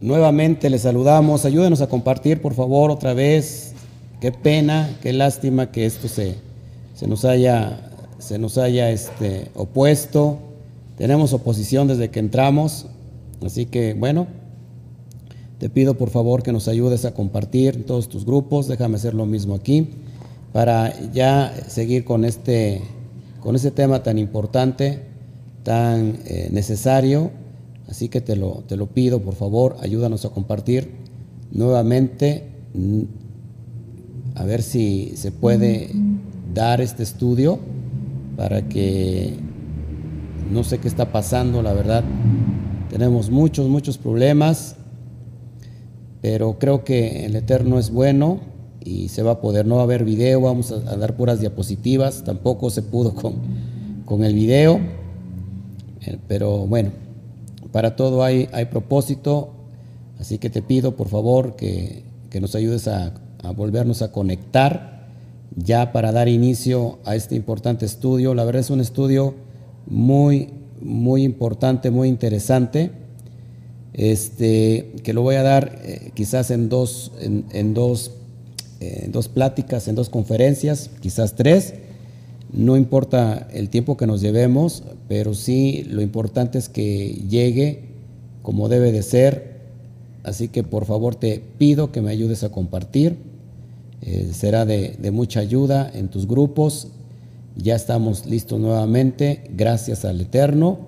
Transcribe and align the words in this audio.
nuevamente 0.00 0.70
les 0.70 0.82
saludamos. 0.82 1.44
Ayúdenos 1.44 1.80
a 1.80 1.88
compartir, 1.88 2.40
por 2.40 2.54
favor, 2.54 2.90
otra 2.90 3.14
vez. 3.14 3.72
Qué 4.20 4.32
pena, 4.32 4.96
qué 5.02 5.12
lástima 5.12 5.70
que 5.70 5.86
esto 5.86 6.08
se, 6.08 6.36
se 6.94 7.06
nos 7.06 7.24
haya, 7.24 7.90
se 8.18 8.38
nos 8.38 8.58
haya 8.58 8.90
este, 8.90 9.50
opuesto. 9.54 10.38
Tenemos 10.96 11.32
oposición 11.32 11.88
desde 11.88 12.10
que 12.10 12.20
entramos. 12.20 12.86
Así 13.44 13.66
que, 13.66 13.94
bueno, 13.94 14.26
te 15.58 15.70
pido 15.70 15.94
por 15.94 16.10
favor 16.10 16.42
que 16.42 16.52
nos 16.52 16.68
ayudes 16.68 17.04
a 17.04 17.14
compartir 17.14 17.76
en 17.76 17.84
todos 17.84 18.08
tus 18.08 18.26
grupos. 18.26 18.68
Déjame 18.68 18.96
hacer 18.96 19.14
lo 19.14 19.26
mismo 19.26 19.54
aquí 19.54 19.88
para 20.52 20.92
ya 21.12 21.54
seguir 21.68 22.04
con 22.04 22.24
este, 22.24 22.82
con 23.40 23.56
este 23.56 23.70
tema 23.70 24.02
tan 24.02 24.18
importante, 24.18 25.02
tan 25.62 26.18
eh, 26.26 26.48
necesario. 26.50 27.30
Así 27.90 28.08
que 28.08 28.20
te 28.20 28.36
lo, 28.36 28.62
te 28.68 28.76
lo 28.76 28.86
pido, 28.86 29.20
por 29.20 29.34
favor, 29.34 29.76
ayúdanos 29.80 30.24
a 30.24 30.30
compartir 30.30 30.90
nuevamente, 31.50 32.44
mm, 32.72 33.02
a 34.36 34.44
ver 34.44 34.62
si 34.62 35.12
se 35.16 35.32
puede 35.32 35.90
dar 36.54 36.80
este 36.80 37.02
estudio 37.02 37.58
para 38.36 38.68
que 38.68 39.34
no 40.52 40.62
sé 40.62 40.78
qué 40.78 40.86
está 40.86 41.10
pasando, 41.10 41.62
la 41.62 41.72
verdad. 41.72 42.04
Tenemos 42.90 43.28
muchos, 43.28 43.68
muchos 43.68 43.98
problemas, 43.98 44.76
pero 46.20 46.60
creo 46.60 46.84
que 46.84 47.26
el 47.26 47.34
Eterno 47.34 47.80
es 47.80 47.90
bueno 47.90 48.40
y 48.84 49.08
se 49.08 49.24
va 49.24 49.32
a 49.32 49.40
poder. 49.40 49.66
No 49.66 49.76
va 49.76 49.80
a 49.80 49.84
haber 49.84 50.04
video, 50.04 50.40
vamos 50.42 50.70
a, 50.70 50.78
dar 50.78 51.16
puras 51.16 51.40
diapositivas, 51.40 52.22
tampoco 52.22 52.70
se 52.70 52.82
pudo 52.82 53.14
con, 53.14 53.34
con 54.04 54.22
el 54.22 54.34
video, 54.34 54.80
eh, 56.02 56.18
pero 56.28 56.66
bueno, 56.66 56.90
para 57.72 57.96
todo 57.96 58.24
hay, 58.24 58.48
hay 58.52 58.66
propósito, 58.66 59.50
así 60.18 60.38
que 60.38 60.50
te 60.50 60.62
pido 60.62 60.96
por 60.96 61.08
favor 61.08 61.56
que, 61.56 62.02
que 62.30 62.40
nos 62.40 62.54
ayudes 62.54 62.88
a, 62.88 63.14
a, 63.42 63.50
volvernos 63.52 64.02
a 64.02 64.12
conectar 64.12 65.08
ya 65.56 65.92
para 65.92 66.12
dar 66.12 66.28
inicio 66.28 66.98
a 67.04 67.16
este 67.16 67.34
importante 67.34 67.86
estudio. 67.86 68.34
La 68.34 68.44
verdad 68.44 68.60
es 68.60 68.70
un 68.70 68.80
estudio 68.80 69.34
muy, 69.86 70.48
muy 70.80 71.24
importante, 71.24 71.90
muy 71.90 72.08
interesante. 72.08 72.92
Este, 73.92 74.92
que 75.02 75.12
lo 75.12 75.22
voy 75.22 75.34
a 75.34 75.42
dar 75.42 75.80
eh, 75.82 76.12
quizás 76.14 76.50
en 76.52 76.68
dos, 76.68 77.12
en, 77.20 77.74
dos 77.74 78.12
en 78.78 79.12
dos 79.12 79.28
pláticas, 79.28 79.88
en 79.88 79.94
dos 79.94 80.08
conferencias, 80.08 80.90
quizás 81.00 81.34
tres. 81.34 81.74
No 82.52 82.76
importa 82.76 83.48
el 83.52 83.68
tiempo 83.68 83.96
que 83.96 84.06
nos 84.06 84.20
llevemos, 84.20 84.82
pero 85.08 85.34
sí 85.34 85.86
lo 85.88 86.02
importante 86.02 86.58
es 86.58 86.68
que 86.68 87.22
llegue 87.28 87.84
como 88.42 88.68
debe 88.68 88.92
de 88.92 89.02
ser. 89.02 89.60
Así 90.24 90.48
que 90.48 90.62
por 90.62 90.84
favor 90.84 91.14
te 91.14 91.42
pido 91.58 91.92
que 91.92 92.02
me 92.02 92.10
ayudes 92.10 92.44
a 92.44 92.50
compartir. 92.50 93.16
Eh, 94.02 94.30
será 94.32 94.64
de, 94.64 94.96
mucha 95.12 95.40
ayuda 95.40 95.90
en 95.92 96.08
tus 96.08 96.26
grupos. 96.26 96.88
Ya 97.56 97.76
estamos 97.76 98.26
listos 98.26 98.58
nuevamente, 98.60 99.44
gracias 99.56 100.04
al 100.04 100.20
Eterno. 100.20 100.78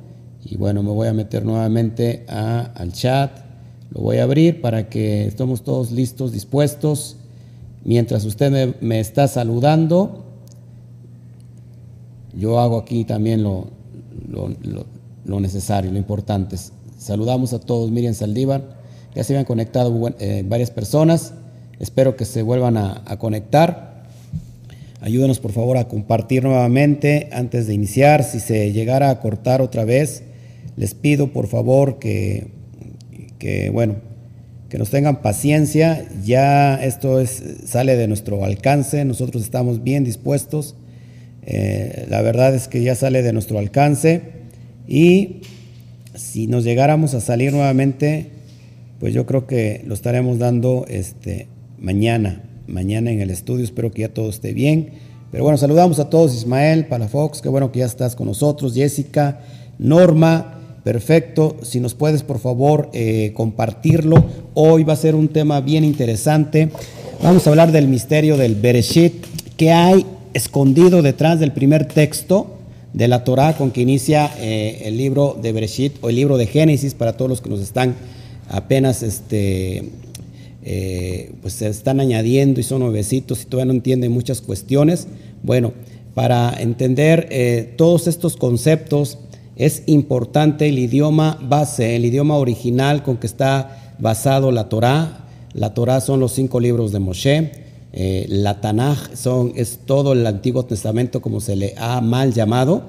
Y 0.45 0.57
bueno, 0.57 0.83
me 0.83 0.91
voy 0.91 1.09
a 1.09 1.13
meter 1.13 1.45
nuevamente 1.45 2.25
al 2.29 2.93
chat. 2.93 3.31
Lo 3.91 4.01
voy 4.01 4.19
a 4.19 4.25
abrir 4.25 4.61
para 4.61 4.89
que 4.89 5.27
estemos 5.27 5.63
todos 5.63 5.93
listos, 5.93 6.33
dispuestos 6.33 7.17
Mientras 7.85 8.25
usted 8.25 8.77
me, 8.81 9.01
está 9.01 9.27
saludando, 9.27 10.25
yo 12.35 12.59
hago 12.59 12.79
aquí 12.79 13.05
también 13.05 13.43
lo, 13.43 13.69
lo, 14.29 15.41
necesario, 15.41 15.91
lo 15.91 15.99
importante. 15.99 16.57
Saludamos 16.99 17.53
a 17.53 17.61
todos, 17.61 17.91
Miriam 17.91 18.15
Saldívar. 18.15 18.81
Ya 19.15 19.25
se 19.25 19.35
habían 19.35 19.45
conectado 19.45 19.93
eh, 20.19 20.45
varias 20.47 20.71
personas. 20.71 21.35
Espero 21.79 22.17
que 22.17 22.25
se 22.25 22.43
vuelvan 22.43 22.77
a, 22.77 23.03
conectar. 23.19 24.05
Ayúdenos 25.01 25.41
por 25.41 25.53
favor 25.53 25.77
a 25.77 25.89
compartir 25.89 26.45
nuevamente 26.45 27.29
antes 27.33 27.67
de 27.67 27.75
iniciar. 27.75 28.23
Si 28.23 28.41
se 28.41 28.73
llegara 28.73 29.11
a 29.11 29.21
cortar 29.21 29.61
otra 29.61 29.85
vez, 29.85 30.23
les 30.77 30.95
pido 30.95 31.33
por 31.33 31.49
favor 31.49 31.99
que, 31.99 32.53
que 33.39 33.71
bueno, 33.71 33.97
que 34.73 34.79
nos 34.79 34.89
tengan 34.89 35.21
paciencia, 35.21 36.09
ya 36.25 36.83
esto 36.83 37.21
es, 37.21 37.43
sale 37.67 37.95
de 37.95 38.09
nuestro 38.09 38.43
alcance, 38.43 39.05
nosotros 39.05 39.43
estamos 39.43 39.83
bien 39.83 40.03
dispuestos, 40.03 40.77
eh, 41.45 42.07
la 42.09 42.23
verdad 42.23 42.55
es 42.55 42.69
que 42.69 42.83
ya 42.83 42.95
sale 42.95 43.23
de 43.23 43.33
nuestro 43.33 43.59
alcance 43.59 44.23
y 44.87 45.43
si 46.15 46.47
nos 46.47 46.65
llegáramos 46.65 47.15
a 47.15 47.21
salir 47.21 47.53
nuevamente, 47.53 48.31
pues 49.01 49.15
yo 49.15 49.27
creo 49.27 49.47
que 49.47 49.83
lo 49.87 49.95
estaremos 49.95 50.39
dando 50.39 50.85
este, 50.89 51.49
mañana, 51.79 52.43
mañana 52.67 53.11
en 53.11 53.21
el 53.21 53.31
estudio, 53.31 53.65
espero 53.65 53.91
que 53.91 54.03
ya 54.03 54.09
todo 54.09 54.31
esté 54.31 54.53
bien. 54.53 54.91
Pero 55.31 55.45
bueno, 55.45 55.57
saludamos 55.57 55.99
a 55.99 56.11
todos, 56.11 56.35
Ismael, 56.35 56.87
Palafox, 56.87 57.41
qué 57.41 57.49
bueno 57.49 57.73
que 57.73 57.81
ya 57.81 57.87
estás 57.87 58.15
con 58.15 58.27
nosotros, 58.27 58.75
Jessica, 58.75 59.41
Norma, 59.79 60.59
Perfecto, 60.85 61.57
si 61.63 61.79
nos 61.79 61.95
puedes 61.95 62.25
por 62.25 62.41
favor 62.41 62.91
eh, 62.93 63.33
compartirlo. 63.35 64.25
Hoy 64.55 64.83
va 64.83 64.95
a 64.95 64.97
ser 64.97 65.15
un 65.15 65.29
tema 65.29 65.61
bien 65.61 65.85
interesante. 65.85 66.71
Vamos 67.23 67.47
a 67.47 67.51
hablar 67.51 67.71
del 67.71 67.87
misterio 67.87 68.37
del 68.37 68.57
Bereshit, 68.57 69.25
que 69.57 69.71
hay 69.71 70.05
escondido 70.35 71.03
detrás 71.03 71.41
del 71.41 71.53
primer 71.53 71.87
texto 71.87 72.59
de 72.93 73.09
la 73.09 73.25
Torah 73.25 73.57
con 73.57 73.71
que 73.71 73.81
inicia 73.81 74.31
eh, 74.39 74.83
el 74.85 74.97
libro 74.97 75.39
de 75.41 75.53
Bereshit 75.53 75.95
o 76.03 76.11
el 76.11 76.17
libro 76.17 76.37
de 76.37 76.47
Génesis 76.47 76.95
para 76.95 77.17
todos 77.17 77.29
los 77.29 77.41
que 77.41 77.49
nos 77.49 77.61
están 77.61 77.95
apenas 78.49 79.03
este, 79.03 79.91
eh, 80.63 81.33
pues 81.41 81.55
se 81.55 81.69
están 81.69 82.01
añadiendo 82.01 82.61
y 82.61 82.63
son 82.63 82.81
nuevecitos 82.81 83.43
y 83.43 83.47
todavía 83.47 83.73
no 83.73 83.77
entienden 83.77 84.13
muchas 84.13 84.41
cuestiones. 84.41 85.07
Bueno, 85.43 85.73
para 86.15 86.55
entender 86.61 87.75
todos 87.77 88.07
estos 88.07 88.37
conceptos 88.37 89.19
es 89.57 89.83
importante 89.87 90.69
el 90.69 90.79
idioma 90.79 91.39
base, 91.41 91.97
el 91.97 92.05
idioma 92.05 92.37
original 92.37 93.03
con 93.03 93.17
que 93.17 93.27
está 93.27 93.95
basado 93.99 94.51
la 94.51 94.69
Torá. 94.69 95.27
La 95.53 95.75
Torá 95.75 96.01
son 96.01 96.21
los 96.21 96.33
cinco 96.33 96.59
libros 96.59 96.93
de 96.93 96.99
Moshe. 96.99 97.62
Eh, 97.95 98.25
la 98.29 98.61
Tanaj 98.61 99.15
son, 99.15 99.53
es 99.55 99.81
todo 99.85 100.15
el 100.15 100.27
Antiguo 100.27 100.65
Testamento 100.65 101.21
como 101.21 101.41
se 101.41 101.57
le 101.57 101.75
ha 101.77 102.01
mal 102.01 102.33
llamado, 102.33 102.85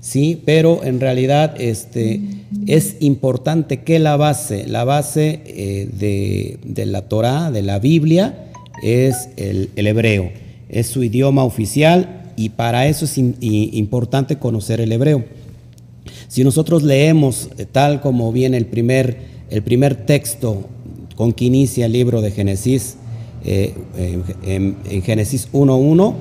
sí, 0.00 0.42
pero 0.44 0.82
en 0.82 0.98
realidad 0.98 1.54
este, 1.60 2.20
es 2.66 2.96
importante 2.98 3.82
que 3.82 4.00
la 4.00 4.16
base, 4.16 4.66
la 4.66 4.82
base 4.82 5.42
eh, 5.46 6.58
de, 6.64 6.86
la 6.86 7.02
Torá, 7.02 7.52
de 7.52 7.62
la 7.62 7.78
Biblia, 7.78 8.46
es 8.82 9.28
el, 9.36 9.70
hebreo, 9.76 10.30
es 10.68 10.88
su 10.88 11.04
idioma 11.04 11.44
oficial 11.44 12.32
y 12.36 12.50
para 12.50 12.88
eso 12.88 13.04
es 13.04 13.16
importante 13.16 14.38
conocer 14.38 14.80
el 14.80 14.90
hebreo. 14.90 15.24
Si 16.26 16.42
nosotros 16.42 16.82
leemos 16.82 17.48
eh, 17.58 17.66
tal 17.70 18.00
como 18.00 18.32
viene 18.32 18.56
el 18.56 18.66
primer, 18.66 19.18
el 19.50 19.62
primer 19.62 19.94
texto 20.04 20.68
con 21.14 21.32
que 21.32 21.44
inicia 21.44 21.86
el 21.86 21.92
libro 21.92 22.20
de 22.22 22.32
Génesis, 22.32 22.96
eh, 23.44 23.74
en, 24.42 25.02
Génesis 25.02 25.48
1.1, 25.52 26.14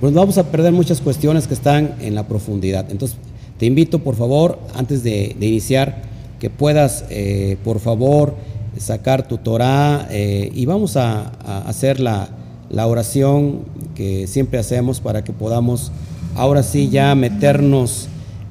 pues 0.00 0.14
vamos 0.14 0.38
a 0.38 0.50
perder 0.50 0.72
muchas 0.72 1.00
cuestiones 1.00 1.46
que 1.46 1.54
están 1.54 1.94
en 2.00 2.14
la 2.14 2.26
profundidad. 2.26 2.90
Entonces, 2.90 3.16
te 3.58 3.66
invito, 3.66 4.00
por 4.00 4.16
favor, 4.16 4.58
antes 4.74 5.02
de, 5.02 5.36
iniciar, 5.40 6.02
que 6.40 6.50
puedas, 6.50 7.04
eh, 7.10 7.56
por 7.64 7.78
favor, 7.78 8.34
sacar 8.78 9.28
tu 9.28 9.38
Torah 9.38 10.08
y 10.10 10.64
vamos 10.66 10.96
a, 10.96 11.28
hacer 11.66 12.00
la, 12.00 12.30
la, 12.70 12.86
oración 12.86 13.60
que 13.94 14.26
siempre 14.26 14.58
hacemos 14.58 15.00
para 15.00 15.22
que 15.22 15.32
podamos 15.32 15.92
ahora 16.34 16.62
sí 16.62 16.88
ya 16.88 17.14
meternos 17.14 18.08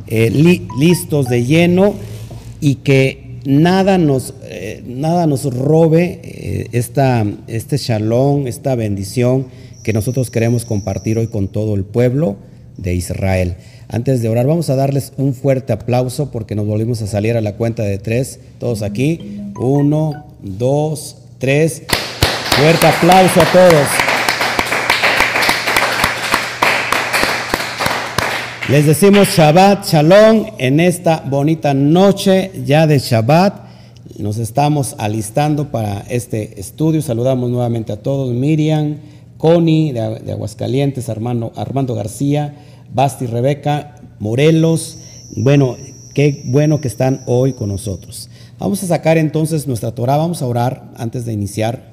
eh, 0.07 0.29
listos 0.77 1.27
de 1.27 1.45
lleno 1.45 1.93
y 2.59 2.75
que 2.75 3.30
nada 3.45 3.97
nos, 3.97 4.33
eh, 4.43 4.83
nada 4.85 5.27
nos 5.27 5.43
robe 5.53 6.19
eh, 6.23 6.67
esta, 6.71 7.25
este 7.47 7.77
shalom, 7.77 8.47
esta 8.47 8.75
bendición 8.75 9.47
que 9.83 9.93
nosotros 9.93 10.29
queremos 10.29 10.65
compartir 10.65 11.17
hoy 11.17 11.27
con 11.27 11.47
todo 11.47 11.75
el 11.75 11.83
pueblo 11.83 12.37
de 12.77 12.93
Israel. 12.95 13.55
Antes 13.87 14.21
de 14.21 14.29
orar, 14.29 14.47
vamos 14.47 14.69
a 14.69 14.75
darles 14.75 15.11
un 15.17 15.33
fuerte 15.33 15.73
aplauso 15.73 16.31
porque 16.31 16.55
nos 16.55 16.65
volvimos 16.65 17.01
a 17.01 17.07
salir 17.07 17.35
a 17.35 17.41
la 17.41 17.55
cuenta 17.55 17.83
de 17.83 17.97
tres, 17.97 18.39
todos 18.59 18.83
aquí. 18.83 19.41
Uno, 19.59 20.25
dos, 20.41 21.17
tres. 21.39 21.83
Fuerte 22.57 22.87
aplauso 22.87 23.41
a 23.41 23.51
todos. 23.51 24.10
Les 28.71 28.85
decimos 28.85 29.27
Shabbat 29.27 29.85
Shalom 29.85 30.45
en 30.57 30.79
esta 30.79 31.25
bonita 31.29 31.73
noche 31.73 32.51
ya 32.65 32.87
de 32.87 32.99
Shabbat. 32.99 33.53
Nos 34.17 34.37
estamos 34.37 34.95
alistando 34.97 35.71
para 35.71 36.05
este 36.07 36.57
estudio. 36.57 37.01
Saludamos 37.01 37.49
nuevamente 37.49 37.91
a 37.91 38.01
todos. 38.01 38.33
Miriam, 38.33 38.99
Connie 39.37 39.91
de, 39.91 40.31
Aguascalientes, 40.31 41.09
Armando, 41.09 41.51
Armando 41.57 41.95
García, 41.95 42.55
Basti 42.93 43.25
Rebeca, 43.25 43.97
Morelos. 44.19 44.99
Bueno, 45.35 45.75
qué 46.13 46.41
bueno 46.45 46.79
que 46.79 46.87
están 46.87 47.23
hoy 47.25 47.51
con 47.51 47.67
nosotros. 47.67 48.29
Vamos 48.57 48.81
a 48.83 48.87
sacar 48.87 49.17
entonces 49.17 49.67
nuestra 49.67 49.91
Torah, 49.91 50.15
vamos 50.15 50.41
a 50.41 50.47
orar 50.47 50.93
antes 50.95 51.25
de 51.25 51.33
iniciar. 51.33 51.91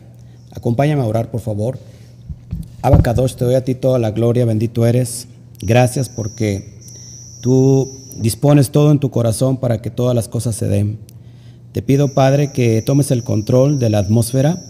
Acompáñame 0.53 1.03
a 1.03 1.07
orar, 1.07 1.33
por 1.33 1.41
favor. 1.41 1.77
Abacadosh, 2.83 3.35
te 3.35 3.45
doy 3.45 3.57
a 3.57 3.65
ti 3.65 3.75
toda 3.75 3.99
la 3.99 4.13
gloria, 4.13 4.45
bendito 4.45 4.87
eres. 4.87 5.27
Gracias 5.61 6.09
porque 6.09 6.79
tú 7.41 7.91
dispones 8.17 8.71
todo 8.71 8.91
en 8.91 8.99
tu 8.99 9.11
corazón 9.11 9.59
para 9.59 9.81
que 9.83 9.91
todas 9.91 10.15
las 10.15 10.29
cosas 10.29 10.55
se 10.55 10.67
den. 10.67 10.99
Te 11.73 11.83
pido, 11.83 12.09
Padre, 12.09 12.53
que 12.53 12.83
tomes 12.83 13.11
el 13.11 13.23
control 13.23 13.79
de 13.79 13.91
la 13.91 13.99
atmósfera 13.99 14.63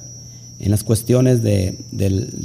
en 0.59 0.71
las 0.71 0.83
cuestiones 0.83 1.43
de, 1.43 1.79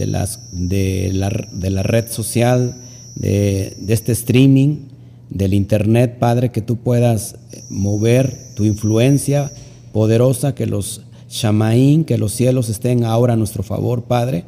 las, 0.08 0.40
de, 0.52 1.12
la, 1.14 1.84
red 1.84 2.12
social, 2.12 2.76
de, 3.16 3.76
este 3.88 4.12
streaming, 4.12 4.88
del 5.30 5.54
Internet, 5.56 6.20
Padre, 6.20 6.52
que 6.52 6.62
tú 6.62 6.78
puedas 6.78 7.36
mover 7.70 8.38
tu 8.56 8.66
influencia 8.66 9.52
poderosa, 9.92 10.54
que 10.54 10.68
los 10.68 11.02
shamaín, 11.28 12.06
que 12.06 12.20
los 12.20 12.34
cielos 12.34 12.70
estén 12.70 13.04
ahora 13.04 13.34
a 13.34 13.36
nuestro 13.36 13.64
favor, 13.64 14.04
Padre, 14.04 14.46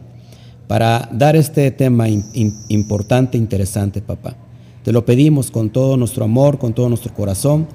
para 0.67 1.09
dar 1.11 1.35
este 1.35 1.71
tema 1.71 2.07
importante, 2.09 3.37
interesante, 3.37 4.01
papá. 4.01 4.35
Te 4.83 4.91
lo 4.91 5.05
pedimos 5.05 5.51
con 5.51 5.69
todo 5.69 5.97
nuestro 5.97 6.25
amor, 6.25 6.59
con 6.59 6.73
todo 6.73 6.89
nuestro 6.89 7.13
corazón, 7.13 7.67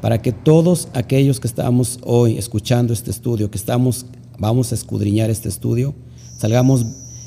para 0.00 0.22
que 0.22 0.32
todos 0.32 0.88
aquellos 0.94 1.40
que 1.40 1.46
estamos 1.46 1.98
hoy 2.02 2.38
escuchando 2.38 2.92
este 2.92 3.10
estudio, 3.10 3.50
que 3.50 3.58
estamos, 3.58 4.06
vamos 4.38 4.72
a 4.72 4.74
escudriñar 4.74 5.30
este 5.30 5.48
estudio, 5.48 5.94
salgamos 6.36 6.86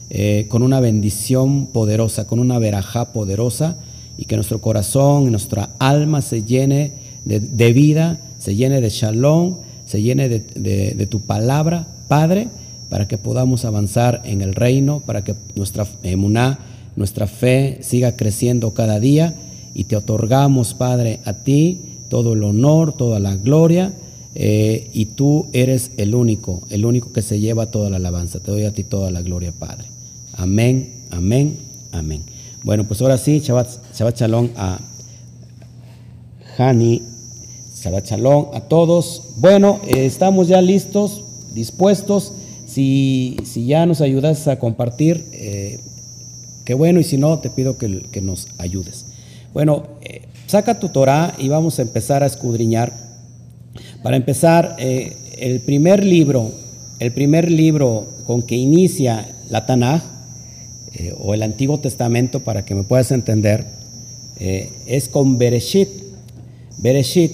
eh, 0.10 0.48
con 0.50 0.64
una 0.64 0.80
bendición 0.80 1.68
poderosa, 1.68 2.28
con 2.28 2.40
una 2.40 2.60
verajá 2.60 3.14
poderosa, 3.14 3.78
y 4.18 4.26
que 4.26 4.36
nuestro 4.36 4.62
corazón, 4.62 5.32
nuestra 5.32 5.72
alma 5.80 6.22
se 6.22 6.44
llene 6.44 6.94
de, 7.26 7.74
vida, 7.74 8.20
se 8.40 8.56
llene 8.56 8.82
de 8.82 8.90
shalom, 8.90 9.58
se 9.86 10.02
llene 10.02 10.30
de, 10.30 11.08
tu 11.10 11.22
palabra, 11.22 11.88
Padre, 12.08 12.48
para 12.94 13.08
que 13.08 13.18
podamos 13.18 13.66
avanzar 13.66 14.22
en 14.24 14.44
el 14.44 14.54
reino, 14.54 15.00
para 15.00 15.24
que 15.24 15.34
nuestra 15.56 15.88
emuná, 16.04 16.60
nuestra 16.96 17.26
fe 17.26 17.80
siga 17.82 18.16
creciendo 18.16 18.76
cada 18.76 19.00
día 19.00 19.34
y 19.74 19.86
te 19.86 19.96
otorgamos, 19.96 20.76
Padre, 20.76 21.20
a 21.26 21.34
ti 21.34 21.82
todo 22.08 22.34
el 22.34 22.44
honor, 22.44 22.96
toda 22.96 23.20
la 23.20 23.36
gloria, 23.36 23.92
eh, 24.36 24.92
y 24.94 25.06
tú 25.06 25.48
eres 25.54 25.90
el 25.98 26.14
único, 26.14 26.62
el 26.70 26.86
único 26.86 27.12
que 27.12 27.24
se 27.24 27.40
lleva 27.40 27.72
toda 27.72 27.90
la 27.90 27.96
alabanza. 27.96 28.42
Te 28.42 28.52
doy 28.52 28.66
a 28.66 28.76
ti 28.76 28.84
toda 28.84 29.10
la 29.10 29.24
gloria, 29.24 29.52
Padre. 29.58 29.88
Amén, 30.34 30.94
amén, 31.10 31.58
amén. 31.92 32.22
Bueno, 32.62 32.84
pues 32.84 33.02
ahora 33.02 33.18
sí, 33.18 33.40
Shabbat 33.40 34.20
Shalom 34.20 34.50
a 34.56 34.80
Hani, 36.60 37.02
Shabbat 37.76 38.06
Shalom 38.06 38.50
a 38.54 38.60
todos. 38.60 39.30
Bueno, 39.38 39.80
eh, 39.88 40.06
estamos 40.06 40.48
ya 40.48 40.62
listos, 40.62 41.24
dispuestos. 41.56 42.34
Si, 42.74 43.38
si, 43.46 43.66
ya 43.66 43.86
nos 43.86 44.02
ayudas 44.02 44.48
a 44.48 44.58
compartir, 44.58 45.26
eh, 45.34 45.80
qué 46.66 46.74
bueno, 46.74 47.00
y 47.00 47.04
si 47.04 47.18
no, 47.18 47.40
te 47.40 47.50
pido 47.50 47.78
que, 47.78 48.04
que 48.12 48.22
nos 48.22 48.48
ayudes. 48.58 49.06
Bueno, 49.54 49.84
eh, 50.02 50.22
saca 50.48 50.80
tu 50.80 50.90
Torah 50.90 51.36
y 51.38 51.50
vamos 51.50 51.80
a 51.80 51.84
empezar 51.84 52.24
a 52.24 52.26
escudriñar. 52.26 52.92
Para 54.02 54.18
empezar, 54.18 54.76
el 54.80 55.62
primer 55.62 56.04
libro, 56.04 56.52
el 57.00 57.12
primer 57.12 57.50
libro 57.50 58.08
con 58.26 58.42
que 58.42 58.56
inicia 58.56 59.26
la 59.50 59.66
Tanaj, 59.66 60.04
eh, 60.96 61.12
o 61.20 61.34
el 61.34 61.42
Antiguo 61.42 61.80
Testamento, 61.80 62.42
para 62.42 62.66
que 62.66 62.76
me 62.76 62.84
puedas 62.84 63.12
entender, 63.12 63.66
eh, 64.40 64.70
es 64.86 65.10
con 65.10 65.40
Bereshit. 65.40 65.90
Bereshit 66.78 67.32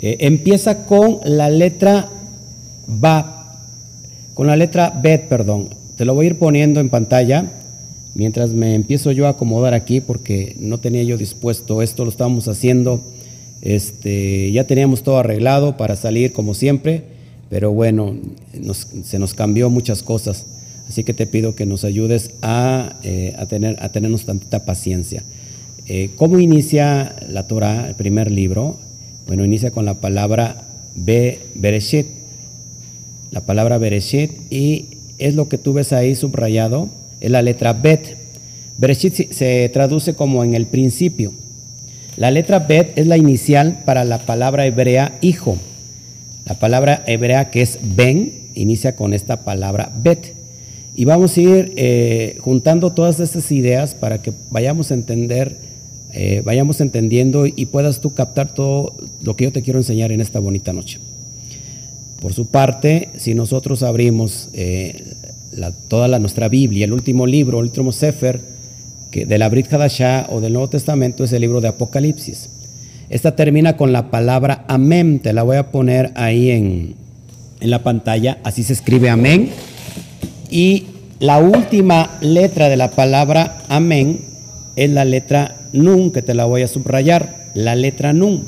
eh, 0.00 0.16
empieza 0.20 0.84
con 0.86 1.20
la 1.24 1.50
letra 1.50 2.08
Ba, 2.86 3.33
con 4.34 4.46
la 4.46 4.56
letra 4.56 4.90
Bet, 5.02 5.28
perdón. 5.28 5.70
Te 5.96 6.04
lo 6.04 6.14
voy 6.14 6.26
a 6.26 6.30
ir 6.30 6.38
poniendo 6.38 6.80
en 6.80 6.90
pantalla 6.90 7.50
mientras 8.14 8.50
me 8.50 8.74
empiezo 8.74 9.12
yo 9.12 9.26
a 9.26 9.30
acomodar 9.30 9.74
aquí 9.74 10.00
porque 10.00 10.56
no 10.58 10.78
tenía 10.78 11.02
yo 11.02 11.16
dispuesto 11.16 11.82
esto, 11.82 12.04
lo 12.04 12.10
estábamos 12.10 12.48
haciendo, 12.48 13.00
este, 13.60 14.52
ya 14.52 14.66
teníamos 14.66 15.02
todo 15.02 15.18
arreglado 15.18 15.76
para 15.76 15.96
salir 15.96 16.32
como 16.32 16.54
siempre, 16.54 17.02
pero 17.50 17.72
bueno, 17.72 18.14
se 19.04 19.18
nos 19.18 19.34
cambió 19.34 19.70
muchas 19.70 20.02
cosas. 20.02 20.46
Así 20.88 21.02
que 21.02 21.14
te 21.14 21.26
pido 21.26 21.54
que 21.54 21.64
nos 21.64 21.84
ayudes 21.84 22.32
a, 22.42 22.96
eh, 23.02 23.34
tener, 23.48 23.76
a 23.80 23.90
tenernos 23.90 24.26
tanta 24.26 24.64
paciencia. 24.66 25.22
Eh, 25.86 26.10
¿Cómo 26.16 26.38
inicia 26.38 27.16
la 27.28 27.46
Torah, 27.46 27.88
el 27.88 27.94
primer 27.94 28.30
libro? 28.30 28.78
Bueno, 29.26 29.44
inicia 29.44 29.70
con 29.70 29.86
la 29.86 29.94
palabra 29.94 30.62
Be, 30.94 31.40
Bereshit. 31.54 32.06
La 33.34 33.40
palabra 33.40 33.78
Bereshit 33.78 34.30
y 34.48 34.86
es 35.18 35.34
lo 35.34 35.48
que 35.48 35.58
tú 35.58 35.72
ves 35.72 35.92
ahí 35.92 36.14
subrayado, 36.14 36.88
es 37.20 37.32
la 37.32 37.42
letra 37.42 37.72
Bet. 37.72 38.16
Bereshit 38.78 39.32
se 39.32 39.68
traduce 39.70 40.14
como 40.14 40.44
en 40.44 40.54
el 40.54 40.66
principio. 40.66 41.32
La 42.16 42.30
letra 42.30 42.60
Bet 42.60 42.96
es 42.96 43.08
la 43.08 43.16
inicial 43.16 43.82
para 43.84 44.04
la 44.04 44.24
palabra 44.24 44.66
hebrea 44.66 45.18
hijo. 45.20 45.56
La 46.46 46.60
palabra 46.60 47.02
hebrea 47.08 47.50
que 47.50 47.62
es 47.62 47.80
Ben 47.82 48.50
inicia 48.54 48.94
con 48.94 49.12
esta 49.12 49.42
palabra 49.42 49.90
Bet. 50.00 50.32
Y 50.94 51.04
vamos 51.04 51.36
a 51.36 51.40
ir 51.40 51.72
eh, 51.74 52.38
juntando 52.38 52.92
todas 52.92 53.18
estas 53.18 53.50
ideas 53.50 53.96
para 53.96 54.22
que 54.22 54.32
vayamos 54.52 54.92
a 54.92 54.94
entender, 54.94 55.56
eh, 56.12 56.40
vayamos 56.44 56.80
entendiendo 56.80 57.46
y 57.46 57.66
puedas 57.66 58.00
tú 58.00 58.14
captar 58.14 58.54
todo 58.54 58.94
lo 59.24 59.34
que 59.34 59.42
yo 59.42 59.52
te 59.52 59.62
quiero 59.62 59.80
enseñar 59.80 60.12
en 60.12 60.20
esta 60.20 60.38
bonita 60.38 60.72
noche. 60.72 61.00
Por 62.24 62.32
su 62.32 62.46
parte, 62.46 63.10
si 63.18 63.34
nosotros 63.34 63.82
abrimos 63.82 64.48
eh, 64.54 65.14
toda 65.88 66.08
la, 66.08 66.18
nuestra 66.18 66.48
Biblia, 66.48 66.86
el 66.86 66.94
último 66.94 67.26
libro, 67.26 67.58
el 67.58 67.66
último 67.66 67.92
Sefer 67.92 68.40
que 69.10 69.26
de 69.26 69.36
la 69.36 69.50
Brit 69.50 69.70
Hadashah 69.70 70.28
o 70.30 70.40
del 70.40 70.54
Nuevo 70.54 70.70
Testamento 70.70 71.24
es 71.24 71.34
el 71.34 71.42
libro 71.42 71.60
de 71.60 71.68
Apocalipsis. 71.68 72.48
Esta 73.10 73.36
termina 73.36 73.76
con 73.76 73.92
la 73.92 74.10
palabra 74.10 74.64
amén, 74.68 75.20
te 75.20 75.34
la 75.34 75.42
voy 75.42 75.58
a 75.58 75.70
poner 75.70 76.12
ahí 76.14 76.50
en, 76.50 76.94
en 77.60 77.70
la 77.70 77.82
pantalla, 77.82 78.38
así 78.42 78.62
se 78.62 78.72
escribe 78.72 79.10
amén 79.10 79.50
y 80.48 80.86
la 81.18 81.40
última 81.40 82.16
letra 82.22 82.70
de 82.70 82.78
la 82.78 82.90
palabra 82.90 83.58
amén 83.68 84.20
es 84.76 84.88
la 84.88 85.04
letra 85.04 85.68
nun, 85.74 86.10
que 86.10 86.22
te 86.22 86.32
la 86.32 86.46
voy 86.46 86.62
a 86.62 86.68
subrayar, 86.68 87.50
la 87.52 87.74
letra 87.74 88.14
nun. 88.14 88.46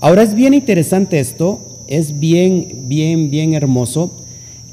Ahora 0.00 0.24
es 0.24 0.34
bien 0.34 0.52
interesante 0.52 1.20
esto, 1.20 1.73
es 1.88 2.18
bien, 2.18 2.84
bien, 2.86 3.30
bien 3.30 3.54
hermoso, 3.54 4.12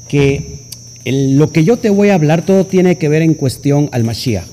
que 0.08 0.62
lo 1.04 1.50
que 1.50 1.64
yo 1.64 1.78
te 1.78 1.90
voy 1.90 2.10
a 2.10 2.14
hablar 2.14 2.44
todo 2.44 2.66
tiene 2.66 2.98
que 2.98 3.08
ver 3.08 3.22
en 3.22 3.34
cuestión 3.34 3.88
al 3.92 4.04
Mashiach. 4.04 4.46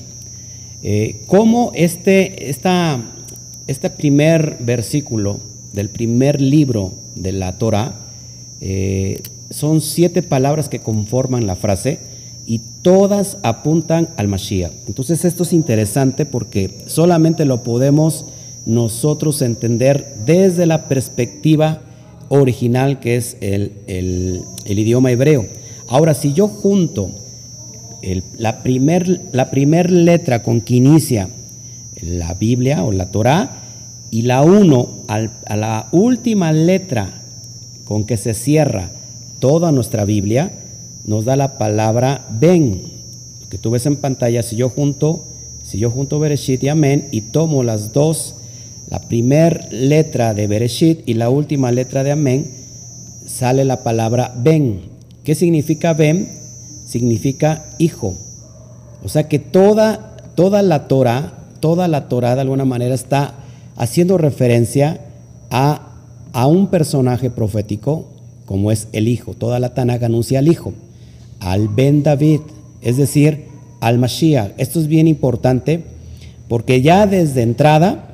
Eh, 0.82 1.22
cómo 1.26 1.72
este, 1.74 2.50
este 2.50 3.90
primer 3.90 4.56
versículo 4.60 5.40
del 5.72 5.90
primer 5.90 6.40
libro 6.40 6.94
de 7.14 7.32
la 7.32 7.58
Torah, 7.58 7.94
eh, 8.60 9.20
son 9.50 9.80
siete 9.80 10.22
palabras 10.22 10.68
que 10.68 10.80
conforman 10.80 11.46
la 11.46 11.56
frase, 11.56 11.98
y 12.50 12.60
todas 12.82 13.38
apuntan 13.44 14.08
al 14.16 14.26
Mashiach. 14.26 14.72
Entonces 14.88 15.24
esto 15.24 15.44
es 15.44 15.52
interesante 15.52 16.26
porque 16.26 16.78
solamente 16.86 17.44
lo 17.44 17.62
podemos 17.62 18.24
nosotros 18.66 19.40
entender 19.42 20.16
desde 20.26 20.66
la 20.66 20.88
perspectiva 20.88 21.82
original 22.30 23.00
que 23.00 23.16
es 23.16 23.36
el, 23.40 24.44
idioma 24.64 25.10
hebreo. 25.10 25.46
Ahora, 25.88 26.14
si 26.14 26.32
yo 26.32 26.48
junto 26.48 27.10
la 28.38 28.62
primera 28.62 29.20
la 29.32 29.50
primer 29.50 29.90
letra 29.90 30.42
con 30.42 30.62
que 30.62 30.76
inicia 30.76 31.28
la 32.00 32.32
Biblia 32.32 32.82
o 32.82 32.92
la 32.92 33.10
Torah 33.10 33.58
y 34.10 34.22
la 34.22 34.40
uno 34.42 34.88
a 35.08 35.56
la 35.56 35.88
última 35.92 36.52
letra 36.52 37.10
con 37.84 38.04
que 38.04 38.16
se 38.16 38.32
cierra 38.32 38.90
toda 39.40 39.72
nuestra 39.72 40.04
Biblia, 40.04 40.52
nos 41.04 41.24
da 41.24 41.36
la 41.36 41.58
palabra 41.58 42.26
ven. 42.30 42.82
Lo 43.40 43.48
que 43.48 43.58
tú 43.58 43.70
ves 43.70 43.86
en 43.86 43.96
pantalla, 43.96 44.42
si 44.42 44.54
yo 44.56 44.68
junto, 44.68 45.24
si 45.64 45.78
yo 45.78 45.90
junto 45.90 46.20
Bereshit 46.20 46.62
y 46.62 46.68
Amén 46.68 47.08
y 47.10 47.22
tomo 47.22 47.64
las 47.64 47.92
dos, 47.92 48.36
la 48.90 49.00
primera 49.00 49.66
letra 49.70 50.34
de 50.34 50.46
Bereshit 50.46 51.08
y 51.08 51.14
la 51.14 51.30
última 51.30 51.70
letra 51.72 52.02
de 52.02 52.12
Amén, 52.12 52.46
sale 53.26 53.64
la 53.64 53.82
palabra 53.82 54.34
ven. 54.36 54.80
¿Qué 55.24 55.34
significa 55.34 55.94
ven? 55.94 56.28
Significa 56.86 57.64
hijo. 57.78 58.14
O 59.04 59.08
sea 59.08 59.28
que 59.28 59.38
toda, 59.38 60.16
toda 60.34 60.62
la 60.62 60.88
Torah, 60.88 61.48
toda 61.60 61.88
la 61.88 62.08
Torah 62.08 62.34
de 62.34 62.40
alguna 62.40 62.64
manera 62.64 62.94
está 62.94 63.34
haciendo 63.76 64.18
referencia 64.18 65.00
a, 65.50 65.92
a 66.32 66.46
un 66.46 66.66
personaje 66.66 67.30
profético 67.30 68.08
como 68.44 68.72
es 68.72 68.88
el 68.92 69.08
hijo. 69.08 69.34
Toda 69.34 69.60
la 69.60 69.72
Tanakh 69.74 70.02
anuncia 70.02 70.40
al 70.40 70.48
hijo 70.48 70.74
al 71.40 71.68
Ben 71.68 72.02
David, 72.02 72.40
es 72.82 72.96
decir, 72.96 73.46
al 73.80 73.98
Mashiach. 73.98 74.52
Esto 74.58 74.78
es 74.78 74.86
bien 74.86 75.08
importante 75.08 75.82
porque 76.48 76.82
ya 76.82 77.06
desde 77.06 77.42
entrada 77.42 78.09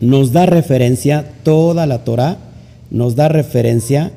nos 0.00 0.32
da 0.32 0.46
referencia, 0.46 1.34
toda 1.42 1.86
la 1.86 2.04
Torah 2.04 2.38
nos 2.90 3.16
da 3.16 3.28
referencia 3.28 4.12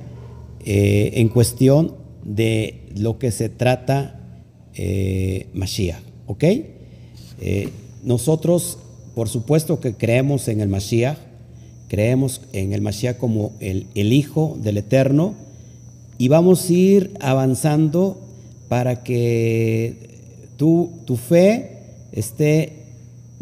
eh, 0.65 1.11
en 1.15 1.29
cuestión 1.29 1.95
de 2.23 2.81
lo 2.95 3.17
que 3.17 3.31
se 3.31 3.49
trata 3.49 4.19
eh, 4.75 5.47
Mashiach. 5.53 6.01
¿Ok? 6.27 6.43
Eh, 6.43 7.69
nosotros, 8.03 8.77
por 9.15 9.27
supuesto 9.27 9.79
que 9.79 9.93
creemos 9.93 10.47
en 10.47 10.61
el 10.61 10.69
Mashiach, 10.69 11.17
creemos 11.87 12.41
en 12.53 12.73
el 12.73 12.81
Mashiach 12.81 13.17
como 13.17 13.53
el, 13.59 13.87
el 13.95 14.13
Hijo 14.13 14.57
del 14.61 14.77
Eterno 14.77 15.35
y 16.17 16.27
vamos 16.27 16.69
a 16.69 16.73
ir 16.73 17.11
avanzando 17.19 18.21
para 18.69 19.03
que 19.03 19.95
tu, 20.55 20.91
tu 21.05 21.17
fe 21.17 21.79
esté, 22.11 22.80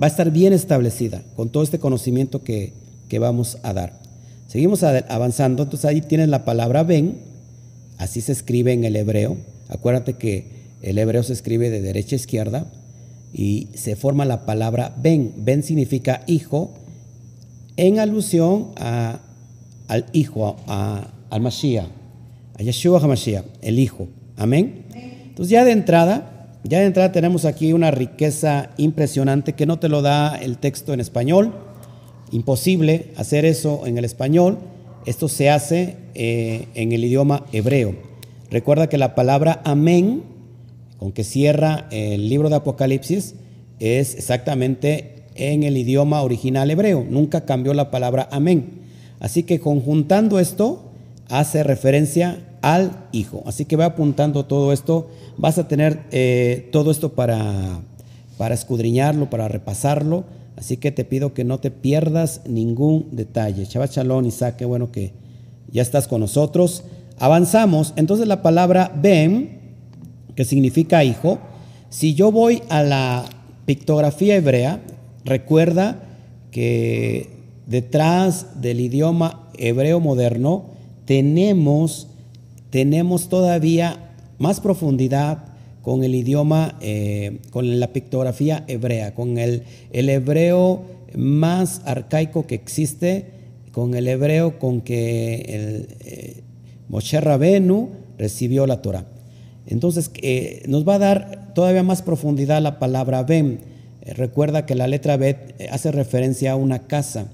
va 0.02 0.08
a 0.08 0.10
estar 0.10 0.32
bien 0.32 0.54
establecida 0.54 1.24
con 1.36 1.50
todo 1.50 1.64
este 1.64 1.80
conocimiento 1.80 2.44
que, 2.44 2.74
que 3.08 3.20
vamos 3.20 3.58
a 3.64 3.74
dar. 3.74 4.00
Seguimos 4.48 4.84
avanzando, 4.84 5.64
entonces 5.64 5.86
ahí 5.86 6.02
tienes 6.02 6.30
la 6.30 6.46
palabra 6.46 6.84
ven, 6.84 7.18
así 7.98 8.22
se 8.22 8.32
escribe 8.32 8.74
en 8.74 8.84
el 8.84 8.96
hebreo. 8.96 9.38
Acuérdate 9.68 10.14
que 10.14 10.46
el 10.82 10.98
hebreo 10.98 11.22
se 11.24 11.34
escribe 11.34 11.70
de 11.70 11.82
derecha 11.82 12.16
a 12.16 12.18
izquierda 12.18 12.66
y 13.34 13.68
se 13.76 13.96
forma 13.96 14.26
la 14.26 14.46
palabra 14.46 14.96
ven. 15.02 15.34
Ben 15.38 15.62
significa 15.62 16.24
hijo 16.26 16.74
en 17.78 18.00
alusión 18.00 18.70
a, 18.78 19.20
al 19.88 20.06
hijo, 20.14 20.58
a, 20.68 21.12
al 21.30 21.42
Mashiach, 21.42 21.88
a 22.58 22.64
Yeshua 22.64 23.00
HaMashiach, 23.00 23.46
el 23.62 23.80
hijo. 23.80 24.08
Amén. 24.36 24.86
Entonces 25.30 25.52
ya 25.52 25.64
de 25.64 25.72
entrada, 25.72 26.39
ya 26.64 26.80
de 26.80 26.86
entrada 26.86 27.12
tenemos 27.12 27.46
aquí 27.46 27.74
una 27.74 27.92
riqueza 27.92 28.72
impresionante 28.78 29.54
que 29.54 29.66
no 29.66 29.80
te 29.80 29.90
lo 29.90 30.02
da 30.02 30.36
el 30.36 30.58
texto 30.58 30.94
en 30.94 31.00
español 31.00 31.54
imposible 32.32 33.08
hacer 33.16 33.46
eso 33.46 33.86
en 33.86 33.98
el 33.98 34.06
español. 34.06 34.60
Esto 35.06 35.28
se 35.28 35.50
hace 35.50 35.98
eh, 36.14 36.68
en 36.76 36.92
el 36.92 37.04
idioma 37.04 37.46
hebreo. 37.52 37.96
Recuerda 38.52 38.88
que 38.88 38.98
la 38.98 39.16
palabra 39.16 39.62
amén, 39.64 40.24
con 40.98 41.12
que 41.12 41.24
cierra 41.24 41.88
el 41.92 42.30
libro 42.30 42.50
de 42.50 42.56
Apocalipsis, 42.56 43.36
es 43.80 44.16
exactamente 44.16 45.24
en 45.36 45.64
el 45.64 45.78
idioma 45.78 46.22
original 46.22 46.70
hebreo. 46.70 47.06
Nunca 47.10 47.46
cambió 47.46 47.74
la 47.74 47.92
palabra 47.92 48.28
amén. 48.32 48.82
Así 49.20 49.44
que 49.44 49.60
conjuntando 49.60 50.40
esto, 50.40 50.92
hace 51.30 51.64
referencia 51.64 52.40
al 52.62 53.08
Hijo. 53.12 53.44
Así 53.46 53.66
que 53.66 53.76
va 53.76 53.86
apuntando 53.86 54.46
todo 54.46 54.74
esto. 54.74 55.10
Vas 55.38 55.58
a 55.58 55.68
tener 55.68 56.02
eh, 56.12 56.70
todo 56.72 56.92
esto 56.92 57.14
para, 57.14 57.80
para 58.38 58.56
escudriñarlo, 58.56 59.30
para 59.30 59.48
repasarlo 59.48 60.26
Así 60.60 60.76
que 60.76 60.92
te 60.92 61.06
pido 61.06 61.34
que 61.34 61.46
no 61.46 61.60
te 61.60 61.72
pierdas 61.72 62.42
ningún 62.46 63.08
detalle. 63.14 63.64
Shabbat 63.64 63.94
Shalom, 63.94 64.26
Isaac, 64.26 64.58
qué 64.58 64.66
bueno 64.66 64.92
que 64.92 65.14
ya 65.72 65.82
estás 65.82 66.10
con 66.10 66.20
nosotros. 66.20 66.84
Avanzamos. 67.18 67.94
Entonces 67.96 68.28
la 68.28 68.42
palabra 68.42 68.92
Ben, 69.02 69.58
que 70.36 70.44
significa 70.44 71.06
hijo, 71.06 71.40
si 71.90 72.14
yo 72.14 72.34
voy 72.34 72.62
a 72.68 72.84
la 72.84 73.24
pictografía 73.66 74.36
hebrea, 74.36 74.82
recuerda 75.24 76.04
que 76.52 77.30
detrás 77.66 78.60
del 78.60 78.82
idioma 78.82 79.48
hebreo 79.58 80.02
moderno 80.02 80.66
tenemos, 81.06 82.09
tenemos 82.70 83.30
todavía 83.30 84.12
más 84.38 84.60
profundidad, 84.60 85.50
con 85.82 86.04
el 86.04 86.14
idioma, 86.14 86.78
eh, 86.82 87.40
con 87.52 87.80
la 87.80 87.94
pictografía 87.94 88.64
hebrea, 88.68 89.16
con 89.16 89.38
el, 89.38 89.64
hebreo 89.92 90.84
más 91.16 91.82
arcaico 91.86 92.46
que 92.46 92.56
existe, 92.56 93.26
con 93.72 93.96
el 93.96 94.08
hebreo 94.08 94.60
con 94.60 94.82
que 94.82 95.46
eh, 95.48 96.44
Moshe 96.90 97.20
Rabenu 97.20 97.90
recibió 98.18 98.68
la 98.68 98.82
Torah. 98.82 99.06
Entonces, 99.68 100.12
eh, 100.22 100.64
nos 100.68 100.88
va 100.88 100.96
a 100.96 101.00
dar 101.00 101.54
todavía 101.54 101.84
más 101.84 102.02
profundidad 102.02 102.62
la 102.62 102.80
palabra 102.80 103.24
Ben. 103.24 103.60
recuerda 104.06 104.66
que 104.66 104.76
la 104.76 104.88
letra 104.88 105.18
Bet 105.18 105.56
hace 105.72 105.92
referencia 105.92 106.52
a 106.52 106.56
una 106.56 106.88
casa, 106.88 107.32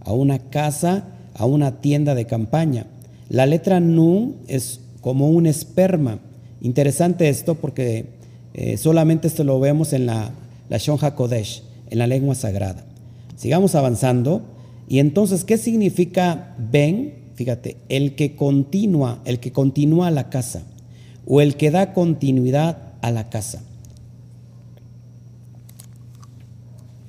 a 0.00 0.12
una 0.12 0.38
casa, 0.50 1.08
a 1.34 1.46
una 1.46 1.80
tienda 1.80 2.14
de 2.14 2.26
campaña. 2.26 2.86
La 3.28 3.46
letra 3.46 3.80
Nun 3.80 4.36
es 4.48 4.80
como 5.00 5.28
un 5.28 5.46
esperma 5.46 6.18
Interesante 6.64 7.28
esto 7.28 7.56
porque 7.56 8.06
eh, 8.54 8.78
solamente 8.78 9.28
esto 9.28 9.44
lo 9.44 9.60
vemos 9.60 9.92
en 9.92 10.06
la, 10.06 10.30
la 10.70 10.78
Shon 10.78 10.96
HaKodesh, 10.98 11.62
en 11.90 11.98
la 11.98 12.06
lengua 12.06 12.34
sagrada. 12.34 12.86
Sigamos 13.36 13.74
avanzando. 13.74 14.40
Y 14.88 14.98
entonces, 14.98 15.44
¿qué 15.44 15.58
significa 15.58 16.56
ben? 16.58 17.16
Fíjate, 17.34 17.76
el 17.90 18.14
que 18.14 18.34
continúa, 18.34 19.20
el 19.26 19.40
que 19.40 19.52
continúa 19.52 20.10
la 20.10 20.30
casa, 20.30 20.62
o 21.26 21.42
el 21.42 21.56
que 21.56 21.70
da 21.70 21.92
continuidad 21.92 22.94
a 23.02 23.10
la 23.10 23.28
casa. 23.28 23.62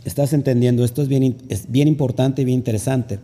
¿Estás 0.03 0.33
entendiendo? 0.33 0.83
Esto 0.83 1.01
es 1.01 1.07
bien, 1.07 1.37
es 1.47 1.71
bien 1.71 1.87
importante 1.87 2.41
y 2.41 2.45
bien 2.45 2.57
interesante. 2.57 3.19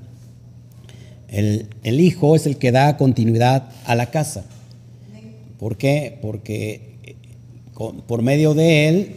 El, 1.32 1.68
el 1.84 2.00
hijo 2.00 2.36
es 2.36 2.46
el 2.46 2.58
que 2.58 2.72
da 2.72 2.98
continuidad 2.98 3.70
a 3.86 3.96
la 3.96 4.12
casa. 4.12 4.46
¿Por 5.58 5.78
qué? 5.78 6.20
Porque 6.22 6.98
eh, 7.04 7.16
por 8.08 8.22
medio 8.22 8.54
de 8.54 8.88
él 8.90 9.16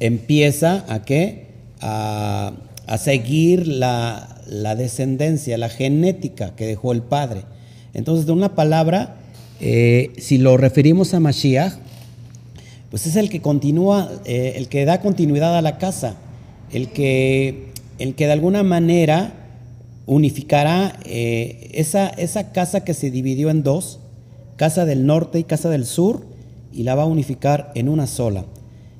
empieza 0.00 0.84
a 0.88 1.02
qué? 1.02 1.46
A, 1.80 2.52
seguir 2.98 3.66
la, 3.66 4.28
descendencia, 4.76 5.58
la 5.58 5.68
genética 5.68 6.54
que 6.54 6.66
dejó 6.66 6.92
el 6.92 7.02
padre. 7.02 7.42
Entonces, 7.94 8.26
de 8.26 8.32
una 8.32 8.54
palabra, 8.54 9.16
eh, 9.60 10.12
si 10.18 10.38
lo 10.38 10.56
referimos 10.56 11.12
a 11.14 11.20
Mashiach, 11.20 11.74
pues 12.90 13.06
es 13.06 13.16
el 13.16 13.28
que 13.28 13.40
continúa, 13.40 14.10
eh, 14.24 14.54
el 14.56 14.68
que 14.68 14.84
da 14.84 15.00
continuidad 15.00 15.56
a 15.56 15.62
la 15.62 15.78
casa, 15.78 16.16
el 16.72 16.88
que, 16.88 17.70
el 17.98 18.14
que 18.14 18.26
de 18.26 18.32
alguna 18.32 18.62
manera 18.62 19.32
unificará 20.06 20.98
esa, 21.04 22.08
esa 22.08 22.52
casa 22.52 22.84
que 22.84 22.94
se 22.94 23.10
dividió 23.10 23.50
en 23.50 23.62
dos, 23.62 23.98
casa 24.56 24.84
del 24.84 25.04
norte 25.06 25.38
y 25.38 25.44
casa 25.44 25.68
del 25.68 25.84
sur, 25.84 26.24
y 26.72 26.82
la 26.82 26.94
va 26.94 27.04
a 27.04 27.06
unificar 27.06 27.72
en 27.74 27.88
una 27.88 28.06
sola. 28.06 28.44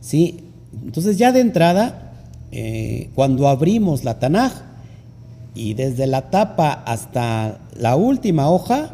¿sí? 0.01 0.41
Entonces 0.85 1.19
ya 1.19 1.33
de 1.33 1.41
entrada, 1.41 2.13
eh, 2.53 3.11
cuando 3.15 3.49
abrimos 3.49 4.05
la 4.05 4.19
Tanaj, 4.19 4.53
y 5.55 5.75
desde 5.75 6.07
la 6.07 6.31
tapa 6.31 6.73
hasta 6.73 7.61
la 7.79 7.97
última 7.97 8.51
hoja, 8.51 8.91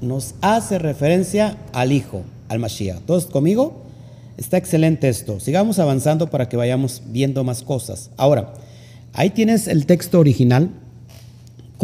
nos 0.00 0.34
hace 0.42 0.78
referencia 0.78 1.56
al 1.72 1.92
Hijo, 1.92 2.22
al 2.48 2.60
Mashiach. 2.60 3.00
¿Todos 3.00 3.26
conmigo? 3.26 3.82
Está 4.36 4.56
excelente 4.56 5.08
esto. 5.08 5.40
Sigamos 5.40 5.78
avanzando 5.78 6.30
para 6.30 6.48
que 6.48 6.56
vayamos 6.56 7.02
viendo 7.06 7.42
más 7.42 7.62
cosas. 7.62 8.10
Ahora, 8.16 8.54
ahí 9.12 9.30
tienes 9.30 9.66
el 9.66 9.86
texto 9.86 10.20
original 10.20 10.70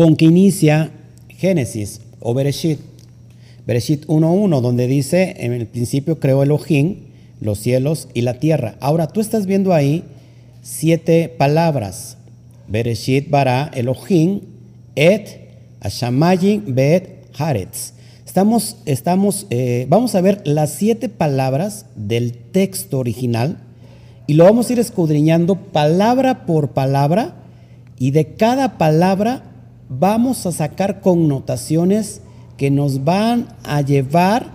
con 0.00 0.16
que 0.16 0.24
inicia 0.24 0.92
Génesis 1.28 2.00
o 2.20 2.32
Bereshit. 2.32 2.78
Bereshit 3.66 4.06
1.1, 4.06 4.62
donde 4.62 4.86
dice, 4.86 5.36
en 5.40 5.52
el 5.52 5.66
principio 5.66 6.18
creó 6.18 6.42
Elohim 6.42 7.00
los 7.38 7.58
cielos 7.58 8.08
y 8.14 8.22
la 8.22 8.40
tierra. 8.40 8.76
Ahora 8.80 9.08
tú 9.08 9.20
estás 9.20 9.44
viendo 9.44 9.74
ahí 9.74 10.04
siete 10.62 11.28
palabras. 11.28 12.16
Bereshit 12.66 13.28
bara 13.28 13.70
Elohim 13.74 14.40
et 14.96 15.50
Ashamayim 15.82 16.74
bet 16.74 17.26
Haaretz. 17.38 17.92
Estamos, 18.24 18.78
estamos, 18.86 19.48
eh, 19.50 19.84
vamos 19.90 20.14
a 20.14 20.22
ver 20.22 20.40
las 20.46 20.72
siete 20.72 21.10
palabras 21.10 21.84
del 21.94 22.32
texto 22.32 23.00
original 23.00 23.58
y 24.26 24.32
lo 24.32 24.44
vamos 24.44 24.70
a 24.70 24.72
ir 24.72 24.78
escudriñando 24.78 25.56
palabra 25.56 26.46
por 26.46 26.70
palabra 26.70 27.34
y 27.98 28.12
de 28.12 28.32
cada 28.32 28.78
palabra 28.78 29.49
vamos 29.90 30.46
a 30.46 30.52
sacar 30.52 31.00
connotaciones 31.00 32.22
que 32.56 32.70
nos 32.70 33.04
van 33.04 33.48
a 33.64 33.82
llevar 33.82 34.46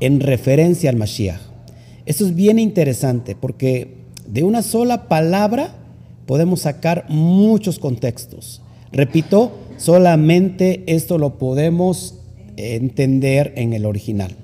en 0.00 0.20
referencia 0.20 0.90
al 0.90 0.96
Mashiach. 0.96 1.40
Esto 2.04 2.26
es 2.26 2.34
bien 2.34 2.58
interesante 2.58 3.34
porque 3.34 3.96
de 4.28 4.44
una 4.44 4.62
sola 4.62 5.08
palabra 5.08 5.74
podemos 6.26 6.60
sacar 6.60 7.06
muchos 7.08 7.78
contextos. 7.78 8.60
Repito, 8.92 9.52
solamente 9.78 10.84
esto 10.86 11.18
lo 11.18 11.38
podemos 11.38 12.14
entender 12.56 13.54
en 13.56 13.72
el 13.72 13.86
original. 13.86 14.36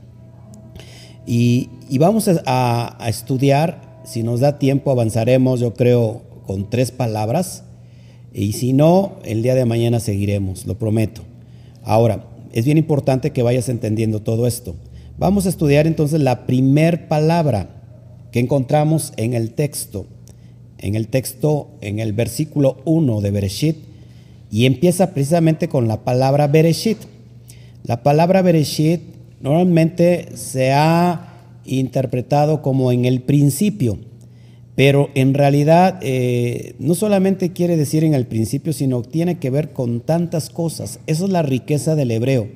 Y, 1.27 1.69
vamos 1.99 2.27
a, 2.29 2.97
a, 2.99 3.09
estudiar, 3.09 4.01
si 4.05 4.23
nos 4.23 4.41
da 4.41 4.59
tiempo, 4.59 4.91
avanzaremos, 4.91 5.61
yo 5.61 5.75
creo, 5.75 6.23
con 6.47 6.69
tres 6.69 6.91
palabras. 6.91 7.65
Y 8.35 8.53
si 8.53 8.73
no, 8.73 9.19
el 9.25 9.43
día 9.43 9.55
de 9.55 9.65
mañana 9.65 10.01
seguiremos, 10.01 10.67
lo 10.67 10.79
prometo. 10.79 11.23
Ahora, 11.83 12.25
es 12.53 12.65
bien 12.65 12.79
importante 12.79 13.31
que 13.31 13.43
vayas 13.43 13.69
entendiendo 13.69 14.21
todo 14.21 14.47
esto. 14.47 14.75
Vamos 15.19 15.47
a 15.47 15.51
estudiar 15.51 15.87
entonces 15.87 16.21
la 16.21 16.47
primer 16.47 17.09
palabra 17.09 17.69
que 18.31 18.41
encontramos 18.41 19.13
en 19.17 19.35
el 19.35 19.53
texto, 19.53 20.07
en 20.79 20.95
el 20.95 21.09
texto, 21.09 21.69
en 21.81 21.99
el 21.99 22.13
versículo 22.13 22.79
1 22.85 23.21
de 23.21 23.31
Bereshit, 23.31 23.77
y 24.51 24.67
empieza 24.67 25.13
precisamente 25.13 25.69
con 25.69 25.89
la 25.89 26.05
palabra 26.05 26.47
Bereshit. 26.47 26.99
La 27.85 28.03
palabra 28.03 28.43
Bereshit 28.43 29.01
normalmente 29.41 30.37
se 30.37 30.73
ha 30.73 31.29
interpretado 31.65 32.63
como 32.63 32.93
en 32.93 33.05
el 33.05 33.23
principio, 33.23 33.99
pero 34.75 35.11
en 35.15 35.35
realidad 35.35 35.99
eh, 36.03 36.75
no 36.79 36.95
solamente 36.95 37.53
quiere 37.53 37.77
decir 37.77 38.05
en 38.05 38.15
el 38.15 38.27
principio, 38.27 38.73
sino 38.73 39.03
tiene 39.03 39.39
que 39.39 39.51
ver 39.51 39.73
con 39.73 40.01
tantas 40.01 40.49
cosas. 40.49 41.01
Esa 41.07 41.25
es 41.25 41.31
la 41.31 41.43
riqueza 41.43 41.95
del 41.95 42.11
hebreo. 42.11 42.49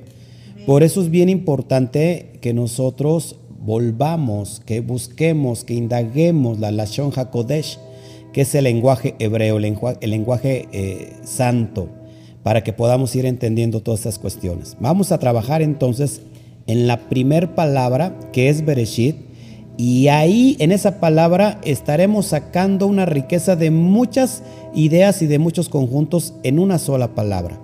Por 0.65 0.83
eso 0.83 1.01
es 1.01 1.09
bien 1.09 1.29
importante 1.29 2.31
que 2.41 2.53
nosotros 2.53 3.37
volvamos, 3.59 4.61
que 4.65 4.81
busquemos, 4.81 5.63
que 5.63 5.75
indaguemos 5.75 6.59
la 6.59 6.71
Lashon 6.71 7.11
HaKodesh, 7.15 7.79
que 8.33 8.41
es 8.41 8.55
el 8.55 8.63
lenguaje 8.63 9.15
hebreo, 9.19 9.57
el 9.57 10.09
lenguaje, 10.09 10.67
eh, 10.71 11.13
santo, 11.23 11.89
para 12.43 12.63
que 12.63 12.73
podamos 12.73 13.15
ir 13.15 13.25
entendiendo 13.25 13.81
todas 13.81 14.01
estas 14.01 14.19
cuestiones. 14.19 14.75
Vamos 14.79 15.11
a 15.11 15.19
trabajar 15.19 15.61
entonces 15.61 16.21
en 16.65 16.87
la 16.87 17.09
primer 17.09 17.55
palabra, 17.55 18.17
que 18.33 18.49
es 18.49 18.65
Bereshit, 18.65 19.26
y 19.77 20.07
ahí 20.07 20.57
en 20.59 20.71
esa 20.71 20.99
palabra 20.99 21.61
estaremos 21.63 22.25
sacando 22.25 22.87
una 22.87 23.05
riqueza 23.05 23.55
de 23.55 23.69
muchas 23.69 24.41
ideas 24.73 25.21
y 25.21 25.27
de 25.27 25.37
muchos 25.37 25.69
conjuntos 25.69 26.33
en 26.41 26.57
una 26.57 26.79
sola 26.79 27.13
palabra. 27.13 27.59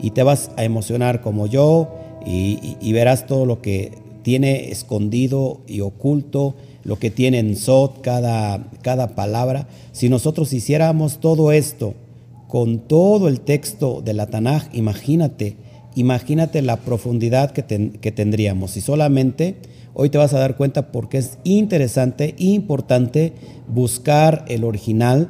Y 0.00 0.12
te 0.12 0.22
vas 0.22 0.50
a 0.56 0.64
emocionar 0.64 1.20
como 1.20 1.46
yo 1.46 1.88
y, 2.24 2.92
verás 2.92 3.26
todo 3.26 3.44
lo 3.44 3.60
que 3.60 3.92
tiene 4.22 4.70
escondido 4.70 5.60
y 5.66 5.82
oculto, 5.82 6.54
lo 6.84 6.98
que 6.98 7.10
tiene 7.10 7.38
en 7.38 7.54
Sot 7.54 8.00
cada, 8.00 8.70
cada 8.80 9.14
palabra. 9.14 9.68
Si 9.92 10.08
nosotros 10.08 10.54
hiciéramos 10.54 11.18
todo 11.18 11.52
esto 11.52 11.92
con 12.48 12.78
todo 12.78 13.28
el 13.28 13.40
texto 13.40 14.00
de 14.02 14.14
la 14.14 14.26
Tanaj, 14.26 14.68
imagínate, 14.72 15.56
imagínate 16.00 16.62
la 16.62 16.76
profundidad 16.76 17.50
que, 17.52 17.62
tendríamos. 18.12 18.72
Si 18.72 18.80
solamente 18.80 19.56
Hoy 20.00 20.10
te 20.10 20.18
vas 20.18 20.32
a 20.32 20.38
dar 20.38 20.56
cuenta 20.56 20.92
porque 20.92 21.18
es 21.18 21.38
interesante 21.42 22.36
e 22.38 22.44
importante 22.44 23.32
buscar 23.66 24.44
el 24.46 24.62
original 24.62 25.28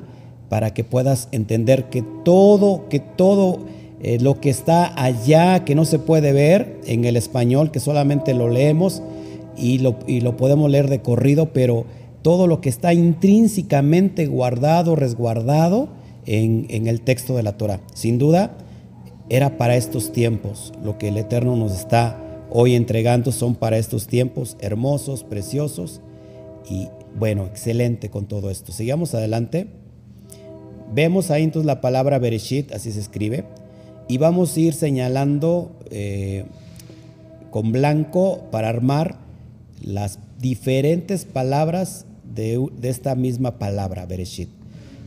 para 0.50 0.74
que 0.74 0.84
puedas 0.84 1.28
entender 1.32 1.84
que 1.84 2.04
todo, 2.22 2.86
que 2.90 3.00
todo 3.00 3.60
eh, 4.02 4.18
lo 4.20 4.42
que 4.42 4.50
está 4.50 4.92
allá, 5.02 5.64
que 5.64 5.74
no 5.74 5.86
se 5.86 5.98
puede 5.98 6.32
ver 6.32 6.78
en 6.84 7.06
el 7.06 7.16
español, 7.16 7.70
que 7.70 7.80
solamente 7.80 8.34
lo 8.34 8.50
leemos 8.50 9.02
y 9.56 9.78
lo, 9.78 9.96
y 10.06 10.20
lo 10.20 10.36
podemos 10.36 10.70
leer 10.70 10.90
de 10.90 11.00
corrido, 11.00 11.54
pero 11.54 11.86
todo 12.20 12.46
lo 12.46 12.60
que 12.60 12.68
está 12.68 12.92
intrínsecamente 12.92 14.26
guardado, 14.26 14.96
resguardado 14.96 15.88
en, 16.26 16.66
en 16.68 16.88
el 16.88 17.00
texto 17.00 17.34
de 17.36 17.42
la 17.42 17.56
Torah. 17.56 17.80
Sin 17.94 18.18
duda, 18.18 18.52
era 19.30 19.56
para 19.56 19.76
estos 19.76 20.12
tiempos 20.12 20.72
lo 20.82 20.98
que 20.98 21.08
el 21.08 21.18
Eterno 21.18 21.56
nos 21.56 21.72
está 21.72 22.18
hoy 22.50 22.74
entregando 22.74 23.32
son 23.32 23.54
para 23.54 23.78
estos 23.78 24.06
tiempos 24.06 24.56
hermosos, 24.60 25.24
preciosos 25.24 26.00
y 26.68 26.88
bueno, 27.18 27.46
excelente 27.46 28.10
con 28.10 28.26
todo 28.26 28.50
esto. 28.50 28.72
Sigamos 28.72 29.14
adelante. 29.14 29.66
Vemos 30.92 31.30
ahí 31.30 31.44
entonces 31.44 31.66
la 31.66 31.80
palabra 31.80 32.18
Bereshit, 32.18 32.72
así 32.72 32.92
se 32.92 33.00
escribe, 33.00 33.44
y 34.08 34.16
vamos 34.16 34.56
a 34.56 34.60
ir 34.60 34.72
señalando 34.72 35.70
eh, 35.90 36.46
con 37.50 37.72
blanco 37.72 38.44
para 38.50 38.70
armar 38.70 39.16
las 39.82 40.18
diferentes 40.38 41.26
palabras 41.26 42.06
de, 42.34 42.64
de 42.80 42.88
esta 42.88 43.14
misma 43.14 43.58
palabra, 43.58 44.06
Bereshit. 44.06 44.48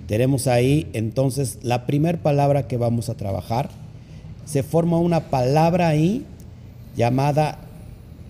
Tenemos 0.08 0.48
ahí 0.48 0.88
entonces 0.94 1.60
la 1.64 1.88
primera 1.88 2.22
palabra 2.22 2.68
que 2.68 2.78
vamos 2.78 3.10
a 3.10 3.16
trabajar. 3.16 3.81
Se 4.52 4.64
forma 4.64 5.00
una 5.00 5.30
palabra 5.30 5.88
ahí 5.88 6.26
llamada 6.98 7.60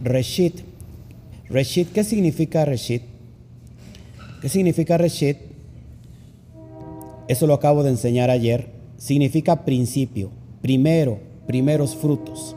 Reshit. 0.04 0.60
Reshit, 1.50 1.92
¿qué 1.92 2.04
significa 2.04 2.64
Reshit? 2.64 3.02
¿Qué 4.40 4.48
significa 4.48 5.00
Reshit? 5.00 5.38
Eso 7.28 7.48
lo 7.48 7.56
acabo 7.56 7.82
de 7.82 7.90
enseñar 7.90 8.30
ayer. 8.30 8.68
Significa 9.00 9.66
principio, 9.66 10.30
primero, 10.62 11.18
primeros 11.48 11.96
frutos. 11.96 12.56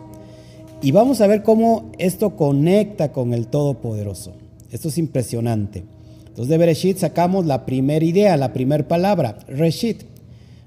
Y 0.83 0.93
vamos 0.93 1.23
a 1.23 1.27
ver 1.27 1.43
cómo 1.43 1.91
esto 1.97 2.37
conecta 2.37 3.13
con 3.13 3.33
el 3.33 3.47
Todopoderoso. 3.47 4.35
Esto 4.73 4.89
es 4.89 4.99
impresionante. 4.99 5.85
Entonces 6.27 6.49
de 6.49 6.59
Bereshit 6.59 6.99
sacamos 6.99 7.47
la 7.47 7.65
primera 7.65 8.05
idea, 8.05 8.37
la 8.37 8.53
primera 8.53 8.87
palabra, 8.87 9.39
Reshit. 9.49 10.03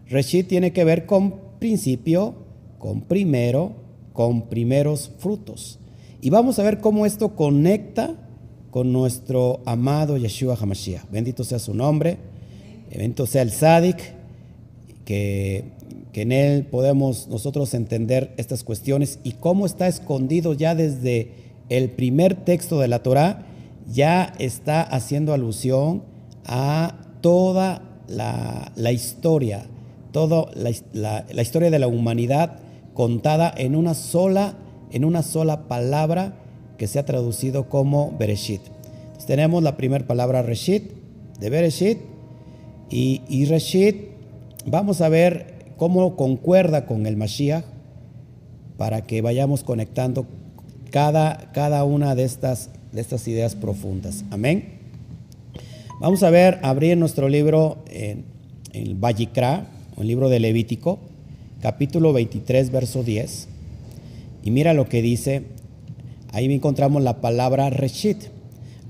Reshit 0.09 0.47
tiene 0.47 0.73
que 0.73 0.83
ver 0.83 1.05
con 1.05 1.35
principio, 1.59 2.46
con 2.79 3.01
primero, 3.01 3.73
con 4.13 4.43
primeros 4.43 5.11
frutos. 5.19 5.79
Y 6.21 6.29
vamos 6.29 6.59
a 6.59 6.63
ver 6.63 6.79
cómo 6.79 7.05
esto 7.05 7.35
conecta 7.35 8.15
con 8.71 8.91
nuestro 8.91 9.61
amado 9.65 10.17
Yeshua 10.17 10.55
HaMashiach. 10.59 11.09
Bendito 11.11 11.43
sea 11.43 11.59
su 11.59 11.73
nombre, 11.73 12.17
bendito 12.89 13.25
sea 13.25 13.43
el 13.43 13.51
Sadik, 13.51 13.97
que, 15.05 15.65
que 16.11 16.23
en 16.23 16.31
él 16.31 16.65
podemos 16.65 17.27
nosotros 17.27 17.73
entender 17.73 18.33
estas 18.37 18.63
cuestiones 18.63 19.19
y 19.23 19.33
cómo 19.33 19.65
está 19.65 19.87
escondido 19.87 20.53
ya 20.53 20.75
desde 20.75 21.31
el 21.69 21.91
primer 21.91 22.35
texto 22.35 22.79
de 22.79 22.87
la 22.87 23.03
Torah, 23.03 23.45
ya 23.91 24.33
está 24.39 24.81
haciendo 24.81 25.33
alusión 25.33 26.03
a 26.45 26.95
toda 27.21 27.83
la, 28.07 28.91
historia, 28.91 29.65
toda 30.11 30.51
la, 30.53 31.25
la 31.29 31.41
historia 31.41 31.69
de 31.69 31.79
la 31.79 31.87
humanidad 31.87 32.59
contada 32.97 33.53
en 33.55 33.75
una 33.75 33.93
sola, 33.93 34.55
en 34.91 35.05
una 35.05 35.21
sola 35.21 35.67
palabra 35.67 36.33
que 36.79 36.87
se 36.87 36.97
ha 36.97 37.05
traducido 37.05 37.69
como 37.69 38.11
Bereshit. 38.17 38.61
tenemos 39.27 39.61
la 39.61 39.77
primera 39.77 40.07
palabra 40.07 40.41
Reshit, 40.41 40.93
de 41.39 41.49
Bereshit, 41.51 41.99
y, 42.89 43.21
y 43.29 43.45
Reshit, 43.45 43.97
vamos 44.65 45.01
a 45.01 45.09
ver 45.09 45.73
cómo 45.77 46.15
concuerda 46.15 46.87
con 46.87 47.05
el 47.05 47.17
Mashiach 47.17 47.65
para 48.79 49.03
que 49.03 49.21
vayamos 49.21 49.63
conectando 49.63 50.25
cada, 50.89 51.51
cada 51.51 51.83
una 51.83 52.15
de 52.15 52.23
estas, 52.23 52.71
de 52.93 53.01
estas 53.01 53.27
ideas 53.27 53.53
profundas. 53.53 54.25
Amén. 54.31 54.79
Vamos 56.01 56.23
a 56.23 56.31
ver, 56.31 56.57
abrir 56.63 56.97
nuestro 56.97 57.29
libro 57.29 57.77
en, 57.91 58.25
el 58.73 58.95
Vallicra, 58.95 59.67
el 59.99 60.07
libro 60.07 60.29
de 60.29 60.39
Levítico 60.39 60.97
capítulo 61.61 62.13
23, 62.13 62.71
verso 62.71 63.03
10. 63.03 63.47
Y 64.43 64.51
mira 64.51 64.73
lo 64.73 64.87
que 64.87 65.01
dice, 65.01 65.43
ahí 66.31 66.51
encontramos 66.53 67.01
la 67.01 67.21
palabra 67.21 67.69
Reshit. 67.69 68.17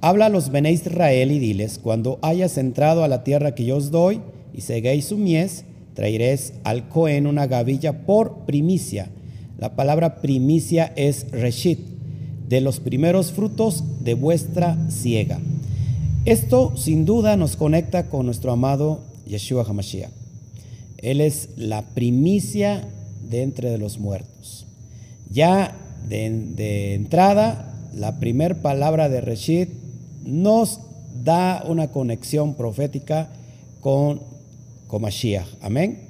Habla 0.01 0.27
a 0.27 0.30
los 0.30 0.51
Bene 0.51 0.71
Israel 0.71 1.32
y 1.32 1.39
diles, 1.39 1.80
cuando 1.82 2.19
hayas 2.21 2.58
entrado 2.58 3.03
a 3.03 3.08
la 3.08 3.23
tierra 3.23 3.56
que 3.56 3.65
yo 3.65 3.77
os 3.77 3.89
doy 3.89 4.21
y 4.53 4.62
seguéis 4.62 5.06
su 5.06 5.17
mies, 5.17 5.65
traeréis 5.95 6.53
al 6.63 6.88
Cohen 6.89 7.25
una 7.25 7.47
gavilla 7.47 8.06
por 8.06 8.45
primicia. 8.45 9.10
La 9.58 9.75
palabra 9.75 10.21
primicia 10.21 10.93
es 10.95 11.32
Reshit, 11.32 11.80
de 12.47 12.62
los 12.62 12.80
primeros 12.80 13.32
frutos 13.32 13.84
de 14.01 14.13
vuestra 14.13 14.77
siega. 14.89 15.39
Esto 16.25 16.75
sin 16.77 17.06
duda 17.06 17.38
nos 17.38 17.56
conecta 17.56 18.10
con 18.10 18.25
nuestro 18.25 18.51
amado 18.51 19.01
Yeshua 19.25 19.63
HaMashiach. 19.67 20.16
Él 20.97 21.21
es 21.21 21.49
la 21.55 21.83
primicia 21.83 22.88
de 23.29 23.43
entre 23.43 23.69
de 23.69 23.77
los 23.77 23.99
muertos. 23.99 24.65
Ya 25.29 25.75
de, 26.07 26.93
entrada, 26.95 27.73
la 27.93 28.19
primera 28.19 28.55
palabra 28.55 29.10
de 29.10 29.21
Reshit 29.21 29.69
nos 30.23 30.81
da 31.23 31.63
una 31.67 31.89
conexión 31.89 32.55
profética 32.55 33.29
con, 33.81 34.21
con 34.88 35.01
Mashiach. 35.01 35.47
Amén. 35.62 36.07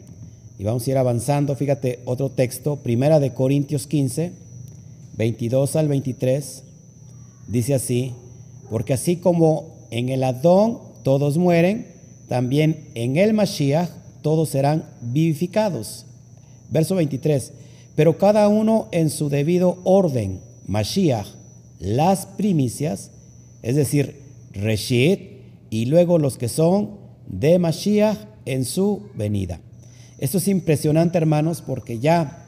Y 0.60 0.64
vamos 0.64 0.88
a 0.88 0.92
ir 0.92 0.98
avanzando. 0.98 1.56
Fíjate, 1.56 2.00
otro 2.06 2.30
texto, 2.30 2.78
Primera 2.78 3.20
de 3.20 3.34
Corintios 3.34 3.88
15, 3.88 4.32
22 5.18 5.76
al 5.76 5.88
23, 5.88 6.64
dice 7.48 7.74
así, 7.74 8.14
porque 8.70 8.94
así 8.94 9.18
como 9.18 9.76
en 9.92 10.10
el 10.10 10.24
Adón 10.24 10.80
todos 11.04 11.38
mueren, 11.38 11.88
también 12.28 12.88
en 12.96 13.18
el 13.18 13.34
Mashiach 13.34 13.90
todos 14.28 14.50
serán 14.50 14.84
vivificados. 15.00 16.06
Verso 16.70 16.96
23. 16.96 17.54
Pero 17.96 18.18
cada 18.18 18.50
uno 18.50 18.90
en 18.92 19.10
su 19.10 19.30
debido 19.30 19.78
orden, 19.86 20.42
Mashiach, 20.68 21.28
las 21.80 22.26
primicias, 22.26 23.10
es 23.64 23.78
decir, 23.78 24.20
Reshit, 24.52 25.22
y 25.70 25.86
luego 25.86 26.20
los 26.20 26.38
que 26.38 26.50
son 26.50 26.90
de 27.26 27.58
Mashiach 27.58 28.18
en 28.46 28.66
su 28.66 29.04
venida. 29.16 29.62
Esto 30.18 30.40
es 30.40 30.50
impresionante, 30.50 31.18
hermanos, 31.18 31.64
porque 31.66 32.00
ya 32.00 32.44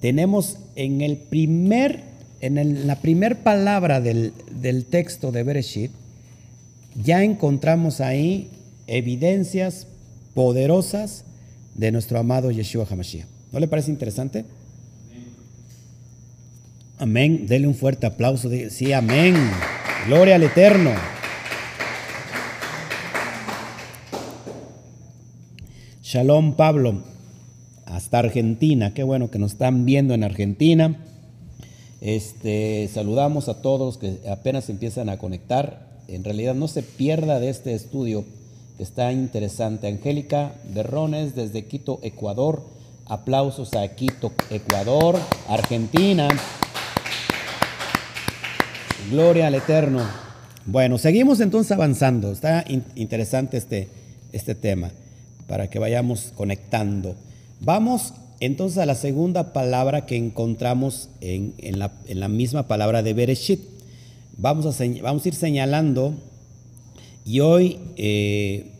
tenemos 0.00 0.56
en 0.74 1.02
el 1.02 1.18
primer, 1.18 2.02
en 2.40 2.86
la 2.86 2.96
primera 3.02 3.36
palabra 3.44 4.00
del, 4.00 4.32
del 4.58 4.86
texto 4.86 5.32
de 5.32 5.42
Bereshit, 5.42 5.90
ya 7.04 7.24
encontramos 7.24 8.00
ahí 8.00 8.48
evidencias 8.86 9.86
poderosas 10.38 11.24
de 11.74 11.90
nuestro 11.90 12.16
amado 12.16 12.52
Yeshua 12.52 12.86
HaMashiach. 12.88 13.26
¿No 13.50 13.58
le 13.58 13.66
parece 13.66 13.90
interesante? 13.90 14.44
Amén. 16.96 17.48
Dele 17.48 17.66
un 17.66 17.74
fuerte 17.74 18.06
aplauso. 18.06 18.48
Sí, 18.70 18.92
amén. 18.92 19.34
Gloria 20.06 20.36
al 20.36 20.44
Eterno. 20.44 20.92
Shalom 26.04 26.54
Pablo, 26.54 27.02
hasta 27.84 28.20
Argentina. 28.20 28.94
Qué 28.94 29.02
bueno 29.02 29.32
que 29.32 29.40
nos 29.40 29.54
están 29.54 29.86
viendo 29.86 30.14
en 30.14 30.22
Argentina. 30.22 31.04
Este, 32.00 32.88
saludamos 32.94 33.48
a 33.48 33.60
todos 33.60 33.98
que 33.98 34.20
apenas 34.30 34.70
empiezan 34.70 35.08
a 35.08 35.18
conectar. 35.18 35.98
En 36.06 36.22
realidad 36.22 36.54
no 36.54 36.68
se 36.68 36.84
pierda 36.84 37.40
de 37.40 37.48
este 37.48 37.74
estudio 37.74 38.24
está 38.78 39.12
interesante. 39.12 39.88
Angélica 39.88 40.52
Berrones 40.72 41.34
desde 41.34 41.64
Quito, 41.64 41.98
Ecuador. 42.02 42.62
Aplausos 43.06 43.74
a 43.74 43.88
Quito, 43.88 44.32
Ecuador, 44.50 45.18
Argentina. 45.48 46.28
Gloria 49.10 49.46
al 49.46 49.54
Eterno. 49.54 50.06
Bueno, 50.66 50.98
seguimos 50.98 51.40
entonces 51.40 51.72
avanzando. 51.72 52.30
Está 52.30 52.64
interesante 52.94 53.56
este, 53.56 53.88
este 54.32 54.54
tema 54.54 54.90
para 55.46 55.70
que 55.70 55.78
vayamos 55.78 56.32
conectando. 56.36 57.16
Vamos 57.60 58.12
entonces 58.40 58.78
a 58.78 58.86
la 58.86 58.94
segunda 58.94 59.52
palabra 59.52 60.06
que 60.06 60.16
encontramos 60.16 61.08
en, 61.20 61.54
la, 61.78 62.28
misma 62.28 62.68
palabra 62.68 63.02
de 63.02 63.14
Bereshit. 63.14 63.60
Vamos 64.36 64.66
a, 64.66 64.84
vamos 65.02 65.24
a 65.24 65.28
ir 65.28 65.34
señalando 65.34 66.14
y 67.28 67.40
hoy 67.40 67.78
eh, 67.96 68.70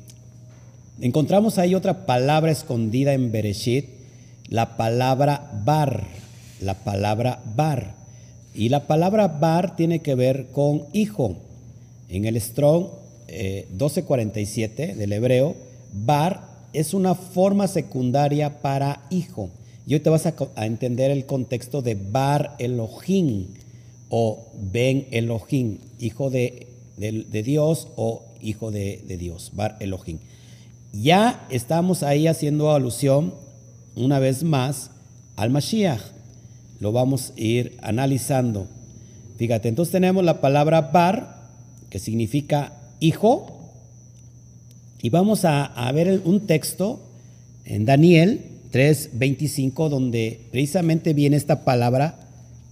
encontramos 1.02 1.58
ahí 1.58 1.74
otra 1.74 2.06
palabra 2.06 2.50
escondida 2.50 3.12
en 3.12 3.30
Bereshit, 3.30 3.84
la 4.48 4.78
palabra 4.78 5.50
bar, 5.66 6.06
la 6.62 6.72
palabra 6.72 7.42
bar. 7.54 7.94
Y 8.54 8.70
la 8.70 8.86
palabra 8.86 9.28
bar 9.28 9.76
tiene 9.76 10.00
que 10.00 10.14
ver 10.14 10.46
con 10.52 10.86
hijo. 10.94 11.36
En 12.08 12.24
el 12.24 12.40
Strong 12.40 12.86
1247 13.28 14.82
eh, 14.82 14.94
del 14.94 15.12
hebreo, 15.12 15.54
bar 15.92 16.40
es 16.72 16.94
una 16.94 17.14
forma 17.14 17.68
secundaria 17.68 18.62
para 18.62 19.02
hijo. 19.10 19.50
Y 19.86 19.94
hoy 19.94 20.00
te 20.00 20.10
vas 20.10 20.24
a, 20.26 20.34
entender 20.64 21.10
el 21.10 21.26
contexto 21.26 21.82
de 21.82 21.94
Bar 21.94 22.56
Elohim 22.58 23.48
o 24.10 24.46
Ben 24.54 25.06
Elohim, 25.10 25.78
hijo 25.98 26.30
de, 26.30 26.66
Dios 26.98 27.88
o 27.96 28.22
hijo 28.42 28.70
de, 28.70 29.02
Dios, 29.18 29.52
Bar 29.54 29.76
Elohim. 29.80 30.18
Ya 30.92 31.46
estamos 31.50 32.02
ahí 32.02 32.26
haciendo 32.26 32.72
alusión 32.72 33.34
una 33.94 34.18
vez 34.18 34.42
más 34.42 34.90
al 35.36 35.50
Mashiach. 35.50 36.00
Lo 36.80 36.92
vamos 36.92 37.32
a 37.36 37.40
ir 37.40 37.76
analizando. 37.82 38.66
Fíjate, 39.36 39.68
entonces 39.68 39.92
tenemos 39.92 40.24
la 40.24 40.40
palabra 40.40 40.80
Bar, 40.80 41.48
que 41.90 41.98
significa 41.98 42.72
hijo, 43.00 43.58
y 45.00 45.10
vamos 45.10 45.44
a, 45.44 45.90
ver 45.92 46.22
un 46.24 46.40
texto 46.46 47.00
en 47.64 47.84
Daniel 47.84 48.40
3:25 48.72 49.88
donde 49.88 50.40
precisamente 50.50 51.14
viene 51.14 51.36
esta 51.36 51.64
palabra 51.64 52.18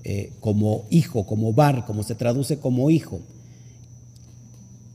eh, 0.03 0.33
como 0.41 0.87
hijo, 0.91 1.25
como 1.25 1.53
bar, 1.53 1.85
como 1.87 2.03
se 2.03 2.15
traduce 2.15 2.59
como 2.59 2.91
hijo. 2.91 3.21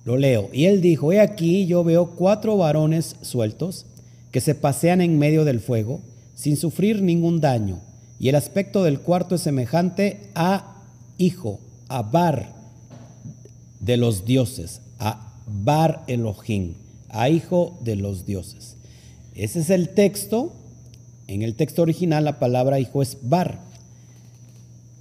Lo 0.03 0.17
leo. 0.17 0.49
Y 0.51 0.65
él 0.65 0.81
dijo, 0.81 1.11
he 1.11 1.19
aquí 1.19 1.65
yo 1.67 1.83
veo 1.83 2.11
cuatro 2.15 2.57
varones 2.57 3.15
sueltos 3.21 3.85
que 4.31 4.41
se 4.41 4.55
pasean 4.55 5.01
en 5.01 5.19
medio 5.19 5.45
del 5.45 5.59
fuego 5.59 6.01
sin 6.35 6.57
sufrir 6.57 7.01
ningún 7.01 7.41
daño. 7.41 7.79
Y 8.19 8.29
el 8.29 8.35
aspecto 8.35 8.83
del 8.83 8.99
cuarto 8.99 9.35
es 9.35 9.41
semejante 9.41 10.29
a 10.35 10.83
hijo, 11.17 11.59
a 11.87 12.01
bar 12.03 12.53
de 13.79 13.97
los 13.97 14.25
dioses, 14.25 14.81
a 14.99 15.33
bar 15.47 16.03
Elohim 16.07 16.75
a 17.11 17.29
hijo 17.29 17.77
de 17.81 17.95
los 17.95 18.25
dioses. 18.25 18.77
Ese 19.35 19.59
es 19.59 19.69
el 19.69 19.89
texto. 19.89 20.53
En 21.27 21.41
el 21.41 21.55
texto 21.55 21.81
original 21.81 22.25
la 22.25 22.39
palabra 22.39 22.79
hijo 22.79 23.01
es 23.01 23.17
bar. 23.21 23.59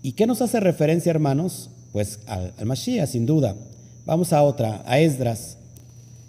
¿Y 0.02 0.12
qué 0.12 0.26
nos 0.26 0.42
hace 0.42 0.60
referencia, 0.60 1.10
hermanos? 1.10 1.70
Pues 1.92 2.20
al, 2.26 2.52
Mashiach, 2.64 3.08
sin 3.08 3.26
duda. 3.26 3.56
Vamos 4.06 4.32
a 4.32 4.42
otra, 4.42 4.82
a 4.86 4.98
Esdras, 4.98 5.58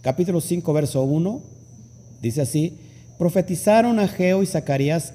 capítulo 0.01 0.41
5, 0.41 0.73
verso 0.73 1.03
1. 1.03 1.41
Dice 2.21 2.41
así, 2.41 2.77
profetizaron 3.17 3.97
a 3.99 4.09
Geo 4.09 4.43
y 4.43 4.45
Zacarías, 4.45 5.13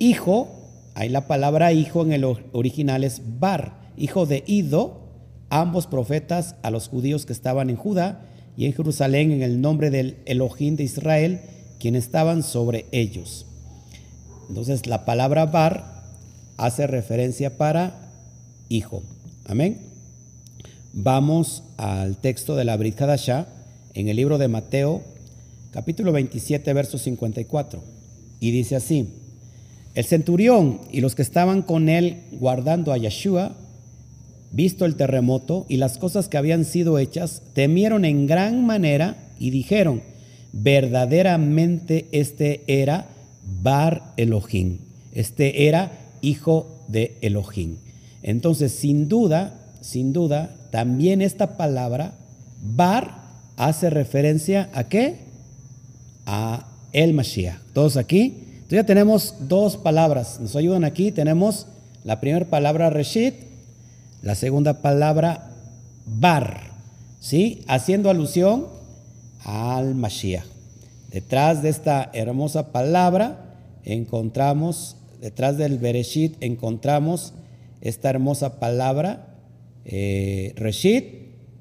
hijo, 0.00 0.48
ahí 0.94 1.08
la 1.08 1.28
palabra 1.28 1.72
hijo 1.72 2.02
en 2.02 2.12
el 2.12 2.24
original 2.24 3.04
es 3.04 3.22
bar, 3.38 3.72
hijo 3.96 4.26
de 4.26 4.42
Ido, 4.46 5.00
ambos 5.48 5.86
profetas 5.86 6.56
a 6.62 6.70
los 6.70 6.88
judíos 6.88 7.24
que 7.24 7.32
estaban 7.32 7.70
en 7.70 7.76
Judá 7.76 8.26
y 8.56 8.66
en 8.66 8.72
Jerusalén 8.72 9.30
en 9.30 9.42
el 9.42 9.60
nombre 9.60 9.90
del 9.90 10.16
Elohim 10.26 10.74
de 10.74 10.84
Israel, 10.84 11.40
quienes 11.78 12.04
estaban 12.04 12.42
sobre 12.42 12.86
ellos. 12.90 13.46
Entonces 14.48 14.86
la 14.86 15.04
palabra 15.04 15.46
bar 15.46 16.02
hace 16.56 16.88
referencia 16.88 17.56
para 17.56 18.10
hijo. 18.68 19.02
Amén. 19.46 19.89
Vamos 20.92 21.62
al 21.76 22.16
texto 22.16 22.56
de 22.56 22.64
la 22.64 22.76
Brit 22.76 23.00
Hadashah 23.00 23.46
en 23.94 24.08
el 24.08 24.16
libro 24.16 24.38
de 24.38 24.48
Mateo, 24.48 25.02
capítulo 25.70 26.12
27, 26.12 26.72
verso 26.72 26.98
54. 26.98 27.82
Y 28.40 28.50
dice 28.50 28.76
así: 28.76 29.08
El 29.94 30.04
centurión 30.04 30.80
y 30.90 31.00
los 31.00 31.14
que 31.14 31.22
estaban 31.22 31.62
con 31.62 31.88
él 31.88 32.22
guardando 32.32 32.92
a 32.92 32.98
Yeshua 32.98 33.54
visto 34.50 34.84
el 34.84 34.96
terremoto 34.96 35.64
y 35.68 35.76
las 35.76 35.98
cosas 35.98 36.28
que 36.28 36.36
habían 36.36 36.64
sido 36.64 36.98
hechas, 36.98 37.42
temieron 37.54 38.04
en 38.04 38.26
gran 38.26 38.66
manera 38.66 39.16
y 39.38 39.50
dijeron, 39.50 40.02
verdaderamente 40.52 42.08
este 42.12 42.62
era 42.66 43.08
Bar 43.62 44.12
Elohim, 44.16 44.78
este 45.12 45.68
era 45.68 45.92
hijo 46.20 46.84
de 46.88 47.16
Elohim. 47.20 47.76
Entonces, 48.22 48.72
sin 48.72 49.08
duda, 49.08 49.59
sin 49.80 50.12
duda, 50.12 50.54
también 50.70 51.22
esta 51.22 51.56
palabra, 51.56 52.14
Bar, 52.62 53.20
hace 53.56 53.90
referencia 53.90 54.70
a 54.74 54.84
qué? 54.84 55.18
A 56.26 56.66
el 56.92 57.14
Mashiach. 57.14 57.58
¿Todos 57.72 57.96
aquí? 57.96 58.36
Entonces 58.46 58.78
ya 58.78 58.86
tenemos 58.86 59.34
dos 59.48 59.76
palabras, 59.76 60.38
nos 60.40 60.54
ayudan 60.56 60.84
aquí, 60.84 61.10
tenemos 61.10 61.66
la 62.04 62.20
primera 62.20 62.46
palabra 62.46 62.90
Reshit, 62.90 63.34
la 64.22 64.34
segunda 64.34 64.82
palabra, 64.82 65.50
bar, 66.06 66.70
¿sí? 67.20 67.64
Haciendo 67.66 68.10
alusión 68.10 68.66
al 69.44 69.94
Mashiach. 69.94 70.44
Detrás 71.10 71.62
de 71.62 71.70
esta 71.70 72.10
hermosa 72.12 72.70
palabra 72.72 73.56
encontramos, 73.84 74.96
detrás 75.20 75.56
del 75.56 75.78
Bereshit 75.78 76.36
encontramos 76.40 77.32
esta 77.80 78.10
hermosa 78.10 78.60
palabra, 78.60 79.29
eh, 79.84 80.54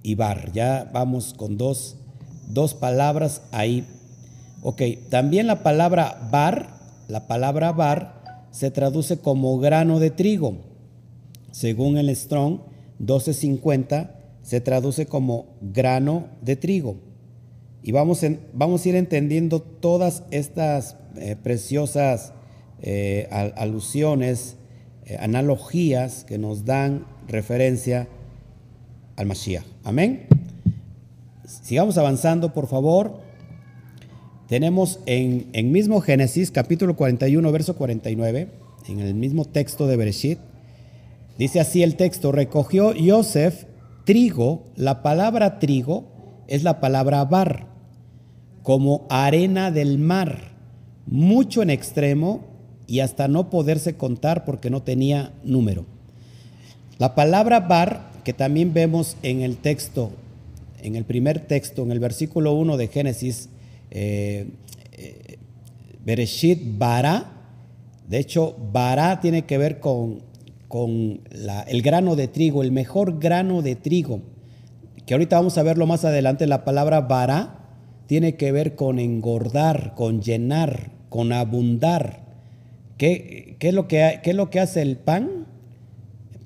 y 0.03 0.15
bar. 0.15 0.51
Ya 0.53 0.89
vamos 0.93 1.33
con 1.33 1.57
dos, 1.57 1.97
dos 2.47 2.73
palabras 2.73 3.41
ahí. 3.51 3.85
Ok, 4.61 4.81
también 5.09 5.47
la 5.47 5.63
palabra 5.63 6.27
bar, 6.31 6.77
la 7.07 7.27
palabra 7.27 7.71
bar 7.71 8.47
se 8.51 8.71
traduce 8.71 9.19
como 9.19 9.57
grano 9.59 9.99
de 9.99 10.11
trigo 10.11 10.69
según 11.51 11.97
el 11.97 12.15
Strong 12.15 12.59
1250, 12.99 14.15
se 14.41 14.61
traduce 14.61 15.05
como 15.05 15.57
grano 15.61 16.27
de 16.41 16.55
trigo. 16.55 16.97
Y 17.81 17.91
vamos, 17.91 18.21
vamos 18.53 18.85
a 18.85 18.89
ir 18.89 18.95
entendiendo 18.95 19.61
todas 19.61 20.23
estas 20.31 20.97
eh, 21.17 21.35
preciosas 21.41 22.33
eh, 22.81 23.27
alusiones, 23.55 24.57
analogías 25.17 26.23
que 26.25 26.37
nos 26.37 26.65
dan 26.65 27.05
referencia 27.27 28.07
al 29.15 29.25
Mashiach. 29.25 29.65
Amén. 29.83 30.27
Sigamos 31.45 31.97
avanzando, 31.97 32.53
por 32.53 32.67
favor. 32.67 33.21
Tenemos 34.47 34.99
en, 35.05 35.47
en 35.53 35.71
mismo 35.71 36.01
Génesis, 36.01 36.51
capítulo 36.51 36.95
41, 36.95 37.51
verso 37.51 37.75
49, 37.75 38.49
en 38.87 38.99
el 38.99 39.13
mismo 39.13 39.45
texto 39.45 39.87
de 39.87 39.97
Bereshit, 39.97 40.39
Dice 41.39 41.61
así 41.61 41.83
el 41.83 41.95
texto, 41.95 42.33
recogió 42.33 42.93
Yosef 42.93 43.63
trigo, 44.03 44.65
la 44.75 45.01
palabra 45.01 45.57
trigo 45.57 46.03
es 46.47 46.63
la 46.63 46.81
palabra 46.81 47.23
bar, 47.23 47.67
como 48.61 49.07
arena 49.09 49.71
del 49.71 49.99
mar, 49.99 50.51
mucho 51.05 51.61
en 51.61 51.69
extremo 51.69 52.48
y 52.89 53.01
hasta 53.01 53.27
no 53.27 53.49
poderse 53.49 53.95
contar 53.95 54.43
porque 54.43 54.69
no 54.69 54.81
tenía 54.81 55.31
número. 55.43 55.85
La 56.97 57.15
palabra 57.15 57.61
bar, 57.61 58.11
que 58.23 58.33
también 58.33 58.73
vemos 58.73 59.15
en 59.23 59.41
el 59.41 59.57
texto, 59.57 60.11
en 60.81 60.95
el 60.95 61.05
primer 61.05 61.39
texto, 61.39 61.83
en 61.83 61.91
el 61.91 61.99
versículo 61.99 62.53
1 62.53 62.75
de 62.77 62.87
Génesis, 62.87 63.49
eh, 63.91 64.47
eh, 64.93 65.37
Bereshit 66.03 66.61
bara, 66.77 67.31
de 68.07 68.17
hecho, 68.17 68.55
bara 68.71 69.21
tiene 69.21 69.45
que 69.45 69.57
ver 69.57 69.79
con 69.79 70.27
con 70.69 71.21
el 71.67 71.81
grano 71.81 72.15
de 72.15 72.27
trigo, 72.27 72.61
el 72.61 72.71
mejor 72.71 73.19
grano 73.19 73.63
de 73.63 73.75
trigo, 73.75 74.21
que 75.05 75.15
ahorita 75.15 75.35
vamos 75.35 75.57
a 75.57 75.63
verlo 75.63 75.87
más 75.87 76.05
adelante, 76.05 76.45
la 76.45 76.63
palabra 76.63 77.01
vara 77.01 77.55
tiene 78.05 78.35
que 78.35 78.51
ver 78.51 78.75
con 78.75 78.99
engordar, 78.99 79.93
con 79.95 80.21
llenar, 80.21 80.91
con 81.09 81.33
abundar. 81.33 82.28
¿Qué, 82.99 83.55
es, 83.61 83.73
lo 83.73 83.87
que, 83.87 84.19
es 84.21 84.35
lo 84.35 84.49
que 84.49 84.59
hace 84.59 84.81
el 84.81 84.97
pan? 84.97 85.45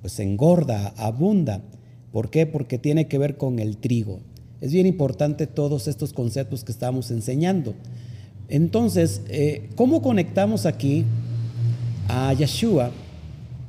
Pues 0.01 0.19
engorda, 0.19 0.93
abunda. 0.97 1.61
¿Por 2.11 2.29
qué? 2.29 2.45
Porque 2.45 2.77
tiene 2.77 3.07
que 3.07 3.17
ver 3.17 3.37
con 3.37 3.57
el 3.57 3.77
trigo. 3.77 4.19
Es 4.61 4.71
bien 4.71 4.85
importante 4.85 5.47
todos 5.47 5.87
estos 5.87 6.13
conceptos 6.13 6.63
que 6.63 6.71
estamos 6.71 7.09
enseñando. 7.09 7.73
Entonces, 8.49 9.23
eh, 9.29 9.67
¿cómo 9.75 10.03
conectamos 10.03 10.67
aquí 10.67 11.05
a 12.07 12.31
Yeshua? 12.33 12.91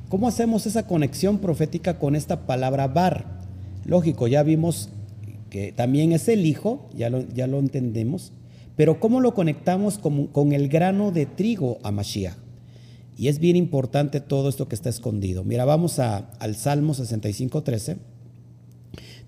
¿Cómo 0.07 0.27
hacemos 0.27 0.67
esa 0.67 0.85
conexión 0.85 1.39
profética 1.39 1.97
con 1.97 2.15
esta 2.15 2.45
palabra 2.45 2.87
bar? 2.87 3.41
Lógico, 3.83 4.27
ya 4.27 4.43
vimos 4.43 4.89
que 5.49 5.71
también 5.71 6.11
es 6.11 6.27
el 6.27 6.45
Hijo, 6.45 6.87
ya 6.95 7.09
lo, 7.09 7.27
ya 7.33 7.47
lo 7.47 7.57
entendemos, 7.57 8.31
pero 8.75 8.99
¿cómo 8.99 9.21
lo 9.21 9.33
conectamos 9.33 9.97
con, 9.97 10.27
con 10.27 10.53
el 10.53 10.69
grano 10.69 11.11
de 11.11 11.25
trigo 11.25 11.79
a 11.81 11.89
Mashiach? 11.89 12.44
Y 13.17 13.29
es 13.29 13.39
bien 13.39 13.55
importante 13.55 14.19
todo 14.19 14.49
esto 14.49 14.67
que 14.67 14.75
está 14.75 14.89
escondido. 14.89 15.43
Mira, 15.43 15.63
vamos 15.65 15.99
a, 15.99 16.29
al 16.39 16.55
Salmo 16.55 16.93
65, 16.93 17.63
13. 17.63 17.97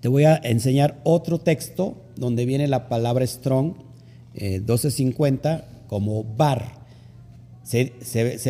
Te 0.00 0.08
voy 0.08 0.24
a 0.24 0.36
enseñar 0.36 1.00
otro 1.04 1.38
texto 1.38 1.96
donde 2.16 2.44
viene 2.44 2.68
la 2.68 2.88
palabra 2.88 3.26
strong, 3.26 3.74
1250, 4.34 5.56
eh, 5.56 5.64
como 5.88 6.22
bar. 6.22 6.78
Se, 7.62 7.92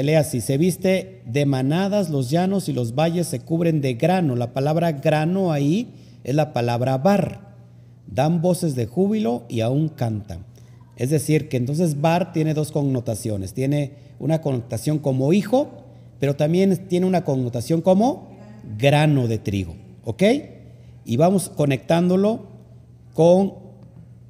lee 0.05 0.14
así, 0.14 0.40
se 0.40 0.59
viste 0.59 1.22
de 1.27 1.44
manadas 1.44 2.09
los 2.09 2.31
llanos 2.31 2.68
y 2.68 2.72
los 2.72 2.94
valles 2.94 3.27
se 3.27 3.40
cubren 3.40 3.81
de 3.81 3.94
grano. 3.94 4.37
La 4.37 4.53
palabra 4.53 4.92
grano 4.92 5.51
ahí 5.51 5.88
es 6.24 6.35
la 6.35 6.53
palabra 6.53 6.98
bar. 6.98 7.57
Dan 8.07 8.42
voces 8.42 8.74
de 8.74 8.87
júbilo 8.87 9.44
y 9.48 9.61
aún 9.61 9.88
cantan. 9.88 10.47
Es 10.98 11.08
decir, 11.08 11.48
que 11.48 11.56
entonces 11.56 12.02
bar 12.02 12.34
tiene 12.34 12.52
dos 12.52 12.72
connotaciones. 12.72 13.54
Tiene 13.54 13.92
una 14.18 14.42
connotación 14.42 14.98
como 14.98 15.32
hijo, 15.32 15.70
pero 16.20 16.37
también 16.37 16.76
tiene 16.88 17.06
una 17.06 17.24
connotación 17.24 17.80
como 17.80 18.28
grano 18.76 19.26
de 19.28 19.38
trigo. 19.38 19.74
¿Ok? 20.04 20.22
y 21.08 21.16
vamos 21.16 21.48
conectándolo 21.48 22.40
con 23.14 23.54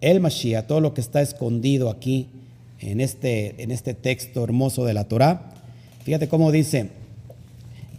el 0.01 0.21
Mashiach, 0.21 0.69
todo 0.69 0.81
lo 0.81 0.95
que 0.95 1.01
está 1.01 1.21
escondido 1.21 1.91
aquí 1.91 2.29
en 2.79 3.01
este, 3.01 3.61
en 3.61 3.73
este 3.73 3.95
texto 3.95 4.45
hermoso 4.45 4.85
de 4.85 4.95
la 4.95 5.03
Torah. 5.03 5.51
Fíjate 6.05 6.29
cómo 6.29 6.53
dice 6.53 6.91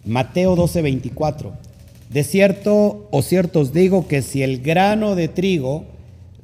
Mateo 0.05 0.55
12, 0.55 0.81
24. 0.81 1.51
De 2.09 2.23
cierto 2.23 3.09
o 3.11 3.21
cierto 3.21 3.59
os 3.59 3.73
digo 3.73 4.07
que 4.07 4.21
si 4.21 4.43
el 4.43 4.61
grano 4.61 5.15
de 5.15 5.27
trigo 5.27 5.83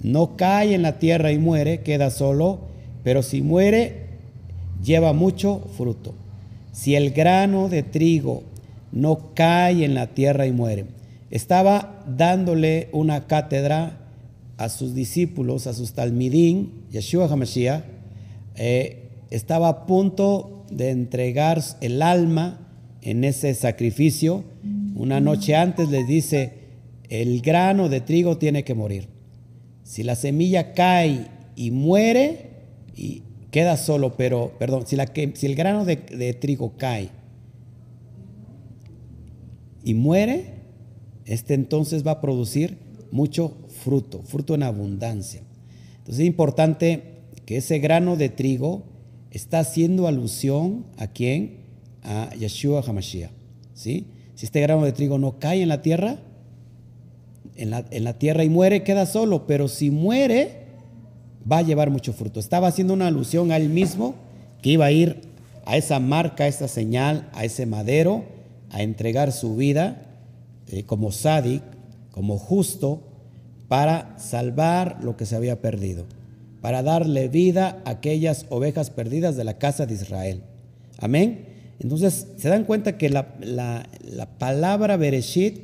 no 0.01 0.38
cae 0.38 0.73
en 0.73 0.81
la 0.81 0.99
tierra 0.99 1.31
y 1.31 1.38
muere, 1.38 1.81
queda 1.81 2.10
solo, 2.10 2.60
pero 3.03 3.23
si 3.23 3.41
muere, 3.41 4.05
lleva 4.84 5.13
mucho 5.13 5.62
fruto. 5.77 6.13
Si 6.71 6.95
el 6.95 7.12
grano 7.12 7.69
de 7.69 7.84
trigo 7.84 8.43
no 8.91 9.34
cae 9.34 9.86
en 9.86 9.93
la 9.93 10.08
tierra 10.08 10.45
y 10.45 10.51
muere, 10.51 10.86
estaba 11.31 12.03
dándole 12.08 12.89
una 12.91 13.27
cátedra 13.27 13.97
a 14.58 14.69
sus 14.69 14.93
discípulos, 14.93 15.67
a 15.67 15.73
sus 15.73 15.93
talmidín, 15.93 16.71
Yeshua 16.91 17.27
HaMashiach, 17.27 17.84
eh, 18.55 19.10
estaba 19.31 19.69
a 19.69 19.86
punto 19.86 20.65
de 20.69 20.91
entregar 20.91 21.62
el 21.81 22.01
alma 22.01 22.60
en 23.01 23.23
ese 23.23 23.53
sacrificio. 23.53 24.43
Una 24.95 25.19
noche 25.19 25.55
antes 25.55 25.89
les 25.89 26.08
dice, 26.08 26.53
el 27.10 27.41
grano 27.41 27.89
de 27.89 28.01
trigo 28.01 28.38
tiene 28.38 28.63
que 28.63 28.73
morir. 28.73 29.14
Si 29.86 30.02
la 30.02 30.15
semilla 30.15 30.74
cae 30.74 31.28
y 31.56 31.69
muere, 31.69 32.50
y 32.95 33.21
queda 33.52 33.78
solo, 33.78 34.17
pero, 34.17 34.52
perdón, 34.58 34.86
si, 34.88 34.95
el 35.45 35.56
grano 35.56 35.86
de, 35.86 35.98
de 35.98 36.34
trigo 36.34 36.74
cae 36.76 37.12
y 39.84 39.93
muere, 39.93 40.56
este 41.26 41.54
entonces 41.54 42.06
va 42.06 42.12
a 42.12 42.21
producir 42.21 42.80
mucho 43.12 43.56
fruto, 43.84 44.24
fruto 44.24 44.56
en 44.56 44.63
abundancia. 44.63 45.43
Entonces 46.00 46.21
es 46.21 46.28
importante 46.28 47.21
que 47.45 47.58
ese 47.58 47.78
grano 47.78 48.15
de 48.15 48.30
trigo 48.30 48.84
está 49.30 49.60
haciendo 49.60 50.08
alusión 50.08 50.88
a 50.98 51.08
quién? 51.08 51.58
A 52.02 52.34
Yeshua 52.36 52.84
HaMashiach. 52.86 53.32
¿sí? 53.76 54.08
Si 54.34 54.48
este 54.48 54.62
grano 54.62 54.84
de 54.84 54.93
trigo 54.93 55.19
no 55.19 55.38
cae 55.38 55.62
en 55.62 55.69
la 55.69 55.84
tierra, 55.84 56.17
en 57.56 57.70
la, 57.70 57.86
en 57.89 58.04
la 58.04 58.13
tierra 58.13 58.44
y 58.44 58.50
muere, 58.50 58.84
queda 58.84 59.06
solo, 59.06 59.48
pero 59.48 59.68
si 59.68 59.91
muere, 59.91 60.65
va 61.50 61.60
a 61.60 61.62
llevar 61.62 61.89
mucho 61.89 62.13
fruto. 62.13 62.39
Estaba 62.39 62.68
haciendo 62.68 62.94
una 62.94 63.08
alusión 63.08 63.52
a 63.52 63.58
él 63.58 63.70
mismo 63.70 64.15
que 64.62 64.72
iba 64.72 64.86
a 64.86 64.91
ir 64.91 65.22
a 65.65 65.78
esa 65.78 66.00
marca, 66.00 66.46
a 66.46 66.48
esa 66.48 66.68
señal, 66.68 67.30
a 67.34 67.46
ese 67.46 67.65
madero, 67.65 68.24
a 68.72 68.82
entregar 68.84 69.32
su 69.32 69.56
vida 69.56 70.02
eh, 70.68 70.84
como 70.84 71.12
sádic, 71.12 71.62
como 72.12 72.38
justo, 72.38 73.02
para 73.68 74.18
salvar 74.20 75.00
lo 75.04 75.18
que 75.18 75.26
se 75.26 75.36
había 75.36 75.62
perdido, 75.62 76.06
para 76.62 76.84
darle 76.84 77.28
vida 77.28 77.82
a 77.86 77.91
aquellas 77.91 78.46
ovejas 78.50 78.89
perdidas 78.89 79.36
de 79.36 79.44
la 79.44 79.58
casa 79.58 79.86
de 79.86 79.96
Israel. 79.96 80.44
Amén. 81.00 81.46
Entonces, 81.80 82.28
se 82.38 82.50
dan 82.50 82.63
cuenta 82.63 82.98
que 82.98 83.10
la, 83.10 83.36
palabra 84.38 84.98
Bereshit 84.98 85.60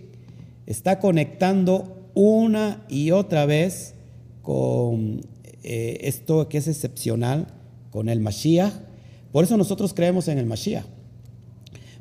está 0.72 1.00
conectando 1.00 2.10
una 2.14 2.86
y 2.90 3.12
otra 3.12 3.46
vez 3.46 3.94
con 4.42 5.22
eh, 5.64 6.00
esto 6.02 6.50
que 6.50 6.58
es 6.58 6.68
excepcional, 6.68 7.48
con 7.92 8.10
el 8.10 8.20
Mashiach. 8.20 8.74
Por 9.32 9.44
eso 9.44 9.58
nosotros 9.58 9.94
creemos 9.94 10.28
en 10.28 10.40
el 10.40 10.46
Mashiach. 10.46 10.86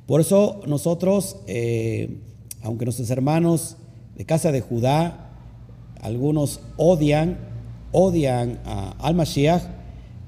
Por 0.06 0.20
eso 0.20 0.62
nosotros 0.66 1.36
eh, 1.46 2.18
aunque 2.62 2.84
nuestros 2.84 3.10
hermanos 3.10 3.76
de 4.16 4.24
casa 4.24 4.52
de 4.52 4.60
Judá, 4.60 5.30
algunos 6.00 6.60
odian, 6.76 7.38
odian 7.92 8.60
al 8.64 9.14
Mashiach, 9.14 9.62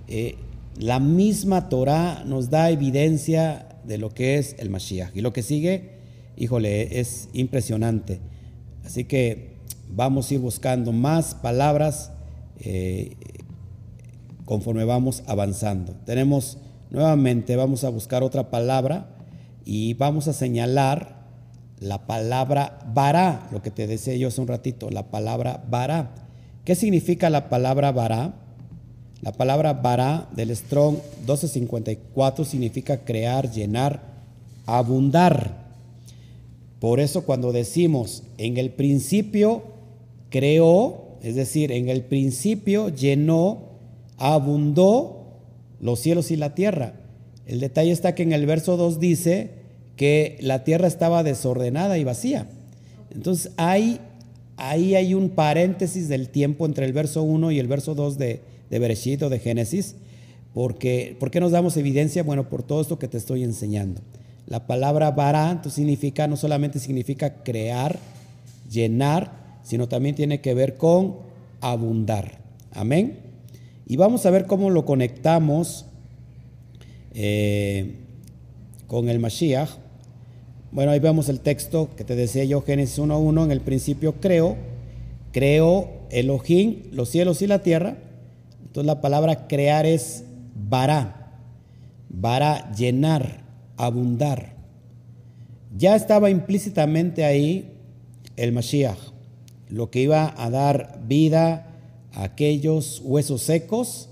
eh, 0.08 0.36
la 0.78 1.00
misma 1.00 1.68
Torah 1.68 2.24
nos 2.24 2.50
da 2.50 2.70
evidencia 2.70 3.68
de 3.84 3.98
lo 3.98 4.10
que 4.10 4.38
es 4.38 4.56
el 4.58 4.70
Mashiach. 4.70 5.14
Y 5.14 5.20
lo 5.20 5.32
que 5.32 5.42
sigue, 5.42 5.90
híjole, 6.36 7.00
es 7.00 7.28
impresionante. 7.32 8.20
Así 8.84 9.04
que 9.04 9.56
vamos 9.88 10.30
a 10.30 10.34
ir 10.34 10.40
buscando 10.40 10.92
más 10.92 11.34
palabras 11.34 12.12
eh, 12.60 13.16
conforme 14.44 14.84
vamos 14.84 15.22
avanzando. 15.26 15.94
Tenemos 16.04 16.58
nuevamente, 16.90 17.56
vamos 17.56 17.84
a 17.84 17.88
buscar 17.88 18.22
otra 18.22 18.50
palabra 18.50 19.08
y 19.64 19.94
vamos 19.94 20.28
a 20.28 20.32
señalar 20.32 21.22
la 21.82 22.06
palabra 22.06 22.78
vará, 22.94 23.48
lo 23.50 23.60
que 23.60 23.72
te 23.72 23.88
decía 23.88 24.14
yo 24.14 24.28
hace 24.28 24.40
un 24.40 24.46
ratito, 24.46 24.90
la 24.90 25.10
palabra 25.10 25.64
vará. 25.68 26.14
¿Qué 26.64 26.76
significa 26.76 27.28
la 27.28 27.48
palabra 27.48 27.90
vará? 27.90 28.34
La 29.20 29.32
palabra 29.32 29.72
vará 29.72 30.28
del 30.32 30.54
Strong 30.54 30.94
1254 31.18 32.44
significa 32.44 32.98
crear, 32.98 33.50
llenar, 33.50 34.00
abundar. 34.66 35.61
Por 36.82 36.98
eso 36.98 37.22
cuando 37.22 37.52
decimos 37.52 38.24
en 38.38 38.56
el 38.56 38.70
principio 38.70 39.62
creó, 40.30 41.16
es 41.22 41.36
decir, 41.36 41.70
en 41.70 41.88
el 41.88 42.02
principio 42.02 42.88
llenó, 42.88 43.68
abundó 44.18 45.38
los 45.80 46.00
cielos 46.00 46.32
y 46.32 46.36
la 46.36 46.56
tierra. 46.56 46.94
El 47.46 47.60
detalle 47.60 47.92
está 47.92 48.16
que 48.16 48.24
en 48.24 48.32
el 48.32 48.46
verso 48.46 48.76
2 48.76 48.98
dice, 48.98 49.50
que 49.94 50.38
la 50.40 50.64
tierra 50.64 50.88
estaba 50.88 51.22
desordenada 51.22 51.98
y 51.98 52.02
vacía. 52.02 52.48
Entonces 53.14 53.52
ahí, 53.58 54.00
hay 54.56 55.14
un 55.14 55.28
paréntesis 55.28 56.08
del 56.08 56.30
tiempo 56.30 56.66
entre 56.66 56.84
el 56.84 56.92
verso 56.92 57.22
1 57.22 57.52
y 57.52 57.60
el 57.60 57.68
verso 57.68 57.94
2 57.94 58.18
de, 58.18 58.40
de 58.70 58.78
Bereshit 58.80 59.22
o 59.22 59.28
de 59.28 59.38
Génesis. 59.38 59.94
Porque, 60.52 61.16
¿Por 61.20 61.30
qué 61.30 61.38
nos 61.38 61.52
damos 61.52 61.76
evidencia? 61.76 62.24
Bueno, 62.24 62.48
por 62.48 62.64
todo 62.64 62.80
esto 62.80 62.98
que 62.98 63.06
te 63.06 63.18
estoy 63.18 63.44
enseñando. 63.44 64.00
La 64.46 64.66
palabra 64.66 65.10
bará 65.12 65.62
significa, 65.68 66.26
no 66.26 66.36
solamente 66.36 66.78
significa 66.78 67.42
crear, 67.42 67.98
llenar, 68.70 69.58
sino 69.62 69.88
también 69.88 70.14
tiene 70.14 70.40
que 70.40 70.54
ver 70.54 70.76
con 70.76 71.16
abundar. 71.60 72.38
Amén. 72.72 73.18
Y 73.86 73.96
vamos 73.96 74.26
a 74.26 74.30
ver 74.30 74.46
cómo 74.46 74.70
lo 74.70 74.84
conectamos 74.84 75.86
eh, 77.14 77.96
con 78.86 79.08
el 79.08 79.18
Mashiach. 79.18 79.70
Bueno, 80.70 80.90
ahí 80.90 81.00
vemos 81.00 81.28
el 81.28 81.40
texto 81.40 81.90
que 81.96 82.04
te 82.04 82.16
decía 82.16 82.44
yo, 82.44 82.62
Génesis 82.62 82.98
1.1, 82.98 83.44
en 83.44 83.50
el 83.50 83.60
principio 83.60 84.14
creo, 84.20 84.56
creó 85.30 85.90
Elohim 86.10 86.84
los 86.92 87.10
cielos 87.10 87.42
y 87.42 87.46
la 87.46 87.60
tierra. 87.60 87.96
Entonces 88.62 88.86
la 88.86 89.02
palabra 89.02 89.48
crear 89.48 89.84
es 89.84 90.24
bara, 90.54 91.36
bara 92.08 92.72
llenar, 92.72 93.41
abundar. 93.86 94.54
Ya 95.76 95.96
estaba 95.96 96.30
implícitamente 96.30 97.24
ahí 97.24 97.72
el 98.36 98.52
Mashiach, 98.52 98.98
lo 99.68 99.90
que 99.90 100.00
iba 100.00 100.34
a 100.36 100.50
dar 100.50 101.02
vida 101.06 101.66
a 102.12 102.24
aquellos 102.24 103.00
huesos 103.04 103.42
secos 103.42 104.08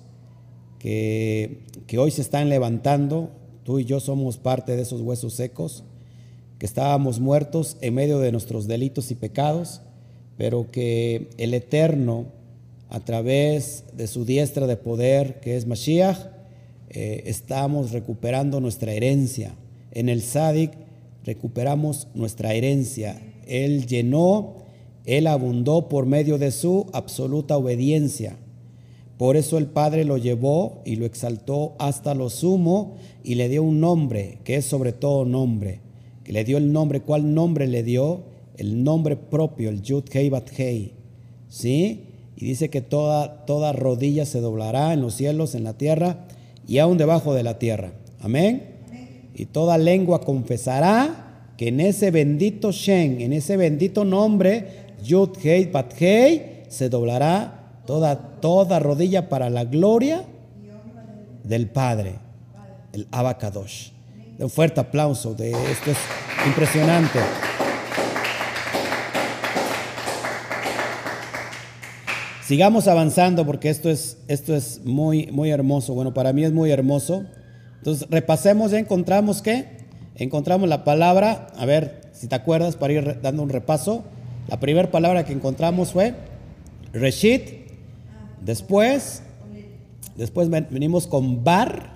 que, 0.78 1.60
que 1.86 1.98
hoy 1.98 2.10
se 2.10 2.22
están 2.22 2.48
levantando. 2.48 3.30
Tú 3.62 3.78
y 3.78 3.84
yo 3.84 4.00
somos 4.00 4.38
parte 4.38 4.74
de 4.74 4.82
esos 4.82 5.02
huesos 5.02 5.34
secos, 5.34 5.84
que 6.58 6.66
estábamos 6.66 7.20
muertos 7.20 7.76
en 7.80 7.94
medio 7.94 8.18
de 8.18 8.32
nuestros 8.32 8.66
delitos 8.66 9.10
y 9.10 9.14
pecados, 9.14 9.82
pero 10.36 10.70
que 10.70 11.28
el 11.36 11.54
Eterno, 11.54 12.26
a 12.88 13.00
través 13.00 13.84
de 13.96 14.06
su 14.06 14.24
diestra 14.24 14.66
de 14.66 14.76
poder, 14.76 15.40
que 15.40 15.56
es 15.56 15.66
Mashiach, 15.66 16.39
eh, 16.92 17.22
estamos 17.26 17.92
recuperando 17.92 18.60
nuestra 18.60 18.92
herencia. 18.92 19.54
En 19.92 20.08
el 20.08 20.22
Sadik 20.22 20.72
recuperamos 21.24 22.08
nuestra 22.14 22.52
herencia. 22.52 23.20
Él 23.46 23.86
llenó, 23.86 24.56
Él 25.04 25.28
abundó 25.28 25.88
por 25.88 26.06
medio 26.06 26.36
de 26.36 26.50
su 26.50 26.86
absoluta 26.92 27.56
obediencia. 27.56 28.36
Por 29.18 29.36
eso 29.36 29.56
el 29.58 29.66
Padre 29.66 30.04
lo 30.04 30.16
llevó 30.16 30.82
y 30.84 30.96
lo 30.96 31.06
exaltó 31.06 31.74
hasta 31.78 32.14
lo 32.14 32.28
sumo 32.28 32.96
y 33.22 33.36
le 33.36 33.48
dio 33.48 33.62
un 33.62 33.78
nombre, 33.78 34.38
que 34.42 34.56
es 34.56 34.64
sobre 34.64 34.92
todo 34.92 35.24
nombre. 35.24 35.80
Que 36.24 36.32
le 36.32 36.42
dio 36.42 36.58
el 36.58 36.72
nombre, 36.72 37.02
¿cuál 37.02 37.34
nombre 37.34 37.68
le 37.68 37.84
dio? 37.84 38.22
El 38.56 38.82
nombre 38.82 39.16
propio, 39.16 39.68
el 39.70 39.82
Yud 39.82 40.04
Hei 40.12 40.28
Bat 40.28 40.50
Hei. 40.58 40.94
¿Sí? 41.48 42.06
Y 42.36 42.46
dice 42.46 42.68
que 42.68 42.80
toda, 42.80 43.44
toda 43.44 43.72
rodilla 43.72 44.26
se 44.26 44.40
doblará 44.40 44.92
en 44.92 45.02
los 45.02 45.14
cielos, 45.14 45.54
en 45.54 45.64
la 45.64 45.74
tierra 45.74 46.26
y 46.66 46.78
aún 46.78 46.98
debajo 46.98 47.34
de 47.34 47.42
la 47.42 47.58
tierra. 47.58 47.92
Amén. 48.20 48.76
Y 49.34 49.46
toda 49.46 49.78
lengua 49.78 50.20
confesará 50.20 51.52
que 51.56 51.68
en 51.68 51.80
ese 51.80 52.10
bendito 52.10 52.72
Shen, 52.72 53.20
en 53.20 53.32
ese 53.32 53.56
bendito 53.56 54.04
nombre, 54.04 54.94
Yud 55.04 55.30
Hei 55.42 55.66
Bat 55.66 55.94
Hei, 56.00 56.62
se 56.68 56.88
doblará 56.88 57.82
toda, 57.86 58.16
toda 58.40 58.78
rodilla 58.78 59.28
para 59.28 59.50
la 59.50 59.64
gloria 59.64 60.24
del 61.44 61.68
Padre, 61.68 62.14
el 62.92 63.06
Abacadosh. 63.10 63.90
Un 64.38 64.48
fuerte 64.48 64.80
aplauso 64.80 65.34
de 65.34 65.50
esto 65.50 65.90
es 65.90 65.98
impresionante. 66.46 67.18
Sigamos 72.50 72.88
avanzando 72.88 73.46
porque 73.46 73.70
esto 73.70 73.90
es, 73.90 74.18
esto 74.26 74.56
es 74.56 74.80
muy, 74.84 75.28
muy 75.30 75.50
hermoso. 75.50 75.94
Bueno, 75.94 76.12
para 76.12 76.32
mí 76.32 76.42
es 76.42 76.50
muy 76.50 76.72
hermoso. 76.72 77.24
Entonces, 77.76 78.08
repasemos, 78.10 78.72
ya 78.72 78.80
encontramos 78.80 79.40
qué? 79.40 79.66
Encontramos 80.16 80.68
la 80.68 80.82
palabra, 80.82 81.46
a 81.56 81.64
ver 81.64 82.10
si 82.10 82.26
te 82.26 82.34
acuerdas 82.34 82.74
para 82.74 82.92
ir 82.92 83.20
dando 83.22 83.44
un 83.44 83.50
repaso. 83.50 84.02
La 84.48 84.58
primera 84.58 84.90
palabra 84.90 85.24
que 85.24 85.32
encontramos 85.32 85.92
fue 85.92 86.16
Reshit, 86.92 87.70
Después, 88.44 89.22
después 90.16 90.50
venimos 90.50 91.06
con 91.06 91.44
bar, 91.44 91.92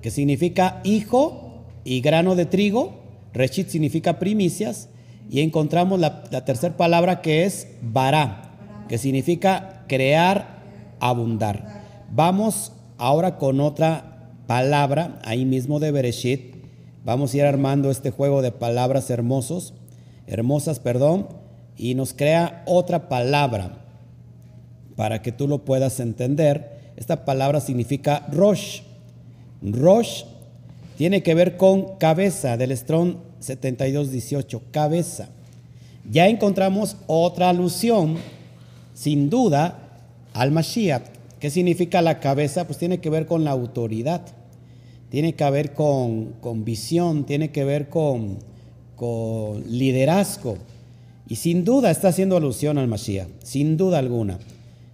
que 0.00 0.10
significa 0.10 0.80
hijo 0.84 1.66
y 1.84 2.00
grano 2.00 2.34
de 2.34 2.46
trigo. 2.46 2.94
Reshit 3.34 3.68
significa 3.68 4.18
primicias. 4.18 4.88
Y 5.28 5.42
encontramos 5.42 6.00
la, 6.00 6.22
tercera 6.46 6.78
palabra 6.78 7.20
que 7.20 7.44
es 7.44 7.68
bará, 7.82 8.49
que 8.90 8.98
significa 8.98 9.84
crear, 9.86 10.58
abundar. 10.98 11.84
Vamos 12.10 12.72
ahora 12.98 13.38
con 13.38 13.60
otra 13.60 14.32
palabra, 14.48 15.20
ahí 15.24 15.44
mismo 15.44 15.78
de 15.78 15.92
Bereshit. 15.92 16.56
Vamos 17.04 17.32
a 17.32 17.36
ir 17.36 17.44
armando 17.44 17.92
este 17.92 18.10
juego 18.10 18.42
de 18.42 18.50
palabras 18.50 19.08
hermosos, 19.08 19.74
hermosas, 20.26 20.80
perdón, 20.80 21.28
y 21.76 21.94
nos 21.94 22.14
crea 22.14 22.64
otra 22.66 23.08
palabra 23.08 23.76
para 24.96 25.22
que 25.22 25.30
tú 25.30 25.46
lo 25.46 25.64
puedas 25.64 26.00
entender, 26.00 26.92
esta 26.96 27.24
palabra 27.24 27.60
significa 27.60 28.26
Rosh. 28.32 28.80
Rosh 29.62 30.24
tiene 30.98 31.22
que 31.22 31.34
ver 31.34 31.56
con 31.56 31.96
cabeza, 31.98 32.56
del 32.56 32.76
Strong 32.76 33.14
7218, 33.38 34.62
cabeza. 34.72 35.28
Ya 36.10 36.26
encontramos 36.26 36.96
otra 37.06 37.50
alusión, 37.50 38.16
sin 39.00 39.30
duda, 39.30 39.78
al 40.34 40.50
Mashiach. 40.50 41.04
¿Qué 41.38 41.48
significa 41.48 42.02
la 42.02 42.20
cabeza? 42.20 42.66
Pues 42.66 42.78
tiene 42.78 43.00
que 43.00 43.08
ver 43.08 43.24
con 43.24 43.44
la 43.44 43.50
autoridad, 43.50 44.20
tiene 45.08 45.34
que 45.34 45.50
ver 45.50 45.72
con, 45.72 46.34
con 46.42 46.66
visión, 46.66 47.24
tiene 47.24 47.50
que 47.50 47.64
ver 47.64 47.88
con, 47.88 48.40
con 48.96 49.64
liderazgo. 49.66 50.58
Y 51.26 51.36
sin 51.36 51.64
duda 51.64 51.90
está 51.90 52.08
haciendo 52.08 52.36
alusión 52.36 52.76
al 52.76 52.88
Mashiach, 52.88 53.28
sin 53.42 53.78
duda 53.78 53.98
alguna. 54.00 54.38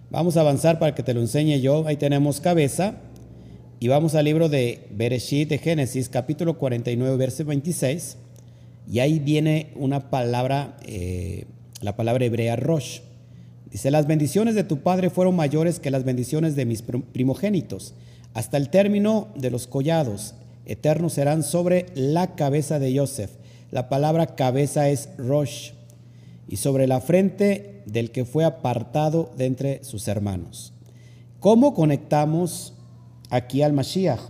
Vamos 0.09 0.37
a 0.37 0.39
avanzar 0.39 0.79
para 0.79 0.95
que 0.95 1.03
te 1.03 1.13
lo 1.13 1.19
enseñe 1.19 1.59
yo. 1.59 1.85
Ahí 1.85 1.97
tenemos 1.97 2.39
cabeza. 2.39 2.95
Y 3.81 3.89
vamos 3.89 4.15
al 4.15 4.23
libro 4.23 4.47
de 4.47 4.87
Bereshit, 4.89 5.49
de 5.49 5.57
Génesis, 5.57 6.07
capítulo 6.07 6.57
49, 6.57 7.17
verso 7.17 7.43
26. 7.43 8.15
Y 8.89 8.99
ahí 8.99 9.19
viene 9.19 9.71
una 9.75 10.09
palabra, 10.09 10.77
eh, 10.85 11.43
la 11.81 11.97
palabra 11.97 12.23
hebrea 12.23 12.55
Rosh. 12.55 13.01
Dice, 13.71 13.91
las 13.91 14.07
bendiciones 14.07 14.55
de 14.55 14.63
tu 14.63 14.79
padre 14.79 15.09
fueron 15.09 15.35
mayores 15.35 15.79
que 15.79 15.91
las 15.91 16.03
bendiciones 16.03 16.55
de 16.55 16.65
mis 16.65 16.81
primogénitos. 16.81 17.93
Hasta 18.33 18.57
el 18.57 18.69
término 18.69 19.27
de 19.35 19.51
los 19.51 19.67
collados 19.67 20.35
eternos 20.65 21.13
serán 21.13 21.43
sobre 21.43 21.87
la 21.95 22.35
cabeza 22.35 22.79
de 22.79 22.97
Joseph. 22.97 23.31
La 23.71 23.89
palabra 23.89 24.35
cabeza 24.35 24.89
es 24.89 25.09
Rosh. 25.17 25.71
Y 26.47 26.57
sobre 26.57 26.87
la 26.87 27.01
frente 27.01 27.83
del 27.85 28.11
que 28.11 28.25
fue 28.25 28.45
apartado 28.45 29.31
de 29.37 29.45
entre 29.45 29.83
sus 29.83 30.07
hermanos. 30.07 30.73
¿Cómo 31.39 31.73
conectamos 31.73 32.73
aquí 33.29 33.61
al 33.61 33.73
Mashiach? 33.73 34.21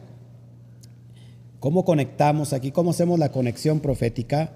¿Cómo 1.60 1.86
conectamos 1.86 2.54
aquí? 2.54 2.72
¿Cómo 2.72 2.92
hacemos 2.92 3.20
la 3.20 3.32
conexión 3.32 3.80
profética 3.80 4.52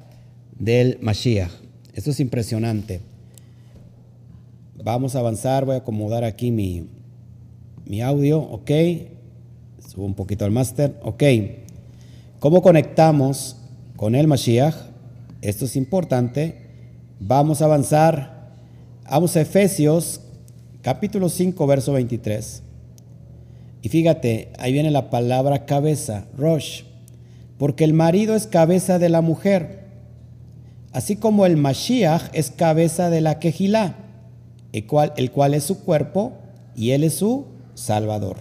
del 0.58 0.98
Mashiach? 1.02 1.52
Esto 1.94 2.12
es 2.12 2.20
impresionante. 2.20 3.11
Vamos 4.84 5.16
a 5.16 5.20
avanzar, 5.20 5.66
voy 5.66 5.76
a 5.76 5.80
acomodar 5.80 6.24
aquí 6.24 6.52
mi, 6.52 6.88
mi 7.86 8.02
audio, 8.02 8.40
ok. 8.40 8.72
Subo 9.88 10.06
un 10.06 10.16
poquito 10.16 10.46
al 10.46 10.52
máster, 10.52 11.00
ok. 11.04 11.24
¿Cómo 12.40 12.62
conectamos 12.62 13.58
con 13.96 14.16
el 14.16 14.28
Mashiach? 14.28 14.76
Esto 15.42 15.66
es 15.66 15.76
importante. 15.76 16.70
Vamos 17.20 17.62
a 17.62 17.66
avanzar 17.66 18.42
Vamos 19.12 19.36
a 19.36 19.42
Efesios 19.42 20.22
capítulo 20.82 21.28
5, 21.28 21.68
verso 21.68 21.92
23. 21.92 22.64
Y 23.82 23.90
fíjate, 23.90 24.54
ahí 24.58 24.72
viene 24.72 24.90
la 24.90 25.10
palabra 25.10 25.66
cabeza, 25.66 26.28
Rosh, 26.38 26.84
porque 27.58 27.84
el 27.84 27.92
marido 27.92 28.36
es 28.36 28.48
cabeza 28.48 29.00
de 29.00 29.10
la 29.10 29.20
mujer, 29.20 29.82
así 30.94 31.18
como 31.18 31.46
el 31.46 31.58
Mashiach 31.58 32.30
es 32.32 32.52
cabeza 32.52 33.10
de 33.10 33.20
la 33.20 33.38
Kejilá, 33.40 33.96
el 34.74 34.86
cual, 34.86 35.14
el 35.18 35.32
cual 35.32 35.54
es 35.54 35.64
su 35.64 35.84
cuerpo 35.84 36.34
y 36.76 36.92
él 36.92 37.04
es 37.04 37.16
su 37.16 37.46
salvador. 37.74 38.38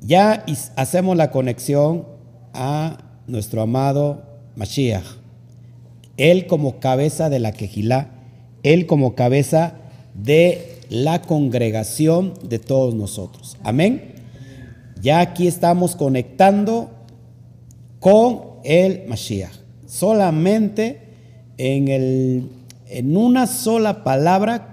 Ya 0.00 0.44
hacemos 0.76 1.16
la 1.16 1.30
conexión 1.30 2.06
a 2.52 2.98
nuestro 3.26 3.62
amado 3.62 4.22
Mashiach, 4.56 5.04
él 6.16 6.46
como 6.46 6.80
cabeza 6.80 7.28
de 7.28 7.38
la 7.38 7.52
Kejilá 7.52 8.10
él 8.62 8.86
como 8.86 9.14
cabeza 9.14 9.74
de 10.14 10.78
la 10.88 11.22
congregación 11.22 12.34
de 12.42 12.58
todos 12.58 12.94
nosotros. 12.94 13.56
Amén. 13.62 14.14
Ya 15.00 15.20
aquí 15.20 15.46
estamos 15.46 15.96
conectando 15.96 16.90
con 18.00 18.42
el 18.64 19.06
Mashiach. 19.08 19.52
Solamente 19.86 21.00
en, 21.56 21.88
el, 21.88 22.48
en 22.88 23.16
una 23.16 23.46
sola 23.46 24.04
palabra 24.04 24.69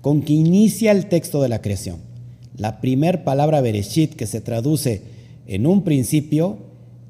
con 0.00 0.22
que 0.22 0.32
inicia 0.32 0.92
el 0.92 1.06
texto 1.06 1.42
de 1.42 1.48
la 1.48 1.60
creación. 1.60 1.98
La 2.56 2.80
primera 2.80 3.24
palabra 3.24 3.60
Bereshit 3.60 4.14
que 4.14 4.26
se 4.26 4.40
traduce 4.40 5.02
en 5.46 5.66
un 5.66 5.82
principio 5.82 6.58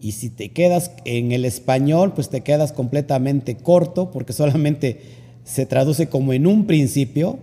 y 0.00 0.12
si 0.12 0.30
te 0.30 0.50
quedas 0.50 0.92
en 1.04 1.32
el 1.32 1.44
español, 1.44 2.14
pues 2.14 2.30
te 2.30 2.40
quedas 2.40 2.72
completamente 2.72 3.56
corto 3.56 4.10
porque 4.10 4.32
solamente 4.32 5.00
se 5.44 5.66
traduce 5.66 6.08
como 6.08 6.32
en 6.32 6.46
un 6.46 6.66
principio, 6.66 7.38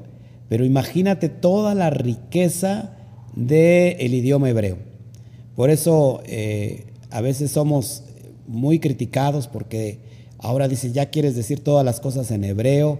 pero 0.49 0.65
imagínate 0.65 1.29
toda 1.29 1.75
la 1.75 1.89
riqueza 1.89 2.93
del 3.35 4.13
idioma 4.13 4.49
hebreo. 4.49 4.77
Por 5.55 5.69
eso 5.69 6.21
eh, 6.25 6.85
a 7.11 7.21
veces 7.21 7.51
somos 7.51 8.03
muy 8.47 8.79
criticados 8.79 9.47
porque 9.47 9.99
ahora 10.39 10.67
dices, 10.67 10.93
ya 10.93 11.07
quieres 11.07 11.35
decir 11.35 11.63
todas 11.63 11.85
las 11.85 11.99
cosas 11.99 12.31
en 12.31 12.43
hebreo, 12.43 12.99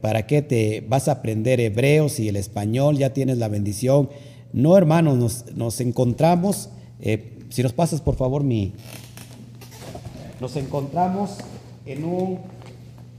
¿para 0.00 0.26
qué 0.26 0.42
te 0.42 0.84
vas 0.88 1.08
a 1.08 1.12
aprender 1.12 1.60
hebreo 1.60 2.08
si 2.08 2.28
el 2.28 2.36
español 2.36 2.96
ya 2.96 3.12
tienes 3.12 3.38
la 3.38 3.48
bendición? 3.48 4.08
No, 4.52 4.76
hermanos, 4.76 5.44
nos, 5.54 5.80
encontramos, 5.80 6.70
eh, 7.00 7.38
si 7.50 7.62
nos 7.62 7.72
pasas 7.72 8.00
por 8.00 8.16
favor 8.16 8.42
mi, 8.42 8.72
nos 10.40 10.56
encontramos 10.56 11.38
en 11.86 12.04
un, 12.04 12.38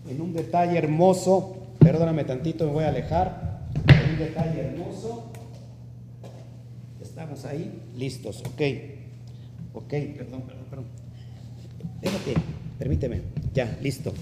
en 0.09 0.21
un 0.21 0.33
detalle 0.33 0.77
hermoso. 0.77 1.57
Perdóname 1.79 2.23
tantito, 2.25 2.65
me 2.65 2.71
voy 2.71 2.83
a 2.83 2.89
alejar. 2.89 3.65
En 3.87 4.11
un 4.11 4.19
detalle 4.19 4.59
hermoso. 4.61 5.31
Estamos 7.01 7.45
ahí, 7.45 7.81
listos, 7.95 8.41
ok. 8.41 8.61
Ok, 9.73 9.89
perdón, 9.89 10.41
perdón, 10.41 10.65
perdón. 10.69 10.85
Déjate, 12.01 12.33
permíteme. 12.77 13.21
Ya, 13.53 13.77
listo. 13.81 14.13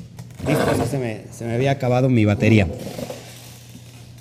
Listo, 0.48 0.86
se 0.86 0.98
me, 1.00 1.22
se 1.32 1.46
me 1.46 1.56
había 1.56 1.72
acabado 1.72 2.08
mi 2.08 2.24
batería. 2.24 2.68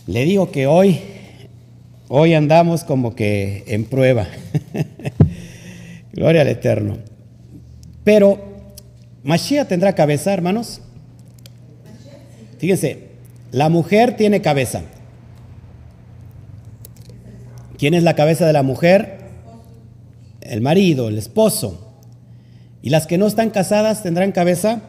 Le 0.06 0.24
digo 0.24 0.50
que 0.50 0.66
hoy, 0.66 1.00
hoy 2.08 2.32
andamos 2.32 2.84
como 2.84 3.14
que 3.14 3.64
en 3.66 3.84
prueba. 3.84 4.26
Gloria 6.12 6.42
al 6.42 6.48
Eterno. 6.48 6.98
Pero, 8.04 8.38
¿Mashiach 9.22 9.68
tendrá 9.68 9.94
cabeza, 9.94 10.32
hermanos? 10.32 10.80
Fíjense, 12.58 13.08
la 13.52 13.68
mujer 13.68 14.16
tiene 14.16 14.40
cabeza. 14.40 14.82
¿Quién 17.76 17.92
es 17.92 18.02
la 18.02 18.14
cabeza 18.14 18.46
de 18.46 18.52
la 18.54 18.62
mujer? 18.62 19.18
El 20.40 20.62
marido, 20.62 21.08
el 21.08 21.18
esposo. 21.18 21.94
¿Y 22.80 22.90
las 22.90 23.06
que 23.06 23.18
no 23.18 23.26
están 23.26 23.50
casadas 23.50 24.02
tendrán 24.02 24.32
cabeza? 24.32 24.80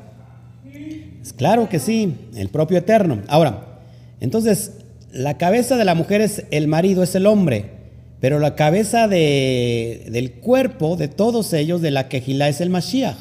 Claro 1.34 1.69
que 1.69 1.80
sí, 1.80 2.15
el 2.36 2.49
propio 2.49 2.78
Eterno. 2.78 3.21
Ahora, 3.28 3.80
entonces, 4.19 4.71
la 5.11 5.38
cabeza 5.38 5.78
de 5.78 5.86
la 5.86 5.95
mujer 5.95 6.21
es 6.21 6.43
el 6.51 6.67
marido, 6.67 7.03
es 7.03 7.15
el 7.15 7.26
hombre, 7.26 7.71
pero 8.19 8.39
la 8.39 8.55
cabeza 8.55 9.07
de, 9.07 10.07
del 10.11 10.34
cuerpo 10.34 10.95
de 10.97 11.07
todos 11.07 11.53
ellos, 11.53 11.82
de 11.82 11.91
la 11.91 12.09
quejilá, 12.09 12.49
es 12.49 12.61
el 12.61 12.69
Mashiach. 12.69 13.17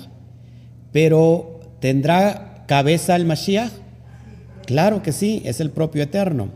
Pero, 0.92 1.61
¿tendrá 1.80 2.64
cabeza 2.66 3.16
el 3.16 3.24
Mashiach? 3.24 3.72
Claro 4.66 5.02
que 5.02 5.12
sí, 5.12 5.42
es 5.44 5.61
el 5.61 5.70
propio 5.70 6.02
Eterno. 6.02 6.48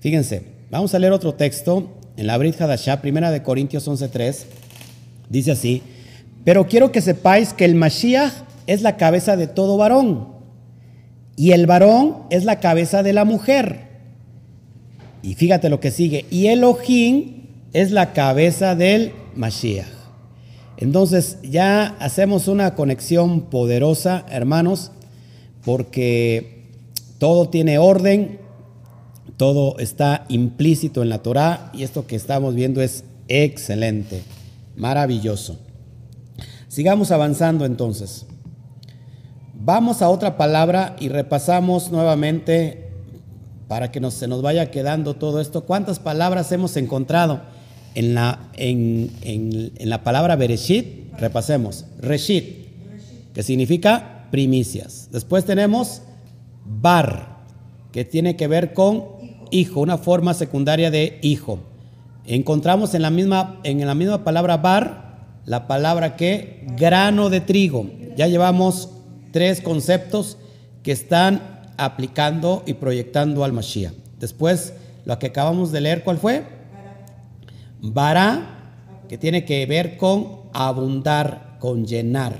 Fíjense, 0.00 0.42
vamos 0.70 0.94
a 0.94 0.98
leer 0.98 1.12
otro 1.12 1.34
texto 1.34 1.88
en 2.16 2.26
la 2.26 2.36
Brit 2.36 2.60
Hadashah, 2.60 3.00
primera 3.00 3.30
de 3.30 3.42
Corintios 3.42 3.88
11.3. 3.88 4.44
Dice 5.30 5.52
así, 5.52 5.82
pero 6.44 6.66
quiero 6.66 6.92
que 6.92 7.00
sepáis 7.00 7.52
que 7.52 7.64
el 7.64 7.74
Mashiach 7.74 8.32
es 8.66 8.82
la 8.82 8.96
cabeza 8.96 9.36
de 9.36 9.46
todo 9.46 9.76
varón 9.76 10.33
y 11.36 11.52
el 11.52 11.66
varón 11.66 12.18
es 12.30 12.44
la 12.44 12.60
cabeza 12.60 13.02
de 13.02 13.12
la 13.12 13.24
mujer. 13.24 13.88
Y 15.22 15.34
fíjate 15.34 15.68
lo 15.68 15.80
que 15.80 15.90
sigue. 15.90 16.26
Y 16.30 16.46
Elohim 16.46 17.44
es 17.72 17.90
la 17.90 18.12
cabeza 18.12 18.74
del 18.74 19.12
Mashiach. 19.34 19.86
Entonces 20.76 21.38
ya 21.42 21.96
hacemos 21.98 22.48
una 22.48 22.74
conexión 22.74 23.42
poderosa, 23.42 24.26
hermanos, 24.28 24.90
porque 25.64 26.66
todo 27.18 27.48
tiene 27.48 27.78
orden, 27.78 28.38
todo 29.36 29.78
está 29.78 30.26
implícito 30.28 31.02
en 31.02 31.08
la 31.08 31.22
Torah 31.22 31.70
y 31.72 31.84
esto 31.84 32.06
que 32.06 32.16
estamos 32.16 32.54
viendo 32.54 32.82
es 32.82 33.04
excelente, 33.28 34.22
maravilloso. 34.76 35.58
Sigamos 36.68 37.10
avanzando 37.12 37.64
entonces. 37.64 38.26
Vamos 39.66 40.02
a 40.02 40.10
otra 40.10 40.36
palabra 40.36 40.94
y 41.00 41.08
repasamos 41.08 41.90
nuevamente 41.90 42.90
para 43.66 43.90
que 43.90 44.10
se 44.10 44.28
nos 44.28 44.42
vaya 44.42 44.70
quedando 44.70 45.14
todo 45.14 45.40
esto. 45.40 45.64
¿Cuántas 45.64 45.98
palabras 45.98 46.52
hemos 46.52 46.76
encontrado 46.76 47.40
en 47.94 48.14
la, 48.14 48.50
en, 48.58 49.72
la 49.78 50.04
palabra 50.04 50.36
Bereshit? 50.36 51.14
Repasemos. 51.18 51.86
Reshit, 51.98 52.66
que 53.32 53.42
significa 53.42 54.26
primicias. 54.30 55.08
Después 55.10 55.46
tenemos 55.46 56.02
Bar, 56.66 57.38
que 57.90 58.04
tiene 58.04 58.36
que 58.36 58.48
ver 58.48 58.74
con 58.74 59.06
hijo, 59.50 59.80
una 59.80 59.96
forma 59.96 60.34
secundaria 60.34 60.90
de 60.90 61.18
hijo. 61.22 61.58
Encontramos 62.26 62.92
en 62.92 63.00
la 63.00 63.08
misma, 63.08 63.60
en 63.64 63.86
la 63.86 63.94
misma 63.94 64.24
palabra 64.24 64.58
Bar 64.58 65.04
la 65.46 65.66
palabra 65.66 66.16
que 66.16 66.66
grano 66.76 67.30
de 67.30 67.40
trigo. 67.40 67.86
Ya 68.14 68.26
llevamos 68.26 68.90
tres 69.34 69.60
conceptos 69.60 70.38
que 70.84 70.92
están 70.92 71.72
aplicando 71.76 72.62
y 72.66 72.74
proyectando 72.74 73.42
al 73.42 73.52
Mashiach. 73.52 73.92
Después, 74.20 74.74
lo 75.04 75.18
que 75.18 75.26
acabamos 75.26 75.72
de 75.72 75.80
leer, 75.80 76.04
¿cuál 76.04 76.18
fue? 76.18 76.44
Bara, 77.80 79.02
que 79.08 79.18
tiene 79.18 79.44
que 79.44 79.66
ver 79.66 79.96
con 79.96 80.42
abundar, 80.52 81.56
con 81.58 81.84
llenar, 81.84 82.36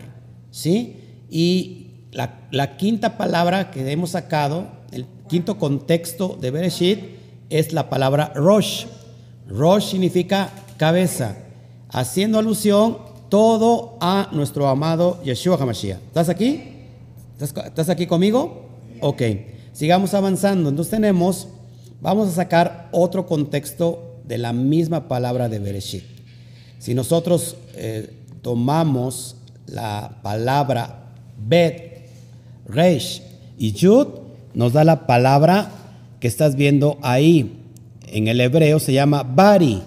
¿sí? 0.52 1.24
Y 1.28 1.88
la, 2.12 2.76
quinta 2.76 3.18
palabra 3.18 3.72
que 3.72 3.90
hemos 3.90 4.10
sacado, 4.10 4.68
el 4.92 5.04
quinto 5.28 5.58
contexto 5.58 6.38
de 6.40 6.52
Bereshit, 6.52 7.00
es 7.50 7.72
la 7.72 7.90
palabra 7.90 8.30
Rosh. 8.36 8.86
Rosh 9.48 9.90
significa 9.90 10.48
cabeza, 10.76 11.38
haciendo 11.88 12.38
alusión 12.38 12.98
todo 13.30 13.98
a 14.00 14.28
nuestro 14.30 14.68
amado 14.68 15.20
Yeshua 15.24 15.56
HaMashiach. 15.60 15.98
¿Estás 15.98 16.28
aquí? 16.28 16.70
¿Estás 17.40 17.88
aquí 17.88 18.06
conmigo? 18.06 18.68
Ok, 19.00 19.22
sigamos 19.72 20.14
avanzando. 20.14 20.68
Entonces 20.68 20.90
tenemos, 20.92 21.48
vamos 22.00 22.28
a 22.28 22.32
sacar 22.32 22.88
otro 22.92 23.26
contexto 23.26 24.20
de 24.24 24.38
la 24.38 24.52
misma 24.52 25.08
palabra 25.08 25.48
de 25.48 25.58
Bereshit. 25.58 26.04
Si 26.78 26.94
nosotros 26.94 27.56
eh, 27.74 28.10
tomamos 28.42 29.36
la 29.66 30.20
palabra 30.22 31.12
Bet, 31.46 32.08
Reish 32.66 33.22
y 33.58 33.72
Yud, 33.72 34.06
nos 34.54 34.72
da 34.72 34.84
la 34.84 35.06
palabra 35.06 35.70
que 36.20 36.28
estás 36.28 36.54
viendo 36.54 36.98
ahí. 37.02 37.60
En 38.06 38.28
el 38.28 38.40
hebreo 38.40 38.78
se 38.78 38.92
llama 38.92 39.22
Bari. 39.22 39.82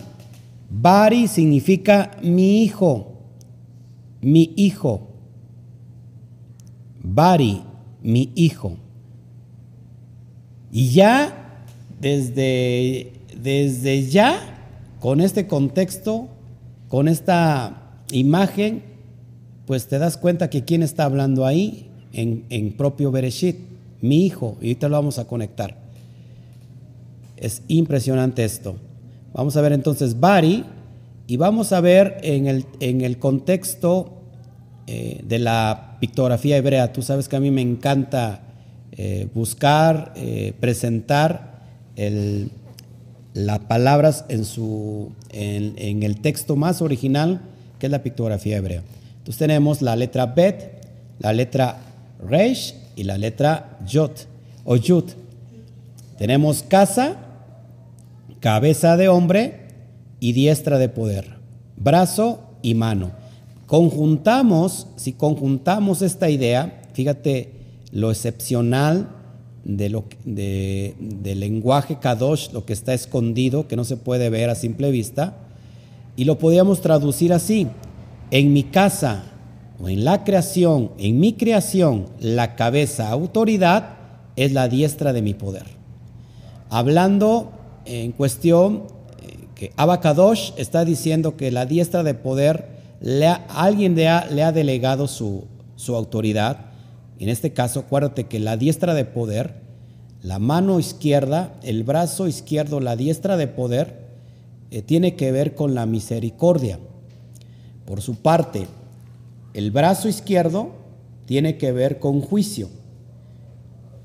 Bari 0.70 1.28
significa 1.28 2.12
mi 2.22 2.64
hijo, 2.64 3.14
mi 4.22 4.54
hijo. 4.58 5.17
Bari, 7.14 7.62
mi 8.02 8.32
hijo. 8.36 8.78
Y 10.72 10.90
ya, 10.90 11.64
desde, 12.00 13.14
desde 13.42 14.08
ya, 14.08 14.40
con 15.00 15.22
este 15.22 15.48
contexto, 15.48 16.28
con 16.90 17.08
esta 17.08 18.02
imagen, 18.12 18.84
pues 19.66 19.88
te 19.88 20.00
das 20.00 20.18
cuenta 20.18 20.50
que 20.50 20.64
quién 20.64 20.84
está 20.84 21.06
hablando 21.06 21.46
ahí 21.46 21.90
en, 22.14 22.46
en 22.50 22.74
propio 22.74 23.12
Bereshit, 23.12 23.58
mi 24.02 24.26
hijo, 24.26 24.58
y 24.62 24.68
ahorita 24.68 24.90
lo 24.90 24.96
vamos 24.96 25.20
a 25.20 25.26
conectar. 25.26 25.78
Es 27.38 27.62
impresionante 27.68 28.44
esto. 28.44 28.76
Vamos 29.34 29.56
a 29.56 29.62
ver 29.62 29.74
entonces 29.74 30.20
Bari 30.20 30.66
y 31.28 31.38
vamos 31.38 31.72
a 31.72 31.82
ver 31.82 32.18
en 32.24 32.48
el, 32.48 32.66
en 32.80 33.02
el 33.02 33.20
contexto 33.20 34.17
eh, 34.90 35.20
de 35.22 35.38
la 35.38 35.98
pictografía 36.00 36.56
hebrea. 36.56 36.94
Tú 36.94 37.02
sabes 37.02 37.28
que 37.28 37.36
a 37.36 37.42
mí 37.42 37.52
me 37.52 37.62
encanta 37.62 38.40
eh, 38.94 39.28
buscar, 39.34 40.14
eh, 40.16 40.54
presentar 40.62 41.58
las 43.34 43.60
palabras 43.60 44.24
en, 44.30 46.04
el 46.04 46.22
texto 46.22 46.56
más 46.56 46.82
original, 46.82 47.42
que 47.80 47.88
es 47.88 47.92
la 47.92 48.02
pictografía 48.02 48.56
hebrea. 48.56 48.82
Entonces 49.18 49.38
tenemos 49.38 49.82
la 49.82 49.98
letra 49.98 50.28
Bet, 50.28 50.88
la 51.20 51.34
letra 51.34 51.80
Reish 52.26 52.74
y 52.96 53.04
la 53.04 53.18
letra 53.18 53.78
Yot 53.86 54.26
o 54.64 54.78
Yud. 54.78 55.04
Tenemos 56.18 56.64
casa, 56.64 57.18
cabeza 58.40 58.96
de 58.96 59.10
hombre 59.10 59.68
y 60.22 60.32
diestra 60.32 60.78
de 60.78 60.88
poder, 60.88 61.36
brazo 61.76 62.42
y 62.62 62.74
mano. 62.74 63.27
Conjuntamos, 63.68 64.88
si 64.96 65.14
conjuntamos 65.14 66.02
esta 66.02 66.30
idea, 66.30 66.82
fíjate, 66.94 67.52
lo 67.92 68.12
excepcional 68.12 69.10
de 69.66 69.90
lo, 69.90 70.06
de, 70.24 70.96
del 71.00 71.42
lenguaje 71.42 72.00
Kadosh, 72.00 72.52
lo 72.54 72.66
que 72.66 72.72
está 72.72 72.94
escondido, 72.94 73.68
que 73.68 73.76
no 73.76 73.84
se 73.84 73.98
puede 73.98 74.30
ver 74.30 74.50
a 74.50 74.56
simple 74.56 74.90
vista, 74.90 75.38
y 76.16 76.24
lo 76.24 76.40
podíamos 76.40 76.82
traducir 76.82 77.34
así, 77.34 77.68
en 78.32 78.54
mi 78.54 78.64
casa 78.64 79.26
o 79.82 79.90
en 79.90 80.06
la 80.06 80.24
creación, 80.24 80.92
en 80.98 81.20
mi 81.20 81.34
creación, 81.34 82.06
la 82.20 82.56
cabeza, 82.56 83.10
autoridad, 83.10 83.98
es 84.38 84.54
la 84.54 84.70
diestra 84.70 85.12
de 85.12 85.22
mi 85.22 85.34
poder. 85.34 85.66
Hablando 86.70 87.52
en 87.86 88.14
cuestión 88.14 88.84
eh, 89.22 89.48
que 89.56 89.74
Abacadosh 89.76 90.52
está 90.56 90.86
diciendo 90.86 91.36
que 91.36 91.52
la 91.52 91.66
diestra 91.66 92.04
de 92.04 92.14
poder, 92.14 92.77
alguien 93.50 93.96
le 93.96 94.08
ha, 94.08 94.26
le 94.26 94.44
ha 94.44 94.52
delegado 94.52 95.08
su, 95.08 95.46
su 95.76 95.96
autoridad, 95.96 96.68
en 97.20 97.30
este 97.30 97.54
caso, 97.54 97.82
acuérdate 97.82 98.26
que 98.26 98.40
la 98.40 98.58
diestra 98.58 98.94
de 98.94 99.06
poder, 99.06 99.62
la 100.22 100.40
mano 100.40 100.80
izquierda, 100.80 101.56
el 101.64 101.84
brazo 101.84 102.28
izquierdo, 102.28 102.80
la 102.80 102.96
diestra 102.96 103.38
de 103.38 103.48
poder, 103.48 104.08
eh, 104.70 104.82
tiene 104.82 105.16
que 105.16 105.32
ver 105.32 105.56
con 105.56 105.74
la 105.74 105.86
misericordia. 105.86 106.80
Por 107.86 108.02
su 108.02 108.16
parte, 108.16 108.68
el 109.54 109.72
brazo 109.72 110.10
izquierdo 110.10 110.72
tiene 111.26 111.58
que 111.58 111.72
ver 111.72 112.00
con 112.00 112.22
juicio. 112.22 112.70